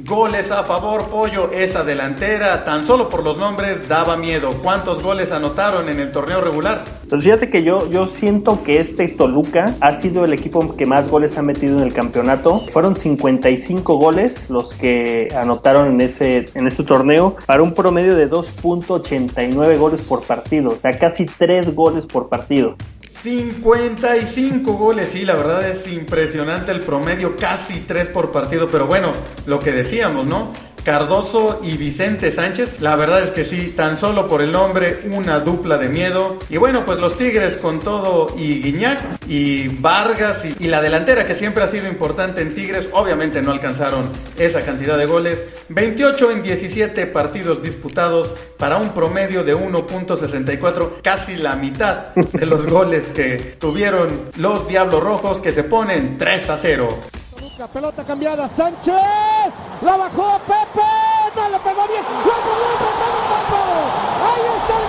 Goles 0.04 0.50
a 0.52 0.62
favor, 0.62 1.08
Pollo. 1.08 1.50
Esa 1.50 1.82
delantera, 1.82 2.62
tan 2.62 2.86
solo 2.86 3.08
por 3.08 3.24
los 3.24 3.36
nombres, 3.36 3.88
daba 3.88 4.16
miedo. 4.16 4.54
¿Cuántos 4.62 5.02
goles 5.02 5.32
anotaron 5.32 5.88
en 5.88 5.98
el 5.98 6.12
torneo 6.12 6.40
regular? 6.40 6.84
Pues 7.12 7.24
fíjate 7.24 7.50
que 7.50 7.62
yo, 7.62 7.90
yo 7.90 8.06
siento 8.06 8.64
que 8.64 8.80
este 8.80 9.06
Toluca 9.06 9.76
ha 9.80 9.90
sido 10.00 10.24
el 10.24 10.32
equipo 10.32 10.74
que 10.74 10.86
más 10.86 11.10
goles 11.10 11.36
ha 11.36 11.42
metido 11.42 11.76
en 11.76 11.84
el 11.84 11.92
campeonato. 11.92 12.60
Fueron 12.72 12.96
55 12.96 13.96
goles 13.98 14.48
los 14.48 14.70
que 14.72 15.28
anotaron 15.36 15.88
en, 15.88 16.00
ese, 16.00 16.46
en 16.54 16.66
este 16.66 16.84
torneo 16.84 17.36
para 17.44 17.62
un 17.62 17.74
promedio 17.74 18.16
de 18.16 18.30
2.89 18.30 19.76
goles 19.76 20.00
por 20.00 20.22
partido. 20.22 20.70
O 20.70 20.80
sea, 20.80 20.98
casi 20.98 21.26
3 21.26 21.74
goles 21.74 22.06
por 22.06 22.30
partido. 22.30 22.76
55 23.06 24.72
goles, 24.72 25.10
sí, 25.10 25.26
la 25.26 25.34
verdad 25.34 25.68
es 25.68 25.86
impresionante 25.88 26.72
el 26.72 26.80
promedio, 26.80 27.36
casi 27.36 27.80
3 27.80 28.08
por 28.08 28.32
partido, 28.32 28.70
pero 28.72 28.86
bueno, 28.86 29.12
lo 29.44 29.60
que 29.60 29.70
decíamos, 29.70 30.24
¿no? 30.24 30.50
Cardoso 30.84 31.60
y 31.62 31.76
Vicente 31.76 32.30
Sánchez. 32.30 32.80
La 32.80 32.96
verdad 32.96 33.22
es 33.22 33.30
que 33.30 33.44
sí, 33.44 33.72
tan 33.76 33.96
solo 33.96 34.26
por 34.26 34.42
el 34.42 34.52
nombre, 34.52 35.00
una 35.10 35.40
dupla 35.40 35.78
de 35.78 35.88
miedo. 35.88 36.38
Y 36.48 36.56
bueno, 36.56 36.84
pues 36.84 36.98
los 36.98 37.16
Tigres 37.16 37.56
con 37.56 37.80
todo 37.80 38.34
y 38.36 38.62
Guiñac 38.62 39.00
y 39.28 39.68
Vargas 39.68 40.44
y, 40.44 40.68
la 40.72 40.80
delantera 40.80 41.26
que 41.26 41.34
siempre 41.34 41.62
ha 41.62 41.68
sido 41.68 41.86
importante 41.86 42.40
en 42.40 42.54
Tigres, 42.54 42.88
obviamente 42.92 43.42
no 43.42 43.52
alcanzaron 43.52 44.08
esa 44.38 44.62
cantidad 44.62 44.96
de 44.96 45.06
goles. 45.06 45.44
28 45.68 46.30
en 46.30 46.42
17 46.42 47.06
partidos 47.06 47.62
disputados 47.62 48.32
para 48.56 48.78
un 48.78 48.94
promedio 48.94 49.44
de 49.44 49.56
1.64, 49.56 51.02
casi 51.02 51.36
la 51.36 51.56
mitad 51.56 52.14
de 52.14 52.46
los 52.46 52.66
goles 52.68 53.10
que 53.10 53.56
tuvieron 53.58 54.30
los 54.36 54.66
Diablos 54.66 55.02
Rojos 55.02 55.40
que 55.40 55.52
se 55.52 55.64
ponen 55.64 56.16
3 56.18 56.50
a 56.50 56.58
0. 56.58 57.21
La 57.58 57.66
pelota 57.68 58.02
cambiada, 58.02 58.48
Sánchez, 58.48 58.94
la 59.82 59.96
bajó 59.96 60.40
Pepe, 60.46 60.88
no 61.36 61.48
le 61.50 61.58
pegó 61.60 61.86
bien, 61.86 62.02
la 62.02 62.36
Pepe, 62.80 63.62
ahí 64.24 64.42
está 64.56 64.81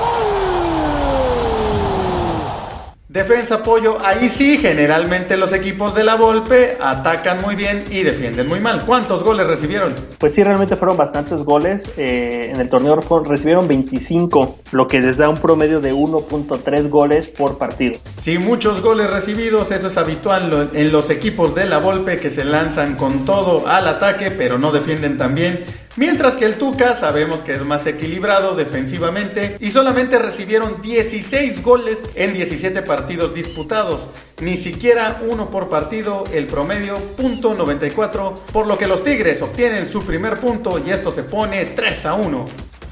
Defensa, 3.13 3.57
apoyo, 3.57 3.99
ahí 4.03 4.27
sí, 4.27 4.57
generalmente 4.57 5.37
los 5.37 5.53
equipos 5.53 5.93
de 5.93 6.03
la 6.03 6.15
Volpe 6.15 6.77
atacan 6.81 7.43
muy 7.43 7.55
bien 7.55 7.85
y 7.91 8.01
defienden 8.01 8.47
muy 8.47 8.59
mal. 8.59 8.85
¿Cuántos 8.87 9.23
goles 9.23 9.45
recibieron? 9.45 9.93
Pues 10.17 10.33
sí, 10.33 10.41
realmente 10.41 10.77
fueron 10.77 10.97
bastantes 10.97 11.43
goles. 11.43 11.87
Eh, 11.95 12.49
en 12.51 12.59
el 12.59 12.71
torneo 12.71 12.99
recibieron 13.23 13.67
25, 13.67 14.57
lo 14.71 14.87
que 14.87 14.99
les 14.99 15.17
da 15.17 15.29
un 15.29 15.37
promedio 15.37 15.79
de 15.79 15.93
1.3 15.93 16.89
goles 16.89 17.27
por 17.27 17.59
partido. 17.59 17.99
Sí, 18.19 18.39
muchos 18.39 18.81
goles 18.81 19.07
recibidos, 19.11 19.69
eso 19.69 19.89
es 19.89 19.97
habitual 19.97 20.71
en 20.73 20.91
los 20.91 21.11
equipos 21.11 21.53
de 21.53 21.65
la 21.65 21.77
Volpe 21.77 22.19
que 22.19 22.31
se 22.31 22.43
lanzan 22.43 22.95
con 22.95 23.25
todo 23.25 23.67
al 23.67 23.87
ataque, 23.87 24.31
pero 24.31 24.57
no 24.57 24.71
defienden 24.71 25.19
tan 25.19 25.35
bien. 25.35 25.63
Mientras 25.95 26.37
que 26.37 26.45
el 26.45 26.57
Tuca 26.57 26.95
sabemos 26.95 27.43
que 27.43 27.53
es 27.53 27.63
más 27.63 27.85
equilibrado 27.85 28.55
defensivamente 28.55 29.57
y 29.59 29.69
solamente 29.69 30.17
recibieron 30.17 30.81
16 30.81 31.61
goles 31.61 32.07
en 32.15 32.33
17 32.33 32.81
partidos 32.81 33.35
disputados, 33.35 34.09
ni 34.41 34.57
siquiera 34.57 35.21
uno 35.21 35.51
por 35.51 35.69
partido, 35.69 36.23
el 36.33 36.47
promedio 36.47 36.97
punto 37.15 37.53
94, 37.53 38.33
por 38.51 38.65
lo 38.65 38.75
que 38.79 38.87
los 38.87 39.03
Tigres 39.03 39.43
obtienen 39.43 39.87
su 39.87 40.03
primer 40.03 40.39
punto 40.39 40.81
y 40.83 40.89
esto 40.89 41.11
se 41.11 41.23
pone 41.23 41.63
3 41.63 42.05
a 42.07 42.15
1. 42.15 42.45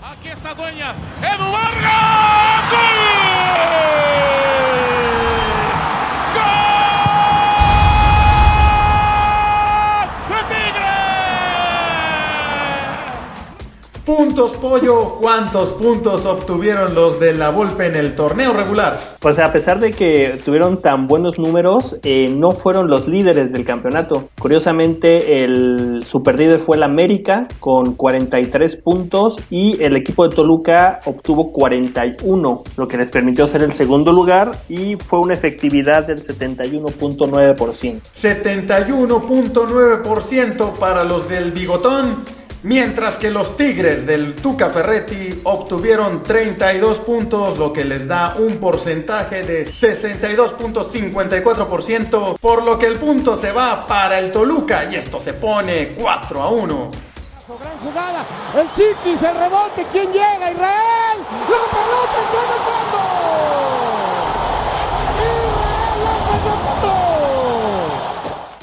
Aquí 0.03 0.27
está 0.27 0.53
Dueñas, 0.53 0.99
Edu 0.99 1.51
Vargas, 1.51 2.71
¡Gol! 2.71 4.10
Puntos, 14.17 14.53
pollo. 14.55 15.11
¿Cuántos 15.21 15.71
puntos 15.71 16.25
obtuvieron 16.25 16.93
los 16.93 17.17
de 17.17 17.33
la 17.33 17.49
Volpe 17.49 17.85
en 17.85 17.95
el 17.95 18.13
torneo 18.13 18.51
regular? 18.51 18.99
Pues 19.21 19.39
a 19.39 19.53
pesar 19.53 19.79
de 19.79 19.93
que 19.93 20.37
tuvieron 20.43 20.81
tan 20.81 21.07
buenos 21.07 21.39
números, 21.39 21.95
eh, 22.03 22.27
no 22.29 22.51
fueron 22.51 22.89
los 22.89 23.07
líderes 23.07 23.53
del 23.53 23.63
campeonato. 23.63 24.27
Curiosamente, 24.37 25.45
el 25.45 26.05
super 26.11 26.37
líder 26.37 26.59
fue 26.59 26.75
el 26.75 26.83
América 26.83 27.47
con 27.61 27.95
43 27.95 28.75
puntos 28.75 29.37
y 29.49 29.81
el 29.81 29.95
equipo 29.95 30.27
de 30.27 30.35
Toluca 30.35 30.99
obtuvo 31.05 31.53
41, 31.53 32.63
lo 32.75 32.87
que 32.89 32.97
les 32.97 33.09
permitió 33.09 33.47
ser 33.47 33.63
el 33.63 33.71
segundo 33.71 34.11
lugar 34.11 34.57
y 34.67 34.97
fue 34.97 35.19
una 35.19 35.35
efectividad 35.35 36.05
del 36.05 36.21
71.9%. 36.21 38.01
71.9% 38.01 40.73
para 40.73 41.05
los 41.05 41.29
del 41.29 41.53
Bigotón 41.53 42.40
Mientras 42.63 43.17
que 43.17 43.31
los 43.31 43.57
Tigres 43.57 44.05
del 44.05 44.35
Tuca 44.35 44.69
Ferretti 44.69 45.41
obtuvieron 45.45 46.21
32 46.21 46.99
puntos, 46.99 47.57
lo 47.57 47.73
que 47.73 47.83
les 47.83 48.07
da 48.07 48.35
un 48.37 48.57
porcentaje 48.57 49.41
de 49.41 49.65
62.54%, 49.65 52.37
por 52.39 52.63
lo 52.63 52.77
que 52.77 52.85
el 52.85 52.99
punto 52.99 53.35
se 53.35 53.51
va 53.51 53.87
para 53.87 54.19
el 54.19 54.31
Toluca 54.31 54.85
y 54.91 54.93
esto 54.93 55.19
se 55.19 55.33
pone 55.33 55.95
4 55.95 56.43
a 56.43 56.51
1. 56.51 56.91
Gran 57.59 57.79
jugada, 57.79 58.23
el 58.55 58.71
Chiquis, 58.73 59.23
el 59.23 59.35
rebote, 59.35 59.87
¿quién 59.91 60.13
llega? 60.13 60.51
Israel, 60.51 61.17
la 61.49 61.57
pelota, 61.73 62.17
el 62.21 62.27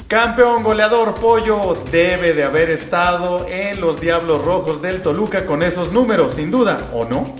Campeón 0.09 0.63
goleador 0.63 1.13
Pollo 1.13 1.77
debe 1.91 2.33
de 2.33 2.43
haber 2.43 2.71
estado 2.71 3.45
en 3.47 3.79
los 3.79 4.01
Diablos 4.01 4.43
Rojos 4.43 4.81
del 4.81 5.03
Toluca 5.03 5.45
con 5.45 5.61
esos 5.61 5.93
números, 5.93 6.33
sin 6.33 6.49
duda, 6.49 6.89
¿o 6.93 7.05
no? 7.05 7.35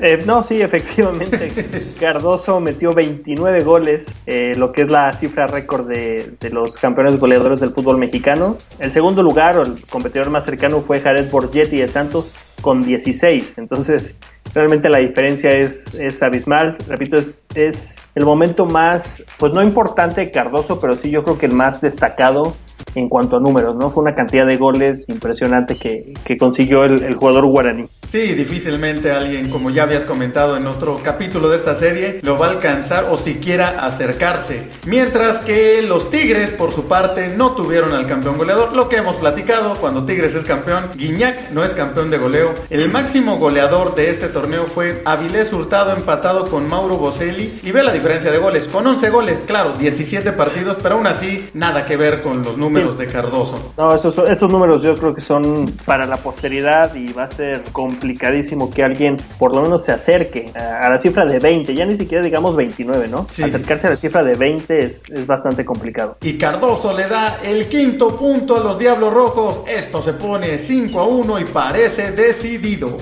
Eh, 0.00 0.22
no, 0.24 0.44
sí, 0.44 0.62
efectivamente. 0.62 1.50
Cardoso 1.98 2.60
metió 2.60 2.94
29 2.94 3.64
goles, 3.64 4.06
eh, 4.26 4.54
lo 4.56 4.70
que 4.70 4.82
es 4.82 4.90
la 4.92 5.12
cifra 5.14 5.48
récord 5.48 5.88
de, 5.88 6.36
de, 6.38 6.50
los 6.50 6.70
campeones 6.74 7.18
goleadores 7.18 7.58
del 7.58 7.70
fútbol 7.70 7.98
mexicano. 7.98 8.56
El 8.78 8.92
segundo 8.92 9.24
lugar, 9.24 9.56
o 9.56 9.62
el 9.62 9.84
competidor 9.90 10.30
más 10.30 10.44
cercano, 10.44 10.80
fue 10.80 11.00
Jared 11.00 11.28
Borgetti 11.28 11.78
de 11.78 11.88
Santos 11.88 12.32
con 12.60 12.84
16. 12.84 13.54
Entonces, 13.56 14.14
realmente 14.54 14.88
la 14.88 14.98
diferencia 14.98 15.50
es, 15.50 15.92
es 15.94 16.22
abismal. 16.22 16.78
Repito, 16.86 17.18
es, 17.18 17.36
es 17.56 18.01
el 18.14 18.24
momento 18.24 18.66
más, 18.66 19.24
pues 19.38 19.52
no 19.52 19.62
importante 19.62 20.20
de 20.20 20.30
Cardoso, 20.30 20.78
pero 20.78 20.96
sí 20.96 21.10
yo 21.10 21.24
creo 21.24 21.38
que 21.38 21.46
el 21.46 21.52
más 21.52 21.80
destacado 21.80 22.54
en 22.94 23.08
cuanto 23.08 23.36
a 23.36 23.40
números, 23.40 23.76
¿no? 23.76 23.90
Fue 23.90 24.02
una 24.02 24.14
cantidad 24.14 24.46
de 24.46 24.56
goles 24.56 25.04
impresionante 25.08 25.76
que, 25.76 26.14
consiguió 26.38 26.84
el, 26.84 27.02
el, 27.02 27.14
jugador 27.14 27.46
guaraní. 27.46 27.86
Sí, 28.08 28.34
difícilmente 28.34 29.12
alguien, 29.12 29.48
como 29.48 29.70
ya 29.70 29.84
habías 29.84 30.04
comentado 30.04 30.56
en 30.56 30.66
otro 30.66 31.00
capítulo 31.02 31.48
de 31.48 31.56
esta 31.56 31.74
serie, 31.74 32.20
lo 32.22 32.38
va 32.38 32.48
a 32.48 32.50
alcanzar 32.50 33.06
o 33.10 33.16
siquiera 33.16 33.84
acercarse. 33.84 34.68
Mientras 34.86 35.40
que 35.40 35.82
los 35.82 36.10
Tigres, 36.10 36.52
por 36.52 36.72
su 36.72 36.88
parte, 36.88 37.34
no 37.36 37.52
tuvieron 37.52 37.92
al 37.92 38.06
campeón 38.06 38.36
goleador, 38.36 38.74
lo 38.74 38.88
que 38.88 38.96
hemos 38.96 39.16
platicado, 39.16 39.76
cuando 39.76 40.04
Tigres 40.04 40.34
es 40.34 40.44
campeón, 40.44 40.90
Guiñac 40.96 41.50
no 41.50 41.64
es 41.64 41.74
campeón 41.74 42.10
de 42.10 42.18
goleo. 42.18 42.54
El 42.70 42.90
máximo 42.90 43.38
goleador 43.38 43.94
de 43.94 44.10
este 44.10 44.28
torneo 44.28 44.64
fue 44.64 45.02
Avilés 45.04 45.52
Hurtado 45.52 45.94
empatado 45.96 46.50
con 46.50 46.68
Mauro 46.68 46.96
Boselli 46.96 47.60
y 47.62 47.72
ve 47.72 47.82
la 47.82 47.92
diferencia 47.92 48.30
de 48.30 48.38
goles, 48.38 48.68
con 48.68 48.86
11 48.86 49.10
goles, 49.10 49.40
claro, 49.46 49.74
17 49.74 50.32
partidos, 50.32 50.78
pero 50.82 50.96
aún 50.96 51.06
así 51.06 51.48
nada 51.54 51.84
que 51.84 51.96
ver 51.96 52.20
con 52.20 52.42
los 52.42 52.58
números 52.58 52.71
de 52.72 53.06
Cardoso. 53.06 53.72
No, 53.76 53.94
estos 53.94 54.50
números 54.50 54.82
yo 54.82 54.96
creo 54.96 55.14
que 55.14 55.20
son 55.20 55.66
para 55.84 56.06
la 56.06 56.16
posteridad 56.16 56.94
y 56.94 57.12
va 57.12 57.24
a 57.24 57.30
ser 57.30 57.64
complicadísimo 57.72 58.70
que 58.70 58.82
alguien 58.82 59.16
por 59.38 59.54
lo 59.54 59.62
menos 59.62 59.84
se 59.84 59.92
acerque 59.92 60.50
a, 60.54 60.88
la 60.88 60.98
cifra 60.98 61.24
de 61.24 61.38
20, 61.38 61.74
ya 61.74 61.84
ni 61.84 61.96
siquiera 61.96 62.24
digamos 62.24 62.56
29, 62.56 63.08
¿no? 63.08 63.26
Acercarse 63.28 63.88
a 63.88 63.90
la 63.90 63.96
cifra 63.96 64.22
de 64.22 64.34
20 64.34 64.84
es, 64.84 65.02
es 65.10 65.26
bastante 65.26 65.64
complicado. 65.64 66.16
Y 66.22 66.38
Cardoso 66.38 66.96
le 66.96 67.08
da 67.08 67.36
el 67.44 67.68
quinto 67.68 68.16
punto 68.16 68.56
a 68.56 68.60
los 68.60 68.78
Diablos 68.78 69.12
Rojos. 69.12 69.60
Esto 69.66 70.00
se 70.00 70.14
pone 70.14 70.58
5 70.58 71.00
a 71.00 71.06
1 71.06 71.40
y 71.40 71.44
parece 71.44 72.12
decidido. 72.12 72.96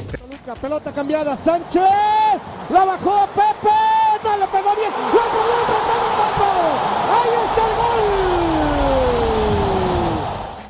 pelota 0.60 0.92
cambiada, 0.92 1.36
Sánchez, 1.36 1.82
la 2.70 2.84
bajó 2.84 3.28
Pepe, 3.34 3.76
no 4.24 4.36
le 4.36 4.46
pegó 4.48 4.74
bien, 4.74 4.92
la 5.12 6.99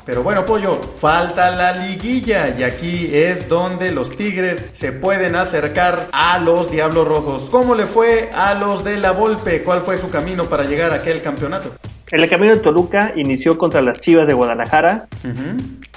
pero 0.05 0.23
bueno, 0.23 0.45
Pollo, 0.45 0.81
falta 0.81 1.51
la 1.51 1.73
liguilla 1.73 2.57
y 2.57 2.63
aquí 2.63 3.09
es 3.13 3.47
donde 3.47 3.91
los 3.91 4.15
Tigres 4.15 4.65
se 4.71 4.91
pueden 4.91 5.35
acercar 5.35 6.07
a 6.11 6.39
los 6.39 6.71
Diablos 6.71 7.07
Rojos. 7.07 7.49
¿Cómo 7.49 7.75
le 7.75 7.85
fue 7.85 8.29
a 8.33 8.55
los 8.55 8.83
de 8.83 8.97
la 8.97 9.11
Volpe? 9.11 9.63
¿Cuál 9.63 9.81
fue 9.81 9.97
su 9.97 10.09
camino 10.09 10.45
para 10.45 10.63
llegar 10.63 10.91
a 10.91 10.97
aquel 10.97 11.21
campeonato? 11.21 11.71
El 12.11 12.27
camino 12.27 12.53
de 12.53 12.61
Toluca 12.61 13.13
inició 13.15 13.57
contra 13.57 13.81
las 13.81 13.99
Chivas 14.01 14.27
de 14.27 14.33
Guadalajara. 14.33 15.07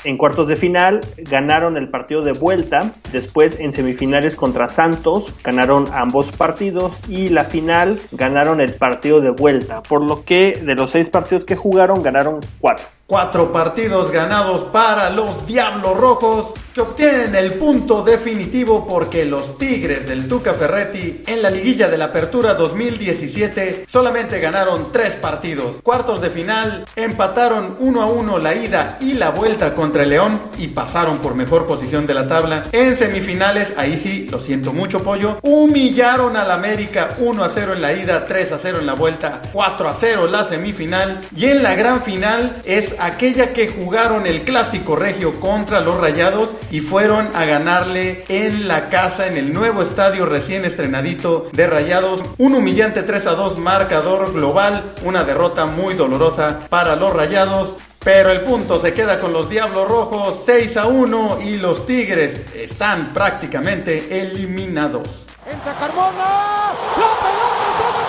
En 0.04 0.16
cuartos 0.16 0.46
de 0.46 0.54
final 0.54 1.00
ganaron 1.16 1.76
el 1.76 1.88
partido 1.88 2.22
de 2.22 2.32
vuelta. 2.32 2.92
Después 3.10 3.58
en 3.58 3.72
semifinales 3.72 4.36
contra 4.36 4.68
Santos 4.68 5.34
ganaron 5.42 5.86
ambos 5.92 6.30
partidos. 6.30 6.92
Y 7.08 7.30
la 7.30 7.44
final 7.44 7.98
ganaron 8.12 8.60
el 8.60 8.74
partido 8.74 9.20
de 9.20 9.30
vuelta. 9.30 9.82
Por 9.82 10.02
lo 10.02 10.24
que 10.24 10.60
de 10.64 10.76
los 10.76 10.92
seis 10.92 11.08
partidos 11.08 11.44
que 11.46 11.56
jugaron 11.56 12.02
ganaron 12.02 12.38
cuatro. 12.60 12.86
Cuatro 13.06 13.52
partidos 13.52 14.10
ganados 14.10 14.64
para 14.64 15.10
los 15.10 15.46
Diablos 15.46 15.94
Rojos 15.98 16.54
que 16.74 16.80
obtienen 16.80 17.36
el 17.36 17.54
punto 17.54 18.02
definitivo 18.02 18.86
porque 18.86 19.24
los 19.24 19.58
Tigres 19.58 20.08
del 20.08 20.26
Tuca 20.26 20.54
Ferretti 20.54 21.22
en 21.26 21.42
la 21.42 21.50
liguilla 21.50 21.88
de 21.88 21.98
la 21.98 22.06
Apertura 22.06 22.54
2017 22.54 23.84
solamente 23.86 24.40
ganaron 24.40 24.90
tres 24.90 25.14
partidos. 25.16 25.82
Cuartos 25.82 26.20
de 26.20 26.30
final 26.30 26.86
empataron 26.96 27.76
uno 27.78 28.02
a 28.02 28.06
uno 28.06 28.38
la 28.38 28.54
ida 28.54 28.96
y 29.00 29.12
la 29.12 29.30
vuelta 29.30 29.74
contra 29.74 30.02
el 30.02 30.10
León 30.10 30.40
y 30.58 30.68
pasaron 30.68 31.18
por 31.18 31.34
mejor 31.34 31.66
posición 31.66 32.06
de 32.06 32.14
la 32.14 32.26
tabla. 32.26 32.64
En 32.72 32.96
semifinales, 32.96 33.74
ahí 33.76 33.96
sí, 33.96 34.26
lo 34.30 34.40
siento 34.40 34.72
mucho 34.72 35.02
pollo, 35.02 35.38
humillaron 35.42 36.36
al 36.36 36.50
América 36.50 37.14
1 37.18 37.44
a 37.44 37.48
0 37.48 37.74
en 37.74 37.82
la 37.82 37.92
ida, 37.92 38.24
3 38.24 38.50
a 38.50 38.58
0 38.58 38.78
en 38.80 38.86
la 38.86 38.94
vuelta, 38.94 39.42
4 39.52 39.88
a 39.88 39.94
0 39.94 40.26
la 40.26 40.42
semifinal 40.42 41.20
y 41.36 41.46
en 41.46 41.62
la 41.62 41.76
gran 41.76 42.02
final 42.02 42.62
aquella 42.98 43.52
que 43.52 43.68
jugaron 43.68 44.26
el 44.26 44.42
clásico 44.42 44.96
regio 44.96 45.40
contra 45.40 45.80
los 45.80 46.00
Rayados 46.00 46.56
y 46.70 46.80
fueron 46.80 47.34
a 47.34 47.44
ganarle 47.44 48.24
en 48.28 48.68
la 48.68 48.88
casa, 48.90 49.26
en 49.26 49.36
el 49.36 49.52
nuevo 49.52 49.82
estadio 49.82 50.26
recién 50.26 50.64
estrenadito 50.64 51.48
de 51.52 51.66
Rayados. 51.66 52.24
Un 52.38 52.54
humillante 52.54 53.02
3 53.02 53.26
a 53.26 53.30
2 53.32 53.58
marcador 53.58 54.32
global, 54.32 54.94
una 55.02 55.24
derrota 55.24 55.66
muy 55.66 55.94
dolorosa 55.94 56.60
para 56.68 56.96
los 56.96 57.12
Rayados. 57.12 57.76
Pero 58.04 58.30
el 58.30 58.42
punto 58.42 58.78
se 58.78 58.92
queda 58.92 59.18
con 59.18 59.32
los 59.32 59.48
Diablos 59.48 59.88
Rojos 59.88 60.42
6 60.44 60.76
a 60.76 60.86
1 60.86 61.38
y 61.40 61.56
los 61.56 61.86
Tigres 61.86 62.36
están 62.54 63.14
prácticamente 63.14 64.20
eliminados. 64.20 65.26
Entra 65.50 65.74
Carmona, 65.78 66.74
la 66.96 67.12
pelota 67.22 68.03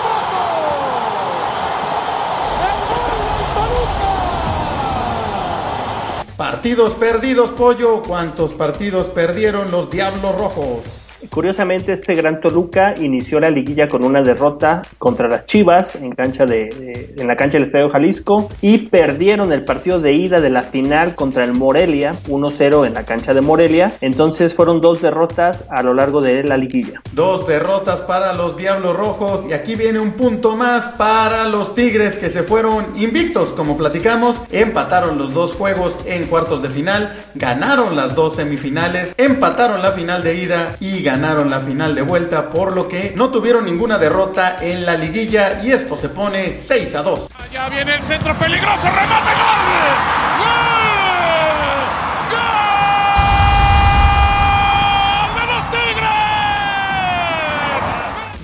Partidos 6.36 6.94
perdidos, 6.94 7.50
pollo. 7.50 8.02
¿Cuántos 8.02 8.52
partidos 8.52 9.08
perdieron 9.08 9.70
los 9.70 9.90
Diablos 9.90 10.36
Rojos? 10.36 10.84
Curiosamente, 11.30 11.92
este 11.92 12.14
Gran 12.14 12.40
Toluca 12.40 12.94
inició 13.00 13.40
la 13.40 13.50
liguilla 13.50 13.88
con 13.88 14.04
una 14.04 14.22
derrota 14.22 14.82
contra 14.98 15.28
las 15.28 15.46
Chivas 15.46 15.94
en, 15.94 16.10
la 16.10 17.36
cancha 17.36 17.58
del 17.58 17.64
Estadio 17.64 17.90
Jalisco 17.90 18.48
y 18.60 18.78
perdieron 18.78 19.52
el 19.52 19.64
partido 19.64 20.00
de 20.00 20.12
ida 20.12 20.40
de 20.40 20.50
la 20.50 20.62
final 20.62 21.14
contra 21.14 21.44
el 21.44 21.52
Morelia, 21.52 22.14
1-0 22.28 22.86
en 22.86 22.94
la 22.94 23.04
cancha 23.04 23.34
de 23.34 23.40
Morelia. 23.40 23.92
Entonces 24.00 24.54
fueron 24.54 24.80
dos 24.80 25.02
derrotas 25.02 25.64
a 25.70 25.82
lo 25.82 25.94
largo 25.94 26.20
de 26.20 26.42
la 26.44 26.56
liguilla. 26.56 27.00
Dos 27.12 27.46
derrotas 27.46 28.00
para 28.00 28.32
los 28.32 28.56
Diablos 28.56 28.96
Rojos 28.96 29.46
y 29.48 29.52
aquí 29.52 29.74
viene 29.74 29.98
un 29.98 30.12
punto 30.12 30.56
más 30.56 30.88
para 30.88 31.48
los 31.48 31.74
Tigres 31.74 32.16
que 32.16 32.30
se 32.30 32.42
fueron 32.42 32.84
invictos, 32.96 33.52
como 33.52 33.76
platicamos, 33.76 34.40
empataron 34.50 35.18
los 35.18 35.34
dos 35.34 35.54
juegos 35.54 36.00
en 36.06 36.26
cuartos 36.26 36.62
de 36.62 36.68
final, 36.68 37.12
ganaron 37.34 37.96
las 37.96 38.14
dos 38.14 38.36
semifinales, 38.36 39.14
empataron 39.16 39.82
la 39.82 39.92
final 39.92 40.22
de 40.22 40.34
ida 40.36 40.76
y 40.80 41.02
ganaron 41.06 41.48
la 41.48 41.60
final 41.60 41.94
de 41.94 42.02
vuelta, 42.02 42.50
por 42.50 42.74
lo 42.74 42.88
que 42.88 43.12
no 43.14 43.30
tuvieron 43.30 43.64
ninguna 43.64 43.96
derrota 43.96 44.56
en 44.60 44.84
la 44.84 44.96
liguilla 44.96 45.62
y 45.62 45.70
esto 45.70 45.96
se 45.96 46.08
pone 46.08 46.52
6 46.52 46.94
a 46.96 47.02
2. 47.04 47.30
Ya 47.52 47.68
viene 47.68 47.94
el 47.94 48.02
centro 48.02 48.36
peligroso, 48.36 48.82
remate. 48.90 49.30
¡Gol! 49.30 50.25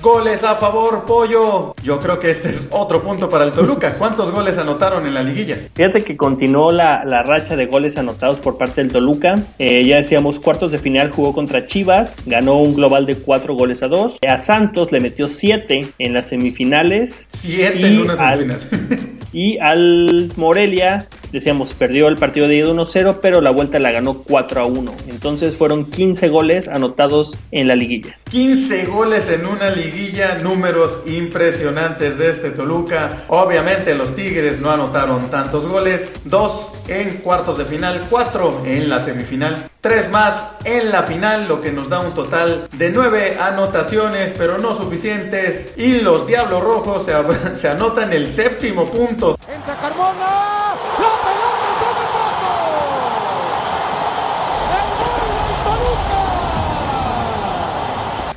Goles 0.03 0.43
a 0.43 0.55
favor, 0.55 1.05
Pollo. 1.05 1.73
Yo 1.81 1.97
creo 2.01 2.19
que 2.19 2.29
este 2.29 2.49
es 2.49 2.67
otro 2.71 3.01
punto 3.01 3.29
para 3.29 3.45
el 3.45 3.53
Toluca. 3.53 3.93
¿Cuántos 3.93 4.31
goles 4.31 4.57
anotaron 4.57 5.07
en 5.07 5.13
la 5.13 5.23
liguilla? 5.23 5.69
Fíjate 5.73 6.01
que 6.01 6.17
continuó 6.17 6.73
la, 6.73 7.05
la 7.05 7.23
racha 7.23 7.55
de 7.55 7.67
goles 7.67 7.95
anotados 7.95 8.35
por 8.39 8.57
parte 8.57 8.81
del 8.83 8.91
Toluca. 8.91 9.41
Eh, 9.59 9.85
ya 9.85 9.95
decíamos, 9.95 10.41
cuartos 10.41 10.73
de 10.73 10.77
final 10.77 11.09
jugó 11.09 11.33
contra 11.33 11.67
Chivas, 11.67 12.15
ganó 12.25 12.57
un 12.57 12.75
global 12.75 13.05
de 13.05 13.15
4 13.15 13.55
goles 13.55 13.81
a 13.81 13.87
2. 13.87 14.17
A 14.27 14.39
Santos 14.39 14.91
le 14.91 14.99
metió 14.99 15.29
7 15.29 15.93
en 15.97 16.13
las 16.13 16.27
semifinales. 16.27 17.23
7 17.29 17.87
en 17.87 18.01
una 18.01 18.17
semifinal. 18.17 18.59
Al, 18.59 19.13
y 19.33 19.57
al 19.57 20.31
Morelia, 20.37 21.07
decíamos, 21.31 21.73
perdió 21.73 22.07
el 22.07 22.17
partido 22.17 22.47
de 22.47 22.57
ida 22.57 22.67
1-0, 22.67 23.17
pero 23.21 23.41
la 23.41 23.51
vuelta 23.51 23.79
la 23.79 23.91
ganó 23.91 24.19
4 24.19 24.61
a 24.61 24.65
1. 24.65 24.93
Entonces 25.09 25.55
fueron 25.55 25.89
15 25.89 26.29
goles 26.29 26.67
anotados 26.67 27.35
en 27.51 27.67
la 27.67 27.75
liguilla. 27.75 28.17
15 28.29 28.85
goles 28.85 29.29
en 29.29 29.45
una 29.45 29.71
liguilla, 29.71 30.35
números 30.35 30.99
impresionantes 31.07 32.17
de 32.17 32.29
este 32.29 32.51
Toluca. 32.51 33.23
Obviamente 33.27 33.95
los 33.95 34.15
Tigres 34.15 34.61
no 34.61 34.69
anotaron 34.69 35.29
tantos 35.29 35.67
goles, 35.67 36.07
2 36.25 36.73
en 36.87 37.17
cuartos 37.17 37.57
de 37.57 37.65
final, 37.65 38.01
4 38.09 38.63
en 38.65 38.89
la 38.89 38.99
semifinal, 38.99 39.69
3 39.83 40.11
más 40.11 40.45
en 40.63 40.91
la 40.93 41.03
final, 41.03 41.45
lo 41.49 41.59
que 41.59 41.73
nos 41.73 41.89
da 41.89 41.99
un 41.99 42.13
total 42.13 42.69
de 42.71 42.89
9 42.89 43.37
anotaciones, 43.37 44.31
pero 44.37 44.57
no 44.57 44.73
suficientes. 44.77 45.73
Y 45.75 45.99
los 45.99 46.25
Diablos 46.25 46.63
Rojos 46.63 47.03
se, 47.05 47.55
se 47.57 47.67
anotan 47.67 48.13
el 48.13 48.31
séptimo 48.31 48.89
punto. 48.89 49.35
Entra 49.45 49.75
Carmona, 49.75 50.75
la 50.99 51.11
pelota 51.21 51.63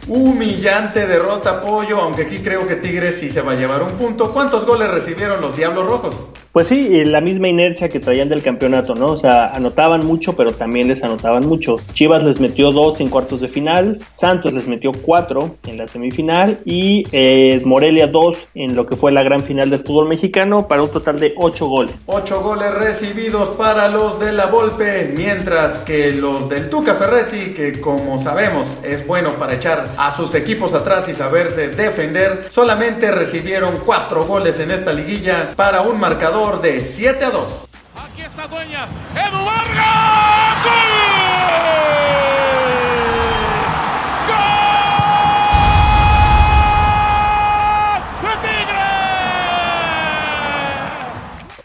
Humillante 0.09 1.07
derrota, 1.07 1.61
Pollo, 1.61 2.01
aunque 2.01 2.22
aquí 2.22 2.40
creo 2.40 2.66
que 2.66 2.74
Tigres 2.74 3.20
sí 3.20 3.28
se 3.30 3.42
va 3.42 3.53
a 3.53 3.55
llevar 3.55 3.84
un 3.84 3.92
punto. 3.92 4.32
¿Cuántos 4.32 4.66
goles 4.66 4.90
recibieron 4.90 5.40
los 5.40 5.55
Diablos 5.55 5.86
Rojos? 5.86 6.26
Pues 6.57 6.68
sí, 6.68 7.04
la 7.04 7.20
misma 7.20 7.48
inercia 7.48 7.90
que 7.90 8.00
traían 8.00 8.30
del 8.30 8.42
campeonato, 8.42 8.94
¿no? 8.94 9.09
O 9.09 9.18
sea, 9.18 9.54
anotaban 9.54 10.07
mucho, 10.07 10.34
pero 10.34 10.54
también 10.54 10.88
les 10.88 11.02
anotaban 11.02 11.44
mucho. 11.44 11.76
Chivas 11.92 12.24
les 12.24 12.40
metió 12.40 12.72
dos 12.72 12.98
en 13.00 13.11
cuartos 13.11 13.42
de 13.42 13.48
final, 13.48 14.00
Santos 14.11 14.54
les 14.54 14.66
metió 14.66 14.92
cuatro 14.92 15.57
en 15.66 15.76
la 15.76 15.86
semifinal 15.86 16.61
y 16.64 17.04
eh, 17.12 17.61
Morelia 17.62 18.07
dos 18.07 18.38
en 18.54 18.74
lo 18.74 18.86
que 18.86 18.96
fue 18.96 19.12
la 19.12 19.22
gran 19.22 19.42
final 19.42 19.68
del 19.68 19.84
fútbol 19.84 20.09
mexicano 20.09 20.66
para 20.66 20.82
un 20.82 20.88
total 20.88 21.20
de 21.20 21.34
ocho 21.36 21.66
goles. 21.66 21.94
Ocho 22.07 22.40
goles 22.40 22.72
recibidos 22.72 23.50
para 23.50 23.88
los 23.88 24.18
de 24.18 24.32
la 24.32 24.46
Volpe, 24.46 25.12
mientras 25.14 25.80
que 25.80 26.12
los 26.12 26.48
del 26.48 26.70
Tuca 26.70 26.94
Ferretti, 26.94 27.52
que 27.52 27.82
como 27.82 28.18
sabemos 28.18 28.78
es 28.82 29.07
bueno 29.07 29.34
para 29.34 29.52
echar 29.52 29.90
a 29.98 30.11
sus 30.11 30.34
equipos 30.34 30.72
atrás 30.72 31.07
y 31.11 31.12
saberse 31.12 31.68
defender, 31.68 32.46
solamente 32.48 33.11
recibieron 33.11 33.74
cuatro 33.84 34.24
goles 34.24 34.59
en 34.59 34.70
esta 34.70 34.94
liguilla 34.94 35.50
para 35.54 35.82
un 35.82 36.00
marcador 36.00 36.45
de 36.55 36.80
7 36.80 37.24
a 37.24 37.30
2. 37.30 37.68
Aquí 37.97 38.22
está 38.22 38.47
Dueñas, 38.47 38.92
Edu 39.14 39.44
Vargas, 39.44 40.64
¡Gol! 40.64 41.16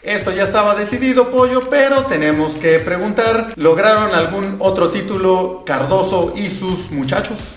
Esto 0.02 0.32
ya 0.32 0.42
estaba 0.42 0.74
decidido, 0.74 1.30
Pollo, 1.30 1.70
pero 1.70 2.06
tenemos 2.06 2.56
que 2.56 2.80
preguntar, 2.80 3.52
¿lograron 3.56 4.14
algún 4.14 4.56
otro 4.58 4.90
título 4.90 5.62
Cardoso 5.64 6.32
y 6.34 6.48
sus 6.48 6.90
muchachos? 6.90 7.56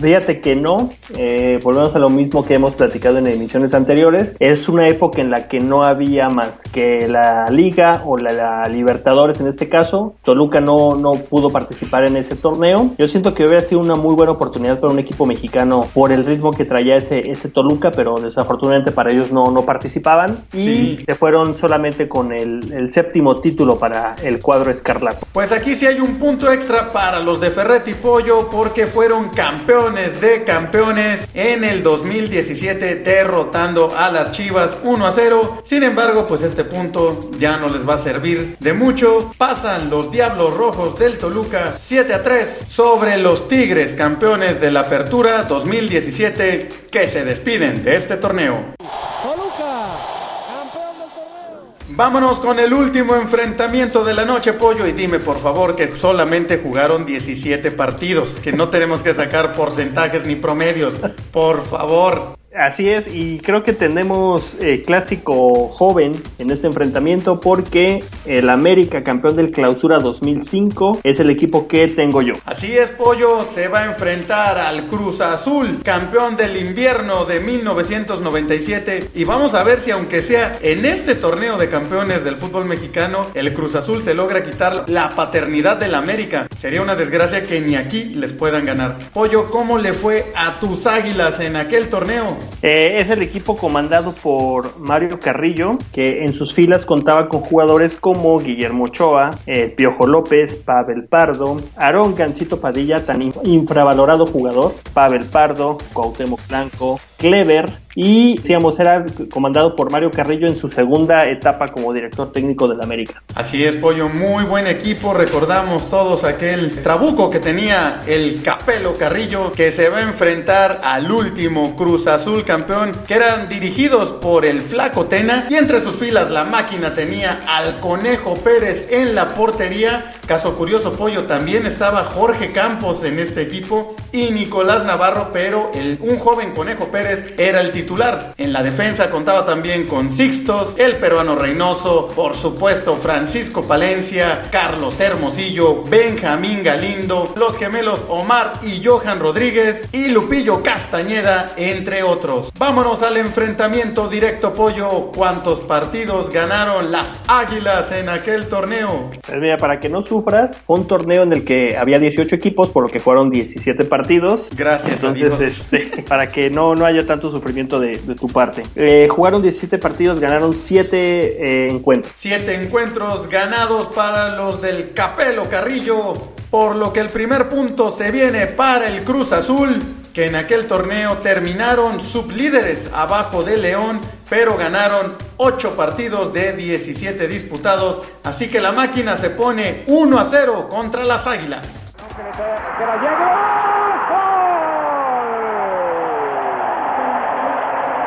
Fíjate 0.00 0.40
que 0.40 0.56
no, 0.56 0.90
eh, 1.16 1.60
volvemos 1.62 1.94
a 1.94 1.98
lo 1.98 2.08
mismo 2.08 2.44
que 2.44 2.54
hemos 2.54 2.74
platicado 2.74 3.18
en 3.18 3.26
emisiones 3.26 3.74
anteriores. 3.74 4.32
Es 4.38 4.68
una 4.68 4.88
época 4.88 5.20
en 5.20 5.30
la 5.30 5.48
que 5.48 5.60
no 5.60 5.84
había 5.84 6.28
más 6.30 6.60
que 6.72 7.06
la 7.06 7.48
Liga 7.50 8.02
o 8.06 8.16
la, 8.16 8.32
la 8.32 8.68
Libertadores 8.68 9.38
en 9.40 9.48
este 9.48 9.68
caso. 9.68 10.14
Toluca 10.24 10.60
no, 10.60 10.96
no 10.96 11.12
pudo 11.12 11.50
participar 11.50 12.04
en 12.04 12.16
ese 12.16 12.36
torneo. 12.36 12.90
Yo 12.98 13.08
siento 13.08 13.34
que 13.34 13.44
hubiera 13.44 13.60
sido 13.60 13.80
una 13.80 13.94
muy 13.96 14.14
buena 14.14 14.32
oportunidad 14.32 14.80
para 14.80 14.92
un 14.92 14.98
equipo 14.98 15.26
mexicano 15.26 15.86
por 15.92 16.12
el 16.12 16.24
ritmo 16.24 16.52
que 16.52 16.64
traía 16.64 16.96
ese, 16.96 17.30
ese 17.30 17.48
Toluca, 17.48 17.90
pero 17.90 18.14
desafortunadamente 18.16 18.92
para 18.92 19.12
ellos 19.12 19.30
no, 19.30 19.50
no 19.50 19.64
participaban 19.64 20.44
y 20.54 20.58
Sí. 20.70 20.98
se 21.06 21.14
fueron 21.16 21.58
solamente 21.58 22.08
con 22.08 22.32
el, 22.32 22.72
el 22.72 22.90
séptimo 22.90 23.40
título 23.40 23.78
para 23.78 24.14
el 24.22 24.40
cuadro 24.40 24.70
escarlata. 24.70 25.26
Pues 25.32 25.52
aquí 25.52 25.74
sí 25.74 25.86
hay 25.86 26.00
un 26.00 26.14
punto 26.14 26.50
extra 26.50 26.92
para 26.92 27.20
los 27.20 27.40
de 27.40 27.50
Ferretti 27.50 27.94
Pollo 27.94 28.48
porque 28.50 28.86
fueron 28.86 29.28
campeones 29.30 29.49
de 29.50 30.44
campeones 30.44 31.28
en 31.34 31.64
el 31.64 31.82
2017 31.82 32.96
derrotando 32.96 33.92
a 33.96 34.10
las 34.10 34.30
Chivas 34.30 34.76
1 34.82 35.06
a 35.06 35.12
0. 35.12 35.62
Sin 35.64 35.82
embargo, 35.82 36.24
pues 36.24 36.42
este 36.42 36.64
punto 36.64 37.30
ya 37.38 37.56
no 37.56 37.68
les 37.68 37.88
va 37.88 37.94
a 37.94 37.98
servir 37.98 38.56
de 38.60 38.72
mucho. 38.72 39.32
Pasan 39.36 39.90
los 39.90 40.12
Diablos 40.12 40.54
Rojos 40.54 40.98
del 40.98 41.18
Toluca 41.18 41.76
7 41.78 42.14
a 42.14 42.22
3 42.22 42.66
sobre 42.68 43.16
los 43.16 43.48
Tigres 43.48 43.94
campeones 43.94 44.60
de 44.60 44.70
la 44.70 44.80
Apertura 44.80 45.42
2017 45.42 46.68
que 46.90 47.08
se 47.08 47.24
despiden 47.24 47.82
de 47.82 47.96
este 47.96 48.16
torneo. 48.16 48.74
Toluca, 48.78 49.98
campeón 50.46 50.98
del 51.00 51.10
torneo. 51.10 51.89
Vámonos 52.00 52.40
con 52.40 52.58
el 52.58 52.72
último 52.72 53.14
enfrentamiento 53.14 54.02
de 54.04 54.14
la 54.14 54.24
noche, 54.24 54.54
Pollo. 54.54 54.86
Y 54.86 54.92
dime, 54.92 55.18
por 55.18 55.38
favor, 55.38 55.76
que 55.76 55.94
solamente 55.94 56.56
jugaron 56.56 57.04
17 57.04 57.72
partidos. 57.72 58.38
Que 58.38 58.54
no 58.54 58.70
tenemos 58.70 59.02
que 59.02 59.12
sacar 59.12 59.52
porcentajes 59.52 60.24
ni 60.24 60.34
promedios. 60.34 60.98
Por 61.30 61.62
favor. 61.62 62.39
Así 62.56 62.90
es, 62.90 63.06
y 63.06 63.38
creo 63.38 63.62
que 63.62 63.72
tenemos 63.72 64.44
eh, 64.58 64.82
clásico 64.84 65.68
joven 65.68 66.20
en 66.40 66.50
este 66.50 66.66
enfrentamiento 66.66 67.40
porque 67.40 68.02
el 68.26 68.50
América, 68.50 69.04
campeón 69.04 69.36
del 69.36 69.52
Clausura 69.52 70.00
2005, 70.00 71.00
es 71.04 71.20
el 71.20 71.30
equipo 71.30 71.68
que 71.68 71.86
tengo 71.86 72.22
yo. 72.22 72.32
Así 72.44 72.76
es, 72.76 72.90
Pollo, 72.90 73.46
se 73.48 73.68
va 73.68 73.82
a 73.82 73.86
enfrentar 73.86 74.58
al 74.58 74.88
Cruz 74.88 75.20
Azul, 75.20 75.80
campeón 75.84 76.36
del 76.36 76.56
invierno 76.56 77.24
de 77.24 77.38
1997, 77.38 79.10
y 79.14 79.22
vamos 79.22 79.54
a 79.54 79.62
ver 79.62 79.78
si 79.78 79.92
aunque 79.92 80.20
sea 80.20 80.58
en 80.60 80.84
este 80.84 81.14
torneo 81.14 81.56
de 81.56 81.68
campeones 81.68 82.24
del 82.24 82.34
fútbol 82.34 82.64
mexicano, 82.64 83.28
el 83.34 83.54
Cruz 83.54 83.76
Azul 83.76 84.02
se 84.02 84.14
logra 84.14 84.42
quitar 84.42 84.86
la 84.88 85.10
paternidad 85.10 85.76
del 85.76 85.94
América. 85.94 86.48
Sería 86.56 86.82
una 86.82 86.96
desgracia 86.96 87.44
que 87.44 87.60
ni 87.60 87.76
aquí 87.76 88.06
les 88.06 88.32
puedan 88.32 88.64
ganar. 88.64 88.98
Pollo, 89.12 89.46
¿cómo 89.46 89.78
le 89.78 89.92
fue 89.92 90.32
a 90.34 90.58
tus 90.58 90.88
águilas 90.88 91.38
en 91.38 91.54
aquel 91.54 91.88
torneo? 91.88 92.39
Eh, 92.62 92.98
es 93.00 93.10
el 93.10 93.22
equipo 93.22 93.56
comandado 93.56 94.12
por 94.12 94.78
Mario 94.78 95.18
Carrillo, 95.20 95.78
que 95.92 96.24
en 96.24 96.32
sus 96.32 96.54
filas 96.54 96.84
contaba 96.84 97.28
con 97.28 97.40
jugadores 97.40 97.96
como 97.96 98.38
Guillermo 98.38 98.84
Ochoa, 98.84 99.30
eh, 99.46 99.72
Piojo 99.76 100.06
López, 100.06 100.56
Pavel 100.56 101.04
Pardo, 101.04 101.56
Aarón 101.76 102.14
Gancito 102.14 102.60
Padilla, 102.60 103.04
tan 103.04 103.22
infravalorado 103.44 104.26
jugador, 104.26 104.74
Pavel 104.92 105.24
Pardo, 105.24 105.78
Cuauhtémoc 105.92 106.40
Blanco, 106.48 107.00
Clever 107.20 107.70
y, 107.94 108.40
digamos, 108.40 108.78
era 108.78 109.04
comandado 109.30 109.74
por 109.74 109.90
Mario 109.90 110.10
Carrillo 110.10 110.46
en 110.46 110.56
su 110.56 110.70
segunda 110.70 111.26
etapa 111.26 111.68
como 111.68 111.92
director 111.92 112.32
técnico 112.32 112.68
del 112.68 112.80
América. 112.80 113.22
Así 113.34 113.64
es, 113.64 113.76
Pollo, 113.76 114.08
muy 114.08 114.44
buen 114.44 114.66
equipo. 114.66 115.12
Recordamos 115.12 115.90
todos 115.90 116.22
aquel 116.24 116.82
trabuco 116.82 117.30
que 117.30 117.40
tenía 117.40 118.00
el 118.06 118.42
Capelo 118.42 118.96
Carrillo 118.96 119.52
que 119.52 119.72
se 119.72 119.88
va 119.88 119.98
a 119.98 120.02
enfrentar 120.02 120.80
al 120.84 121.10
último 121.10 121.74
Cruz 121.76 122.06
Azul 122.06 122.44
campeón, 122.44 122.92
que 123.08 123.14
eran 123.14 123.48
dirigidos 123.48 124.12
por 124.12 124.44
el 124.44 124.62
Flaco 124.62 125.06
Tena 125.06 125.46
y 125.50 125.56
entre 125.56 125.80
sus 125.80 125.96
filas 125.96 126.30
la 126.30 126.44
máquina 126.44 126.94
tenía 126.94 127.40
al 127.48 127.80
Conejo 127.80 128.34
Pérez 128.34 128.92
en 128.92 129.14
la 129.14 129.28
portería. 129.28 130.14
Caso 130.26 130.56
curioso, 130.56 130.92
Pollo, 130.92 131.24
también 131.24 131.66
estaba 131.66 132.04
Jorge 132.04 132.52
Campos 132.52 133.02
en 133.02 133.18
este 133.18 133.42
equipo 133.42 133.96
y 134.12 134.30
Nicolás 134.30 134.84
Navarro, 134.84 135.30
pero 135.32 135.72
el, 135.74 135.98
un 136.00 136.20
joven 136.20 136.52
Conejo 136.52 136.88
Pérez 136.92 137.09
era 137.36 137.60
el 137.60 137.72
titular. 137.72 138.34
En 138.38 138.52
la 138.52 138.62
defensa 138.62 139.10
contaba 139.10 139.44
también 139.44 139.86
con 139.86 140.12
Sixtos, 140.12 140.76
el 140.78 140.96
peruano 140.96 141.34
Reynoso, 141.34 142.08
por 142.14 142.34
supuesto 142.34 142.96
Francisco 142.96 143.62
Palencia, 143.62 144.42
Carlos 144.50 145.00
Hermosillo, 145.00 145.84
Benjamín 145.84 146.62
Galindo, 146.62 147.32
los 147.36 147.58
gemelos 147.58 148.04
Omar 148.08 148.54
y 148.62 148.84
Johan 148.84 149.20
Rodríguez 149.20 149.84
y 149.92 150.10
Lupillo 150.10 150.62
Castañeda, 150.62 151.52
entre 151.56 152.02
otros. 152.02 152.52
Vámonos 152.58 153.02
al 153.02 153.16
enfrentamiento 153.16 154.08
directo, 154.08 154.54
Pollo. 154.54 155.10
¿Cuántos 155.14 155.60
partidos 155.60 156.30
ganaron 156.30 156.92
las 156.92 157.20
Águilas 157.26 157.92
en 157.92 158.08
aquel 158.08 158.48
torneo? 158.48 159.10
Pues 159.26 159.40
mira, 159.40 159.56
para 159.56 159.80
que 159.80 159.88
no 159.88 160.02
sufras, 160.02 160.58
un 160.66 160.86
torneo 160.86 161.22
en 161.22 161.32
el 161.32 161.44
que 161.44 161.76
había 161.76 161.98
18 161.98 162.34
equipos, 162.34 162.70
por 162.70 162.84
lo 162.84 162.88
que 162.90 163.00
fueron 163.00 163.30
17 163.30 163.84
partidos. 163.84 164.48
Gracias 164.56 165.02
Entonces, 165.02 165.32
a 165.32 165.36
Dios. 165.36 165.40
este, 165.40 166.02
para 166.08 166.28
que 166.28 166.50
no, 166.50 166.74
no 166.74 166.84
haya 166.86 166.99
tanto 167.06 167.30
sufrimiento 167.30 167.78
de, 167.80 167.98
de 167.98 168.14
tu 168.14 168.28
parte. 168.28 168.62
Eh, 168.76 169.08
jugaron 169.10 169.42
17 169.42 169.78
partidos, 169.78 170.20
ganaron 170.20 170.54
7 170.54 170.96
eh, 170.96 171.68
encuentros. 171.70 172.12
Siete 172.16 172.54
encuentros 172.54 173.28
ganados 173.28 173.88
para 173.88 174.36
los 174.36 174.60
del 174.60 174.92
Capelo 174.92 175.48
Carrillo, 175.48 176.14
por 176.50 176.76
lo 176.76 176.92
que 176.92 177.00
el 177.00 177.10
primer 177.10 177.48
punto 177.48 177.92
se 177.92 178.10
viene 178.10 178.46
para 178.46 178.88
el 178.88 179.02
Cruz 179.02 179.32
Azul, 179.32 179.80
que 180.12 180.26
en 180.26 180.34
aquel 180.34 180.66
torneo 180.66 181.18
terminaron 181.18 182.00
sublíderes 182.00 182.90
abajo 182.92 183.42
de 183.42 183.56
León, 183.56 184.00
pero 184.28 184.56
ganaron 184.56 185.16
8 185.36 185.76
partidos 185.76 186.32
de 186.32 186.52
17 186.52 187.28
disputados, 187.28 188.02
así 188.24 188.48
que 188.48 188.60
la 188.60 188.72
máquina 188.72 189.16
se 189.16 189.30
pone 189.30 189.84
1 189.86 190.18
a 190.18 190.24
0 190.24 190.68
contra 190.68 191.04
las 191.04 191.26
Águilas. 191.26 191.66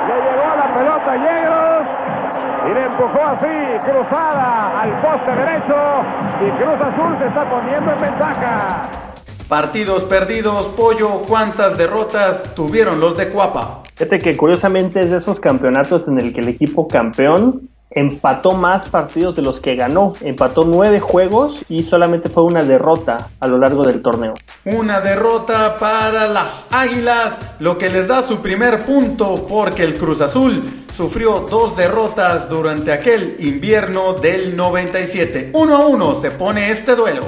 Le 0.08 0.16
llegó 0.16 0.44
a 0.44 0.56
la 0.56 0.74
pelota 0.74 1.16
Yegros 1.16 2.04
y 2.74 2.76
le 2.76 2.86
empujó 2.86 3.21
así, 3.21 3.89
cruzada 3.89 4.82
al 4.82 5.01
poste 5.01 5.32
derecho 5.32 5.76
y 6.41 6.49
Cruz 6.61 6.82
Azul 6.82 7.17
se 7.19 7.28
está 7.28 7.49
poniendo 7.49 7.91
en 7.91 8.01
ventaja. 8.01 8.89
Partidos 9.47 10.03
perdidos, 10.05 10.69
Pollo, 10.69 11.21
¿cuántas 11.28 11.78
derrotas 11.78 12.55
tuvieron 12.55 12.99
los 12.99 13.15
de 13.17 13.30
Cuapa? 13.30 13.84
Fíjate 13.95 14.19
que 14.19 14.36
curiosamente 14.36 15.01
es 15.01 15.11
de 15.11 15.17
esos 15.17 15.39
campeonatos 15.39 16.07
en 16.07 16.19
el 16.19 16.34
que 16.34 16.41
el 16.41 16.49
equipo 16.49 16.88
campeón 16.88 17.69
empató 17.94 18.52
más 18.52 18.89
partidos 18.89 19.36
de 19.36 19.41
los 19.41 19.60
que 19.60 19.76
ganó. 19.76 20.14
Empató 20.22 20.66
nueve 20.66 21.00
juegos 21.00 21.60
y 21.70 21.84
solamente 21.84 22.30
fue 22.30 22.44
una 22.44 22.64
derrota 22.64 23.30
a 23.39 23.48
lo 23.48 23.58
largo 23.58 23.84
del 23.84 24.02
torneo. 24.02 24.34
Una 24.66 25.00
derrota 25.00 25.78
para 25.80 26.28
las 26.28 26.68
Águilas, 26.72 27.39
lo 27.60 27.78
que 27.78 27.89
les 27.89 28.08
da 28.08 28.24
su 28.24 28.39
primer 28.39 28.86
punto 28.86 29.46
porque 29.48 29.84
el 29.84 29.98
Cruz 29.98 30.22
Azul 30.22 30.64
sufrió 30.96 31.48
dos 31.50 31.76
derrotas 31.76 32.50
durante 32.50 32.91
aquel 32.91 33.36
invierno 33.39 34.14
del 34.14 34.56
97. 34.56 35.52
Uno 35.54 35.76
a 35.76 35.88
uno 35.88 36.14
se 36.16 36.32
pone 36.32 36.72
este 36.72 36.96
duelo. 36.96 37.28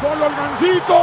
Solo 0.00 0.26
el 0.26 0.32
mancito. 0.32 0.94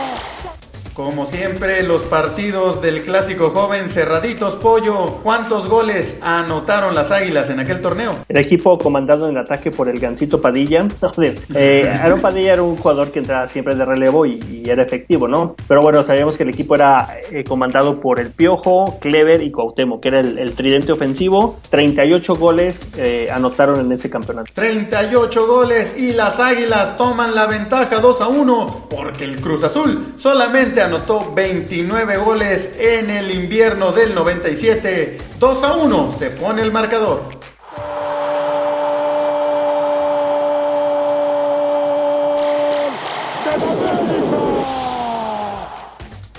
Como 0.95 1.25
siempre, 1.25 1.83
los 1.83 2.03
partidos 2.03 2.81
del 2.81 3.03
clásico 3.03 3.49
joven 3.49 3.89
cerraditos, 3.89 4.55
pollo. 4.55 5.19
¿Cuántos 5.21 5.67
goles 5.67 6.15
anotaron 6.21 6.95
las 6.95 7.11
águilas 7.11 7.49
en 7.49 7.59
aquel 7.59 7.81
torneo? 7.81 8.23
El 8.29 8.37
equipo 8.37 8.77
comandado 8.77 9.27
en 9.27 9.35
el 9.35 9.43
ataque 9.43 9.71
por 9.71 9.89
el 9.89 9.99
Gancito 9.99 10.39
Padilla. 10.39 10.87
eh, 11.53 11.99
Aaron 12.01 12.21
Padilla 12.21 12.53
era 12.53 12.63
un 12.63 12.77
jugador 12.77 13.11
que 13.11 13.19
entraba 13.19 13.49
siempre 13.49 13.75
de 13.75 13.83
relevo 13.83 14.25
y, 14.25 14.39
y 14.49 14.69
era 14.69 14.83
efectivo, 14.83 15.27
¿no? 15.27 15.57
Pero 15.67 15.81
bueno, 15.81 16.05
sabíamos 16.05 16.37
que 16.37 16.43
el 16.43 16.49
equipo 16.51 16.75
era 16.75 17.19
eh, 17.29 17.43
comandado 17.43 17.99
por 17.99 18.21
el 18.21 18.31
Piojo, 18.31 18.97
Clever 19.01 19.43
y 19.43 19.51
Cuauhtémoc, 19.51 20.01
que 20.01 20.07
era 20.07 20.21
el, 20.21 20.39
el 20.39 20.55
tridente 20.55 20.93
ofensivo. 20.93 21.59
38 21.71 22.35
goles 22.35 22.81
eh, 22.95 23.27
anotaron 23.29 23.81
en 23.81 23.91
ese 23.91 24.09
campeonato. 24.09 24.49
38 24.53 25.45
goles 25.45 25.93
y 25.97 26.13
las 26.13 26.39
águilas 26.39 26.95
toman 26.95 27.35
la 27.35 27.47
ventaja 27.47 27.99
2 27.99 28.21
a 28.21 28.29
1 28.29 28.87
porque 28.89 29.25
el 29.25 29.41
Cruz 29.41 29.61
Azul 29.65 30.13
solamente 30.15 30.84
anotó 30.85 31.33
29 31.33 32.17
goles 32.17 32.69
en 32.79 33.09
el 33.09 33.31
invierno 33.31 33.91
del 33.91 34.13
97. 34.13 35.17
2 35.39 35.63
a 35.63 35.73
1 35.73 36.15
se 36.17 36.29
pone 36.29 36.61
el 36.61 36.71
marcador. 36.71 37.23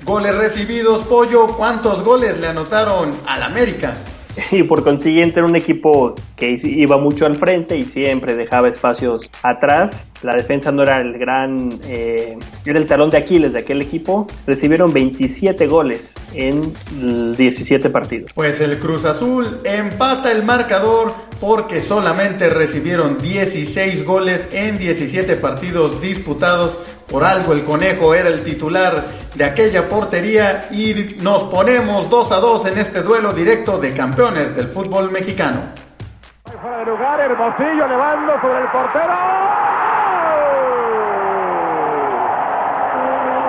Goles 0.05 0.37
recibidos, 0.37 1.03
Pollo. 1.03 1.49
¿Cuántos 1.49 2.05
goles 2.05 2.39
le 2.39 2.47
anotaron 2.47 3.11
al 3.27 3.43
América? 3.43 3.97
y 4.51 4.63
por 4.63 4.85
consiguiente 4.85 5.41
era 5.41 5.49
un 5.49 5.57
equipo 5.57 6.15
que 6.37 6.59
iba 6.63 6.99
mucho 6.99 7.27
al 7.27 7.37
frente 7.37 7.77
y 7.77 7.85
siempre 7.85 8.37
dejaba 8.37 8.69
espacios 8.69 9.29
atrás. 9.43 10.05
La 10.23 10.35
defensa 10.35 10.73
no 10.73 10.83
era 10.83 11.01
el 11.01 11.19
gran, 11.19 11.71
eh, 11.85 12.39
era 12.65 12.79
el 12.79 12.87
talón 12.87 13.11
de 13.11 13.19
Aquiles 13.19 13.53
de 13.53 13.61
aquel 13.61 13.83
equipo. 13.83 14.27
Recibieron 14.47 14.93
27 14.93 15.67
goles 15.67 16.15
en 16.35 16.73
17 17.37 17.91
partidos. 17.91 18.33
Pues 18.35 18.61
el 18.61 18.79
Cruz 18.79 19.05
Azul 19.05 19.61
empata 19.65 20.33
el 20.33 20.43
marcador 20.43 21.15
porque 21.41 21.81
solamente 21.81 22.49
recibieron 22.51 23.19
16 23.19 24.05
goles 24.05 24.49
en 24.53 24.79
17 24.79 25.37
partidos 25.37 26.01
disputados. 26.01 26.79
Por 27.11 27.25
algo 27.25 27.53
el 27.53 27.65
conejo 27.65 28.15
era 28.15 28.29
el 28.29 28.43
titular 28.43 29.07
de 29.35 29.45
aquella 29.45 29.89
portería 29.89 30.67
y 30.71 31.17
nos 31.21 31.45
ponemos 31.45 32.09
2 32.11 32.33
a 32.33 32.37
2 32.37 32.67
en 32.67 32.79
este 32.79 33.03
duelo 33.03 33.33
directo 33.33 33.79
de 33.79 33.93
campeones 33.93 34.57
del 34.57 34.67
fútbol 34.69 35.11
mexicano. 35.11 35.61
Fuera 36.61 36.79
de 36.79 36.87
lugar, 36.87 37.21
Hermosillo 37.21 37.85
elevando 37.85 38.41
sobre 38.41 38.61
el 38.61 38.69
portero. 38.69 39.15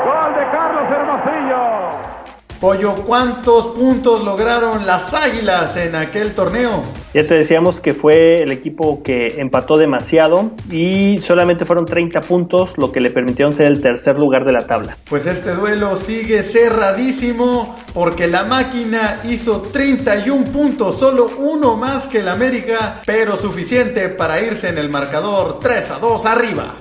Gol 0.05 0.36
de 0.36 0.51
Carlos 0.51 0.84
Hermosillo. 0.91 2.18
Pollo, 2.60 2.95
¿cuántos 3.05 3.68
puntos 3.68 4.24
lograron 4.24 4.88
las 4.88 5.14
Águilas 5.14 5.78
en 5.78 5.95
aquel 5.95 6.34
torneo? 6.34 6.84
Ya 7.14 7.24
te 7.28 7.36
decíamos 7.36 7.80
que 7.80 7.93
fue 7.93 8.41
el 8.41 8.51
equipo 8.51 9.03
que 9.03 9.36
empató 9.38 9.78
demasiado 9.78 10.51
y 10.72 11.20
solamente 11.20 11.66
fueron 11.66 11.86
30 11.86 12.22
puntos, 12.22 12.76
lo 12.78 12.91
que 12.91 12.99
le 12.99 13.12
permitieron 13.12 13.53
ser 13.53 13.68
el 13.68 13.80
tercer 13.80 14.18
lugar 14.18 14.43
de 14.43 14.53
la 14.53 14.66
tabla. 14.66 14.97
Pues 15.08 15.28
este 15.28 15.53
duelo 15.53 15.95
sigue 15.95 16.41
cerradísimo 16.41 17.76
porque 17.93 18.28
la 18.28 18.43
máquina 18.43 19.20
hizo 19.24 19.62
31 19.62 20.45
puntos, 20.45 20.99
solo 20.99 21.30
uno 21.38 21.76
más 21.76 22.08
que 22.08 22.22
el 22.22 22.28
América, 22.28 23.01
pero 23.05 23.36
suficiente 23.36 24.10
para 24.10 24.41
irse 24.41 24.70
en 24.70 24.80
el 24.80 24.89
marcador 24.89 25.60
3 25.60 25.91
a 25.91 25.99
2 25.99 26.26
arriba. 26.26 26.74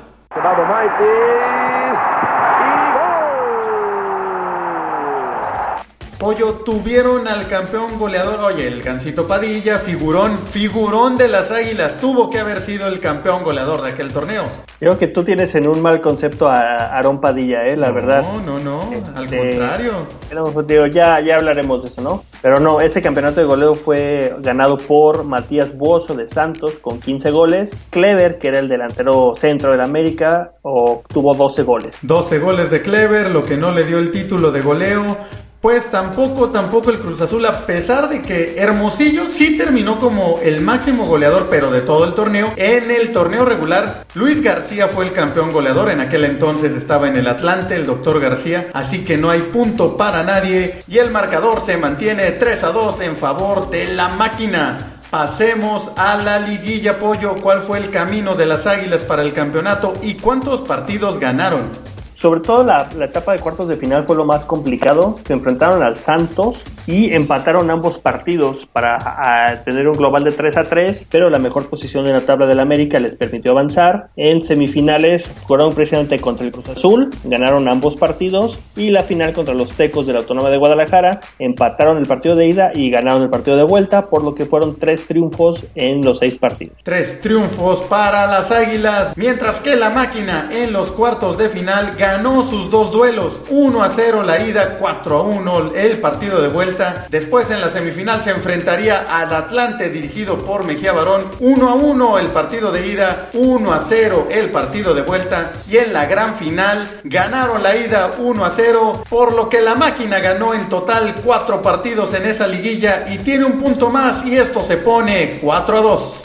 Pollo 6.18 6.54
tuvieron 6.64 7.28
al 7.28 7.46
campeón 7.46 7.98
goleador, 7.98 8.40
oye, 8.40 8.66
el 8.66 8.82
Gancito 8.82 9.26
Padilla, 9.28 9.78
figurón, 9.78 10.38
figurón 10.38 11.18
de 11.18 11.28
las 11.28 11.50
Águilas, 11.50 11.98
tuvo 12.00 12.30
que 12.30 12.38
haber 12.38 12.62
sido 12.62 12.86
el 12.86 13.00
campeón 13.00 13.44
goleador 13.44 13.82
de 13.82 13.90
aquel 13.90 14.12
torneo. 14.12 14.44
Creo 14.78 14.98
que 14.98 15.08
tú 15.08 15.24
tienes 15.24 15.54
en 15.54 15.68
un 15.68 15.82
mal 15.82 16.00
concepto 16.00 16.48
a 16.48 16.94
Aarón 16.96 17.20
Padilla, 17.20 17.66
¿eh? 17.66 17.76
la 17.76 17.90
verdad. 17.90 18.22
No, 18.22 18.40
no, 18.40 18.58
no, 18.58 18.90
al 19.14 19.24
Este, 19.24 19.38
contrario. 19.38 19.92
Pero, 20.30 20.62
digo, 20.62 20.86
ya, 20.86 21.20
ya 21.20 21.36
hablaremos 21.36 21.82
de 21.82 21.88
eso, 21.90 22.00
¿no? 22.00 22.24
Pero 22.40 22.60
no, 22.60 22.80
ese 22.80 23.02
campeonato 23.02 23.40
de 23.40 23.46
goleo 23.46 23.74
fue 23.74 24.34
ganado 24.40 24.78
por 24.78 25.24
Matías 25.24 25.76
Bozo 25.76 26.14
de 26.14 26.28
Santos 26.28 26.72
con 26.80 26.98
15 26.98 27.30
goles. 27.30 27.76
Clever, 27.90 28.38
que 28.38 28.48
era 28.48 28.58
el 28.58 28.68
delantero 28.68 29.34
centro 29.38 29.70
del 29.70 29.82
América, 29.82 30.52
obtuvo 30.62 31.34
12 31.34 31.62
goles. 31.62 31.98
12 32.00 32.38
goles 32.38 32.70
de 32.70 32.80
Clever, 32.80 33.30
lo 33.30 33.44
que 33.44 33.58
no 33.58 33.70
le 33.70 33.84
dio 33.84 33.98
el 33.98 34.10
título 34.10 34.50
de 34.50 34.62
goleo. 34.62 35.18
Pues 35.66 35.90
tampoco, 35.90 36.50
tampoco 36.50 36.90
el 36.90 37.00
Cruz 37.00 37.20
Azul, 37.20 37.44
a 37.44 37.66
pesar 37.66 38.08
de 38.08 38.22
que 38.22 38.54
Hermosillo 38.56 39.24
sí 39.28 39.58
terminó 39.58 39.98
como 39.98 40.38
el 40.40 40.60
máximo 40.60 41.06
goleador, 41.06 41.48
pero 41.50 41.72
de 41.72 41.80
todo 41.80 42.04
el 42.04 42.14
torneo. 42.14 42.52
En 42.56 42.88
el 42.92 43.10
torneo 43.10 43.44
regular, 43.44 44.06
Luis 44.14 44.42
García 44.42 44.86
fue 44.86 45.06
el 45.06 45.12
campeón 45.12 45.52
goleador. 45.52 45.90
En 45.90 45.98
aquel 45.98 46.24
entonces 46.24 46.72
estaba 46.72 47.08
en 47.08 47.16
el 47.16 47.26
Atlante, 47.26 47.74
el 47.74 47.84
doctor 47.84 48.20
García. 48.20 48.68
Así 48.74 49.04
que 49.04 49.16
no 49.16 49.28
hay 49.28 49.40
punto 49.40 49.96
para 49.96 50.22
nadie. 50.22 50.84
Y 50.86 50.98
el 50.98 51.10
marcador 51.10 51.60
se 51.60 51.76
mantiene 51.76 52.30
3 52.30 52.62
a 52.62 52.70
2 52.70 53.00
en 53.00 53.16
favor 53.16 53.68
de 53.68 53.88
la 53.88 54.06
máquina. 54.06 55.00
Pasemos 55.10 55.90
a 55.96 56.14
la 56.14 56.38
liguilla 56.38 57.00
pollo. 57.00 57.34
¿Cuál 57.42 57.62
fue 57.62 57.78
el 57.78 57.90
camino 57.90 58.36
de 58.36 58.46
las 58.46 58.68
águilas 58.68 59.02
para 59.02 59.22
el 59.22 59.32
campeonato 59.32 59.94
y 60.00 60.14
cuántos 60.14 60.62
partidos 60.62 61.18
ganaron? 61.18 61.95
Sobre 62.18 62.40
todo 62.40 62.64
la, 62.64 62.88
etapa 63.02 63.32
de 63.32 63.40
cuartos 63.40 63.68
de 63.68 63.76
final 63.76 64.04
fue 64.06 64.16
lo 64.16 64.24
más 64.24 64.44
complicado. 64.46 65.18
Se 65.26 65.34
enfrentaron 65.34 65.82
al 65.82 65.96
Santos 65.96 66.62
y 66.86 67.12
empataron 67.12 67.70
ambos 67.70 67.98
partidos 67.98 68.66
para 68.72 69.62
tener 69.64 69.88
un 69.88 69.96
global 69.96 70.24
de 70.24 70.32
3 70.32 70.56
a 70.56 70.64
3, 70.64 71.06
pero 71.10 71.28
la 71.28 71.38
mejor 71.38 71.68
posición 71.68 72.06
en 72.06 72.14
la 72.14 72.22
tabla 72.22 72.46
del 72.46 72.60
América 72.60 72.98
les 72.98 73.14
permitió 73.14 73.52
avanzar. 73.52 74.08
En 74.16 74.42
semifinales 74.42 75.24
jugaron 75.42 75.74
precisamente 75.74 76.18
contra 76.18 76.46
el 76.46 76.52
Cruz 76.52 76.68
Azul, 76.70 77.10
ganaron 77.24 77.68
ambos 77.68 77.96
partidos 77.96 78.58
y 78.76 78.90
la 78.90 79.02
final 79.02 79.32
contra 79.32 79.54
los 79.54 79.68
Tecos 79.76 80.06
de 80.06 80.12
la 80.14 80.20
Autónoma 80.20 80.48
de 80.48 80.56
Guadalajara 80.56 81.20
empataron 81.38 81.98
el 81.98 82.06
partido 82.06 82.34
de 82.34 82.46
ida 82.46 82.70
y 82.74 82.90
ganaron 82.90 83.22
el 83.22 83.30
partido 83.30 83.56
de 83.56 83.64
vuelta, 83.64 84.06
por 84.06 84.22
lo 84.22 84.34
que 84.34 84.46
fueron 84.46 84.76
tres 84.78 85.06
triunfos 85.06 85.64
en 85.74 86.04
los 86.04 86.18
seis 86.18 86.38
partidos. 86.38 86.78
Tres 86.82 87.20
triunfos 87.20 87.82
para 87.82 88.26
las 88.26 88.50
Águilas, 88.50 89.12
mientras 89.16 89.60
que 89.60 89.76
la 89.76 89.90
máquina 89.90 90.48
en 90.50 90.72
los 90.72 90.90
cuartos 90.90 91.36
de 91.36 91.48
final 91.48 91.94
ganó 91.98 92.05
sus 92.48 92.70
dos 92.70 92.92
duelos, 92.92 93.40
1 93.48 93.82
a 93.82 93.90
0 93.90 94.22
la 94.22 94.40
ida, 94.40 94.76
4 94.78 95.16
a 95.18 95.22
1 95.22 95.72
el 95.74 95.98
partido 95.98 96.40
de 96.40 96.48
vuelta. 96.48 97.06
Después 97.10 97.50
en 97.50 97.60
la 97.60 97.68
semifinal 97.68 98.22
se 98.22 98.30
enfrentaría 98.30 99.06
al 99.10 99.34
Atlante 99.34 99.90
dirigido 99.90 100.38
por 100.38 100.64
Mejía 100.64 100.92
Barón, 100.92 101.24
1 101.40 101.68
a 101.68 101.74
1 101.74 102.18
el 102.18 102.28
partido 102.28 102.70
de 102.70 102.86
ida, 102.86 103.28
1 103.32 103.72
a 103.72 103.80
0 103.80 104.28
el 104.30 104.50
partido 104.50 104.94
de 104.94 105.02
vuelta 105.02 105.52
y 105.68 105.78
en 105.78 105.92
la 105.92 106.06
gran 106.06 106.36
final 106.36 107.00
ganaron 107.04 107.62
la 107.62 107.76
ida 107.76 108.14
1 108.18 108.44
a 108.44 108.50
0, 108.50 109.04
por 109.08 109.34
lo 109.34 109.48
que 109.48 109.60
la 109.60 109.74
máquina 109.74 110.20
ganó 110.20 110.54
en 110.54 110.68
total 110.68 111.16
4 111.24 111.60
partidos 111.62 112.14
en 112.14 112.26
esa 112.26 112.46
liguilla 112.46 113.04
y 113.10 113.18
tiene 113.18 113.44
un 113.44 113.58
punto 113.58 113.90
más 113.90 114.24
y 114.24 114.36
esto 114.36 114.62
se 114.62 114.76
pone 114.76 115.40
4 115.42 115.78
a 115.78 115.80
2. 115.80 116.22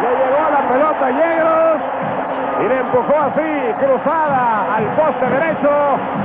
Le 0.00 0.08
llegó 0.10 0.50
la 0.50 0.68
pelota 0.68 1.06
a 1.06 1.10
Yegros 1.10 1.82
y 2.68 2.74
le 2.74 2.80
empujó 2.80 3.16
así, 3.16 3.84
cruzada 3.84 4.76
al 4.76 4.96
poste 4.96 5.26
derecho 5.26 5.70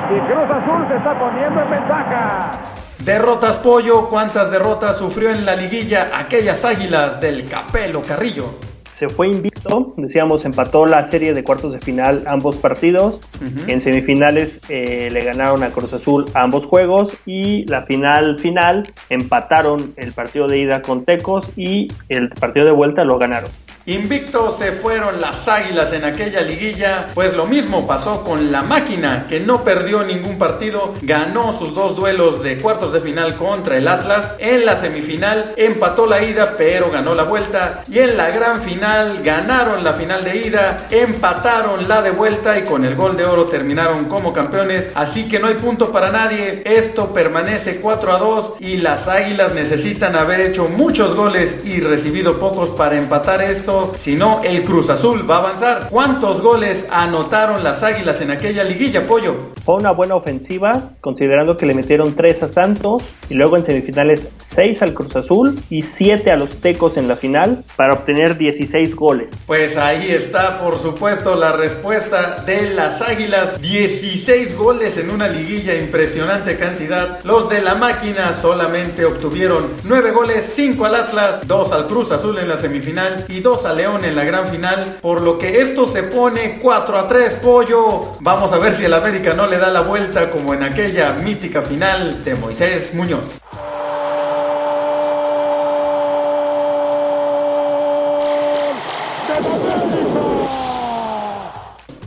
y 0.09 0.19
Cruz 0.31 0.49
Azul 0.49 0.87
se 0.89 0.97
está 0.97 1.17
poniendo 1.19 1.61
en 1.61 1.69
ventaja. 1.69 2.51
Derrotas 2.99 3.57
Pollo, 3.57 4.09
¿cuántas 4.09 4.51
derrotas 4.51 4.97
sufrió 4.97 5.31
en 5.31 5.45
la 5.45 5.55
liguilla 5.55 6.09
aquellas 6.13 6.63
águilas 6.65 7.19
del 7.19 7.47
Capelo 7.47 8.01
Carrillo? 8.01 8.55
se 9.03 9.09
fue 9.09 9.27
invicto, 9.27 9.93
decíamos, 9.97 10.45
empató 10.45 10.85
la 10.85 11.05
serie 11.07 11.33
de 11.33 11.43
cuartos 11.43 11.73
de 11.73 11.79
final 11.81 12.23
ambos 12.27 12.55
partidos. 12.55 13.19
En 13.67 13.81
semifinales 13.81 14.59
eh, 14.69 15.09
le 15.11 15.23
ganaron 15.23 15.63
a 15.63 15.71
Cruz 15.71 15.93
Azul 15.93 16.25
ambos 16.33 16.65
juegos 16.65 17.11
y 17.25 17.65
la 17.65 17.83
final 17.83 18.39
final 18.39 18.83
empataron 19.09 19.93
el 19.97 20.13
partido 20.13 20.47
de 20.47 20.59
ida 20.59 20.81
con 20.81 21.05
Tecos 21.05 21.47
y 21.57 21.91
el 22.07 22.29
partido 22.29 22.65
de 22.65 22.71
vuelta 22.71 23.03
lo 23.03 23.17
ganaron. 23.17 23.49
Invicto 23.85 24.55
se 24.57 24.71
fueron 24.71 25.19
las 25.19 25.49
águilas 25.49 25.91
en 25.91 26.05
aquella 26.05 26.39
liguilla, 26.39 27.09
pues 27.13 27.35
lo 27.35 27.45
mismo 27.45 27.85
pasó 27.85 28.23
con 28.23 28.49
la 28.49 28.61
máquina, 28.61 29.27
que 29.27 29.41
no 29.41 29.61
perdió 29.65 30.05
ningún 30.05 30.37
partido, 30.37 30.93
ganó 31.01 31.51
sus 31.59 31.73
dos 31.75 31.93
duelos 31.93 32.41
de 32.41 32.59
cuartos 32.59 32.93
de 32.93 33.01
final 33.01 33.35
contra 33.35 33.75
el 33.77 33.89
Atlas, 33.89 34.35
en 34.39 34.65
la 34.65 34.77
semifinal 34.77 35.53
empató 35.57 36.05
la 36.05 36.23
ida 36.23 36.55
pero 36.57 36.89
ganó 36.91 37.13
la 37.13 37.23
vuelta 37.23 37.83
y 37.89 37.99
en 37.99 38.15
la 38.15 38.29
gran 38.29 38.61
final 38.61 39.21
ganaron 39.21 39.83
la 39.83 39.91
final 39.91 40.23
de 40.23 40.37
ida, 40.47 40.87
empataron 40.89 41.89
la 41.89 42.01
de 42.01 42.11
vuelta 42.11 42.57
y 42.57 42.61
con 42.61 42.85
el 42.85 42.95
gol 42.95 43.17
de 43.17 43.25
oro 43.25 43.47
terminaron 43.47 44.05
como 44.05 44.31
campeones, 44.31 44.91
así 44.95 45.27
que 45.27 45.39
no 45.39 45.47
hay 45.47 45.55
punto 45.55 45.91
para 45.91 46.09
nadie, 46.09 46.63
esto 46.65 47.11
permanece 47.11 47.81
4 47.81 48.13
a 48.13 48.17
2 48.17 48.53
y 48.61 48.77
las 48.77 49.09
águilas 49.09 49.53
necesitan 49.53 50.15
haber 50.15 50.39
hecho 50.39 50.69
muchos 50.69 51.17
goles 51.17 51.57
y 51.65 51.81
recibido 51.81 52.39
pocos 52.39 52.69
para 52.69 52.95
empatar 52.95 53.41
esto 53.41 53.72
si 53.97 54.15
no 54.15 54.41
el 54.43 54.63
Cruz 54.63 54.89
Azul 54.89 55.29
va 55.29 55.35
a 55.35 55.39
avanzar. 55.39 55.87
¿Cuántos 55.89 56.41
goles 56.41 56.85
anotaron 56.91 57.63
las 57.63 57.83
Águilas 57.83 58.21
en 58.21 58.31
aquella 58.31 58.63
liguilla, 58.63 59.07
Pollo? 59.07 59.52
Fue 59.65 59.75
una 59.75 59.91
buena 59.91 60.15
ofensiva, 60.15 60.91
considerando 60.99 61.55
que 61.55 61.65
le 61.65 61.73
metieron 61.73 62.15
3 62.15 62.43
a 62.43 62.49
Santos 62.49 63.03
y 63.29 63.35
luego 63.35 63.55
en 63.55 63.63
semifinales 63.63 64.27
6 64.37 64.81
al 64.81 64.93
Cruz 64.93 65.15
Azul 65.15 65.57
y 65.69 65.83
7 65.83 66.31
a 66.31 66.35
los 66.35 66.49
Tecos 66.59 66.97
en 66.97 67.07
la 67.07 67.15
final 67.15 67.63
para 67.77 67.93
obtener 67.93 68.37
16 68.37 68.93
goles. 68.93 69.31
Pues 69.45 69.77
ahí 69.77 70.05
está, 70.09 70.57
por 70.57 70.77
supuesto, 70.77 71.35
la 71.35 71.53
respuesta 71.53 72.43
de 72.45 72.71
las 72.71 73.01
Águilas. 73.01 73.61
16 73.61 74.57
goles 74.57 74.97
en 74.97 75.09
una 75.09 75.29
liguilla, 75.29 75.75
impresionante 75.75 76.57
cantidad. 76.57 77.23
Los 77.23 77.49
de 77.49 77.61
la 77.61 77.75
máquina 77.75 78.33
solamente 78.33 79.05
obtuvieron 79.05 79.67
9 79.85 80.11
goles, 80.11 80.51
5 80.55 80.85
al 80.85 80.95
Atlas, 80.95 81.47
2 81.47 81.71
al 81.71 81.87
Cruz 81.87 82.11
Azul 82.11 82.37
en 82.37 82.49
la 82.49 82.57
semifinal 82.57 83.25
y 83.29 83.39
2 83.39 83.65
a 83.65 83.73
León 83.73 84.03
en 84.03 84.17
la 84.17 84.25
gran 84.25 84.49
final, 84.49 84.97
por 85.01 85.21
lo 85.21 85.37
que 85.37 85.61
esto 85.61 85.85
se 85.85 86.03
pone 86.03 86.59
4 86.61 86.99
a 86.99 87.07
3 87.07 87.33
pollo. 87.35 88.07
Vamos 88.19 88.51
a 88.51 88.59
ver 88.59 88.73
si 88.73 88.83
el 88.83 88.93
América 88.93 89.33
no 89.33 89.47
le 89.47 89.52
da 89.57 89.69
la 89.69 89.81
vuelta 89.81 90.29
como 90.31 90.53
en 90.53 90.63
aquella 90.63 91.13
mítica 91.13 91.61
final 91.61 92.23
de 92.23 92.35
Moisés 92.35 92.93
Muñoz. 92.93 93.39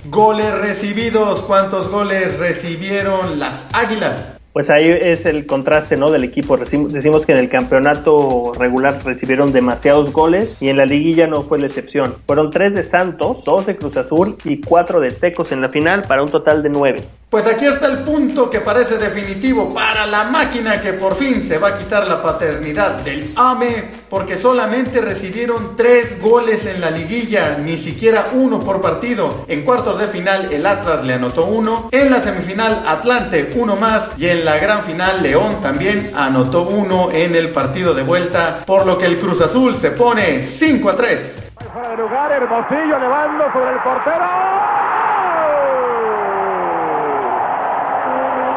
Goles 0.07 0.55
recibidos, 0.55 1.43
¿cuántos 1.43 1.89
goles 1.91 2.39
recibieron 2.39 3.39
las 3.39 3.67
Águilas? 3.73 4.37
pues 4.57 4.71
ahí 4.71 4.89
es 4.89 5.27
el 5.27 5.45
contraste 5.45 5.99
¿no? 5.99 6.11
del 6.11 6.25
equipo. 6.25 6.57
Decimos 6.57 7.27
que 7.27 7.33
en 7.33 7.37
el 7.37 7.51
campeonato 7.51 8.55
regular 8.59 8.99
recibieron 9.05 9.53
demasiados 9.53 10.15
goles 10.15 10.57
y 10.61 10.71
en 10.71 10.79
la 10.79 10.87
liguilla 10.87 11.27
no 11.27 11.43
fue 11.43 11.59
la 11.59 11.67
excepción. 11.67 12.15
Fueron 12.25 12.49
tres 12.51 12.75
de 12.75 12.83
Santos, 12.83 13.45
dos 13.45 13.67
de 13.67 13.77
Cruz 13.77 13.99
Azul 13.99 14.39
y 14.47 14.63
cuatro 14.63 14.99
de 14.99 15.11
Tecos 15.11 15.53
en 15.53 15.61
la 15.61 15.69
final 15.69 16.05
para 16.09 16.23
un 16.23 16.31
total 16.31 16.63
de 16.63 16.71
nueve. 16.71 17.05
Pues 17.29 17.49
aquí 17.49 17.67
está 17.67 17.89
el 17.89 18.05
punto 18.05 18.49
que 18.49 18.61
parece 18.61 18.99
definitivo 18.99 19.75
para 19.75 20.07
la 20.07 20.25
máquina 20.25 20.81
que 20.81 20.93
por 20.93 21.17
fin 21.17 21.43
se 21.43 21.59
va 21.59 21.71
a 21.71 21.77
quitar 21.77 22.07
la 22.07 22.23
paternidad 22.23 23.01
del 23.01 23.33
AME 23.35 23.91
porque 24.09 24.37
solamente 24.37 25.01
recibieron 25.01 25.75
tres 25.75 26.21
goles 26.21 26.67
en 26.67 26.81
la 26.81 26.91
liguilla, 26.91 27.59
ni 27.59 27.77
siquiera 27.77 28.29
uno 28.33 28.61
por 28.61 28.81
partido. 28.81 29.45
En 29.49 29.65
cuartos 29.65 29.99
de 29.99 30.07
final 30.07 30.53
el 30.53 30.65
Atlas 30.65 31.03
le 31.03 31.15
anotó 31.15 31.47
uno, 31.47 31.89
en 31.91 32.13
la 32.13 32.21
semifinal 32.21 32.85
Atlante 32.87 33.51
uno 33.57 33.75
más 33.75 34.13
y 34.17 34.29
en 34.29 34.45
la 34.45 34.59
gran 34.59 34.83
final 34.83 35.21
León 35.21 35.61
también 35.61 36.13
anotó 36.15 36.63
uno 36.63 37.11
en 37.11 37.35
el 37.35 37.51
partido 37.51 37.93
de 37.93 38.05
vuelta, 38.05 38.63
por 38.65 38.87
lo 38.87 38.97
que 38.97 39.07
el 39.07 39.19
Cruz 39.19 39.41
Azul 39.41 39.75
se 39.75 39.91
pone 39.91 40.45
5 40.45 40.91
a 40.91 40.95
3. 40.95 41.43
Fuera 41.73 41.89
de 41.91 41.97
lugar, 41.97 42.31
Hermosillo 42.31 42.99
levando 43.01 43.53
sobre 43.53 43.73
el 43.73 43.81
portero. 43.81 44.27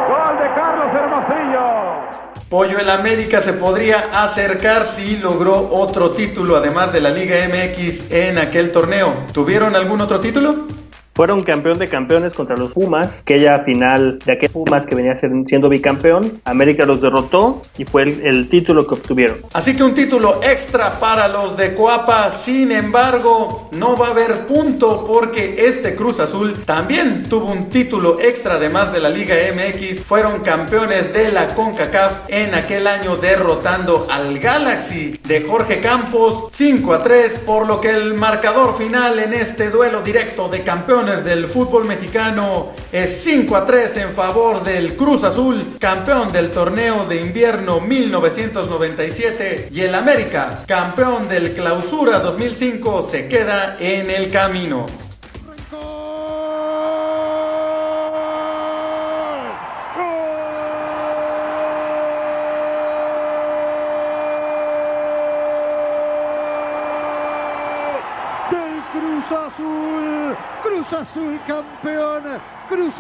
Gol 0.10 0.38
de 0.39 0.39
Carlos 0.56 0.88
Hermosillo. 0.94 2.20
Pollo 2.50 2.80
el 2.80 2.90
América 2.90 3.42
se 3.42 3.54
podría 3.54 4.10
acercar 4.24 4.86
si 4.86 5.18
logró 5.18 5.70
otro 5.72 6.12
título 6.12 6.56
además 6.56 6.92
de 6.92 7.02
la 7.02 7.12
Liga 7.12 7.36
MX 7.48 8.12
en 8.12 8.40
aquel 8.40 8.72
torneo. 8.72 9.14
¿Tuvieron 9.34 9.76
algún 9.76 10.02
otro 10.02 10.20
título? 10.20 10.79
Fueron 11.20 11.44
campeón 11.44 11.78
de 11.80 11.90
campeones 11.90 12.32
contra 12.32 12.56
los 12.56 12.72
Pumas, 12.72 13.20
aquella 13.20 13.60
final 13.66 14.20
de 14.20 14.32
aquel 14.32 14.50
Pumas 14.52 14.86
que 14.86 14.96
venía 14.96 15.18
siendo 15.18 15.68
bicampeón. 15.68 16.40
América 16.46 16.86
los 16.86 17.02
derrotó 17.02 17.62
y 17.78 17.84
fue 17.84 18.04
el, 18.04 18.26
el 18.26 18.50
título 18.50 18.88
que 18.88 18.94
obtuvieron. 18.94 19.36
Así 19.52 19.76
que 19.76 19.84
un 19.84 19.94
título 19.94 20.40
extra 20.42 20.98
para 20.98 21.28
los 21.28 21.58
de 21.58 21.76
Coapa. 21.76 22.30
Sin 22.30 22.72
embargo, 22.72 23.68
no 23.74 23.98
va 23.98 24.08
a 24.08 24.12
haber 24.12 24.46
punto 24.46 25.04
porque 25.06 25.56
este 25.68 25.94
Cruz 25.94 26.22
Azul 26.22 26.64
también 26.64 27.28
tuvo 27.28 27.48
un 27.48 27.70
título 27.70 28.18
extra 28.22 28.54
además 28.54 28.94
de 28.94 29.02
la 29.02 29.10
Liga 29.10 29.36
MX. 29.54 30.00
Fueron 30.00 30.40
campeones 30.40 31.12
de 31.12 31.34
la 31.34 31.54
CONCACAF 31.54 32.30
en 32.30 32.56
aquel 32.56 32.88
año 32.88 33.18
derrotando 33.18 34.08
al 34.10 34.40
Galaxy 34.40 35.20
de 35.28 35.42
Jorge 35.42 35.82
Campos 35.82 36.46
5 36.50 36.94
a 36.94 37.04
3, 37.04 37.40
por 37.40 37.68
lo 37.68 37.82
que 37.82 37.90
el 37.90 38.14
marcador 38.14 38.74
final 38.78 39.20
en 39.20 39.34
este 39.34 39.70
duelo 39.70 40.02
directo 40.02 40.48
de 40.48 40.64
campeones 40.64 41.09
del 41.18 41.48
fútbol 41.48 41.86
mexicano 41.86 42.68
es 42.92 43.24
5 43.24 43.56
a 43.56 43.66
3 43.66 43.98
en 43.98 44.14
favor 44.14 44.64
del 44.64 44.96
Cruz 44.96 45.24
Azul, 45.24 45.78
campeón 45.80 46.32
del 46.32 46.52
torneo 46.52 47.06
de 47.06 47.20
invierno 47.20 47.80
1997 47.82 49.70
y 49.72 49.82
el 49.82 49.96
América, 49.96 50.64
campeón 50.68 51.28
del 51.28 51.54
Clausura 51.54 52.20
2005, 52.20 53.08
se 53.10 53.28
queda 53.28 53.76
en 53.80 54.12
el 54.12 54.30
camino. 54.30 55.09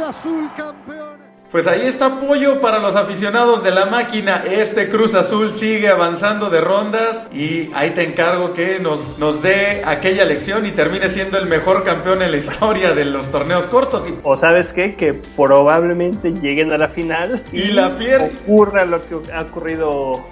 Azul 0.09 0.49
campeón. 0.57 1.19
Pues 1.51 1.67
ahí 1.67 1.81
está 1.81 2.17
apoyo 2.17 2.61
para 2.61 2.79
los 2.79 2.95
aficionados 2.95 3.63
de 3.63 3.69
la 3.69 3.85
máquina. 3.85 4.43
Este 4.47 4.89
Cruz 4.89 5.13
Azul 5.13 5.51
sigue 5.51 5.89
avanzando 5.89 6.49
de 6.49 6.61
rondas 6.61 7.25
y 7.31 7.69
ahí 7.73 7.91
te 7.91 8.03
encargo 8.03 8.53
que 8.53 8.79
nos, 8.79 9.19
nos 9.19 9.41
dé 9.43 9.83
aquella 9.85 10.25
lección 10.25 10.65
y 10.65 10.71
termine 10.71 11.09
siendo 11.09 11.37
el 11.37 11.47
mejor 11.47 11.83
campeón 11.83 12.23
en 12.23 12.31
la 12.31 12.37
historia 12.37 12.93
de 12.93 13.05
los 13.05 13.29
torneos 13.29 13.67
cortos. 13.67 14.07
O 14.23 14.35
sabes 14.37 14.67
qué, 14.73 14.95
que 14.95 15.13
probablemente 15.35 16.31
lleguen 16.31 16.71
a 16.71 16.77
la 16.77 16.89
final 16.89 17.43
y, 17.51 17.71
la 17.71 17.95
pierden. 17.97 18.31
Ocurra 18.43 18.85
lo 18.85 19.07
que 19.07 19.31
ha 19.31 19.41
ocurrido 19.41 20.25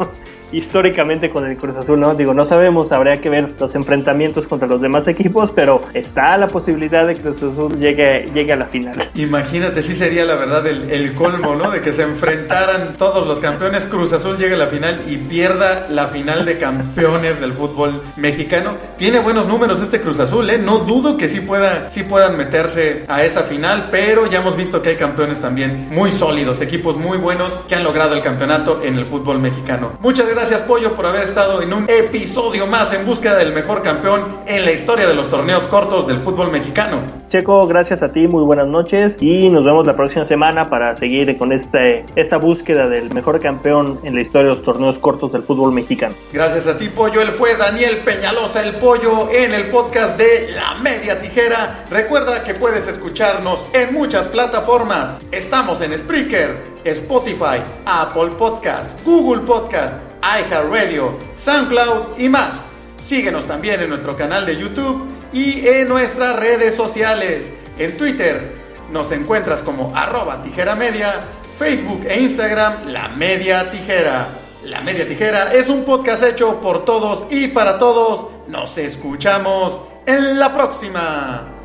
históricamente 0.51 1.29
con 1.29 1.45
el 1.45 1.57
Cruz 1.57 1.75
Azul, 1.75 1.99
¿no? 1.99 2.15
Digo, 2.15 2.33
no 2.33 2.45
sabemos, 2.45 2.91
habría 2.91 3.19
que 3.19 3.29
ver 3.29 3.53
los 3.59 3.75
enfrentamientos 3.75 4.47
contra 4.47 4.67
los 4.67 4.81
demás 4.81 5.07
equipos, 5.07 5.51
pero 5.53 5.83
está 5.93 6.37
la 6.37 6.47
posibilidad 6.47 7.05
de 7.05 7.15
que 7.15 7.21
Cruz 7.21 7.43
Azul 7.43 7.79
llegue, 7.79 8.29
llegue 8.33 8.53
a 8.53 8.55
la 8.55 8.67
final. 8.67 9.09
Imagínate, 9.15 9.83
sí 9.83 9.93
sería 9.93 10.23
la 10.25 10.35
verdad 10.35 10.65
el, 10.65 10.89
el 10.89 11.13
colmo, 11.13 11.55
¿no? 11.55 11.69
De 11.69 11.81
que 11.81 11.91
se 11.91 12.03
enfrentaran 12.03 12.95
todos 12.97 13.27
los 13.27 13.39
campeones, 13.39 13.85
Cruz 13.85 14.13
Azul 14.13 14.37
llegue 14.37 14.55
a 14.55 14.57
la 14.57 14.67
final 14.67 15.01
y 15.07 15.17
pierda 15.17 15.87
la 15.89 16.07
final 16.07 16.45
de 16.45 16.57
campeones 16.57 17.41
del 17.41 17.51
fútbol 17.51 18.01
mexicano. 18.15 18.77
Tiene 18.97 19.19
buenos 19.19 19.47
números 19.47 19.81
este 19.81 19.99
Cruz 19.99 20.19
Azul, 20.19 20.49
¿eh? 20.49 20.57
No 20.57 20.79
dudo 20.79 21.17
que 21.17 21.27
sí, 21.27 21.41
pueda, 21.41 21.89
sí 21.89 22.03
puedan 22.03 22.37
meterse 22.37 23.03
a 23.09 23.23
esa 23.23 23.43
final, 23.43 23.89
pero 23.91 24.27
ya 24.27 24.39
hemos 24.39 24.55
visto 24.55 24.81
que 24.81 24.89
hay 24.89 24.95
campeones 24.95 25.41
también 25.41 25.89
muy 25.91 26.11
sólidos, 26.11 26.61
equipos 26.61 26.95
muy 26.95 27.17
buenos 27.17 27.51
que 27.67 27.75
han 27.75 27.83
logrado 27.83 28.15
el 28.15 28.21
campeonato 28.21 28.81
en 28.83 28.97
el 28.97 29.03
fútbol 29.03 29.39
mexicano. 29.39 29.97
Muchas 29.99 30.25
gracias 30.25 30.36
gracias 30.37 30.61
Pollo 30.61 30.93
por 30.93 31.07
haber 31.07 31.23
estado 31.23 31.63
en 31.63 31.73
un 31.73 31.87
episodio 31.89 32.67
más 32.67 32.93
en 32.93 33.07
búsqueda 33.07 33.37
del 33.37 33.53
mejor 33.53 33.81
campeón 33.81 34.41
en 34.45 34.65
la 34.65 34.71
historia 34.71 35.07
de 35.07 35.15
los 35.15 35.29
torneos 35.29 35.65
cortos 35.65 36.05
del 36.05 36.19
fútbol 36.19 36.51
mexicano. 36.51 37.01
Checo, 37.27 37.65
gracias 37.65 38.03
a 38.03 38.11
ti, 38.11 38.27
muy 38.27 38.43
buenas 38.43 38.67
noches 38.67 39.17
y 39.19 39.49
nos 39.49 39.65
vemos 39.65 39.87
la 39.87 39.95
próxima 39.95 40.25
semana 40.25 40.69
para 40.69 40.95
seguir 40.95 41.35
con 41.39 41.51
este, 41.51 42.05
esta 42.15 42.37
búsqueda 42.37 42.87
del 42.87 43.11
mejor 43.15 43.39
campeón 43.39 43.99
en 44.03 44.13
la 44.13 44.21
historia 44.21 44.49
de 44.49 44.55
los 44.57 44.63
torneos 44.63 44.99
cortos 44.99 45.31
del 45.33 45.41
fútbol 45.41 45.71
mexicano. 45.71 46.13
Gracias 46.31 46.67
a 46.67 46.77
ti 46.77 46.89
Pollo, 46.89 47.19
él 47.19 47.29
fue 47.29 47.55
Daniel 47.55 47.97
Peñalosa 48.05 48.61
el 48.61 48.75
Pollo 48.75 49.31
en 49.31 49.55
el 49.55 49.71
podcast 49.71 50.19
de 50.19 50.51
La 50.51 50.75
Media 50.75 51.17
Tijera. 51.17 51.83
Recuerda 51.89 52.43
que 52.43 52.53
puedes 52.53 52.87
escucharnos 52.87 53.65
en 53.73 53.91
muchas 53.91 54.27
plataformas. 54.27 55.17
Estamos 55.31 55.81
en 55.81 55.97
Spreaker, 55.97 56.75
Spotify, 56.83 57.63
Apple 57.87 58.35
Podcast, 58.37 59.03
Google 59.03 59.41
Podcast 59.41 60.06
iHeartRadio, 60.21 61.17
SoundCloud 61.35 62.19
y 62.19 62.29
más. 62.29 62.65
Síguenos 63.01 63.45
también 63.45 63.81
en 63.81 63.89
nuestro 63.89 64.15
canal 64.15 64.45
de 64.45 64.57
YouTube 64.57 65.07
y 65.31 65.67
en 65.67 65.87
nuestras 65.87 66.35
redes 66.35 66.75
sociales. 66.75 67.49
En 67.77 67.97
Twitter 67.97 68.55
nos 68.91 69.11
encuentras 69.11 69.61
como 69.61 69.95
arroba 69.95 70.41
tijera 70.41 70.75
media, 70.75 71.25
Facebook 71.57 72.05
e 72.07 72.21
Instagram 72.21 72.87
La 72.87 73.09
Media 73.09 73.69
Tijera. 73.69 74.29
La 74.63 74.81
Media 74.81 75.07
Tijera 75.07 75.51
es 75.53 75.69
un 75.69 75.85
podcast 75.85 76.23
hecho 76.23 76.59
por 76.59 76.85
todos 76.85 77.27
y 77.29 77.47
para 77.49 77.77
todos. 77.77 78.27
Nos 78.47 78.77
escuchamos 78.77 79.81
en 80.05 80.39
la 80.39 80.53
próxima. 80.53 81.56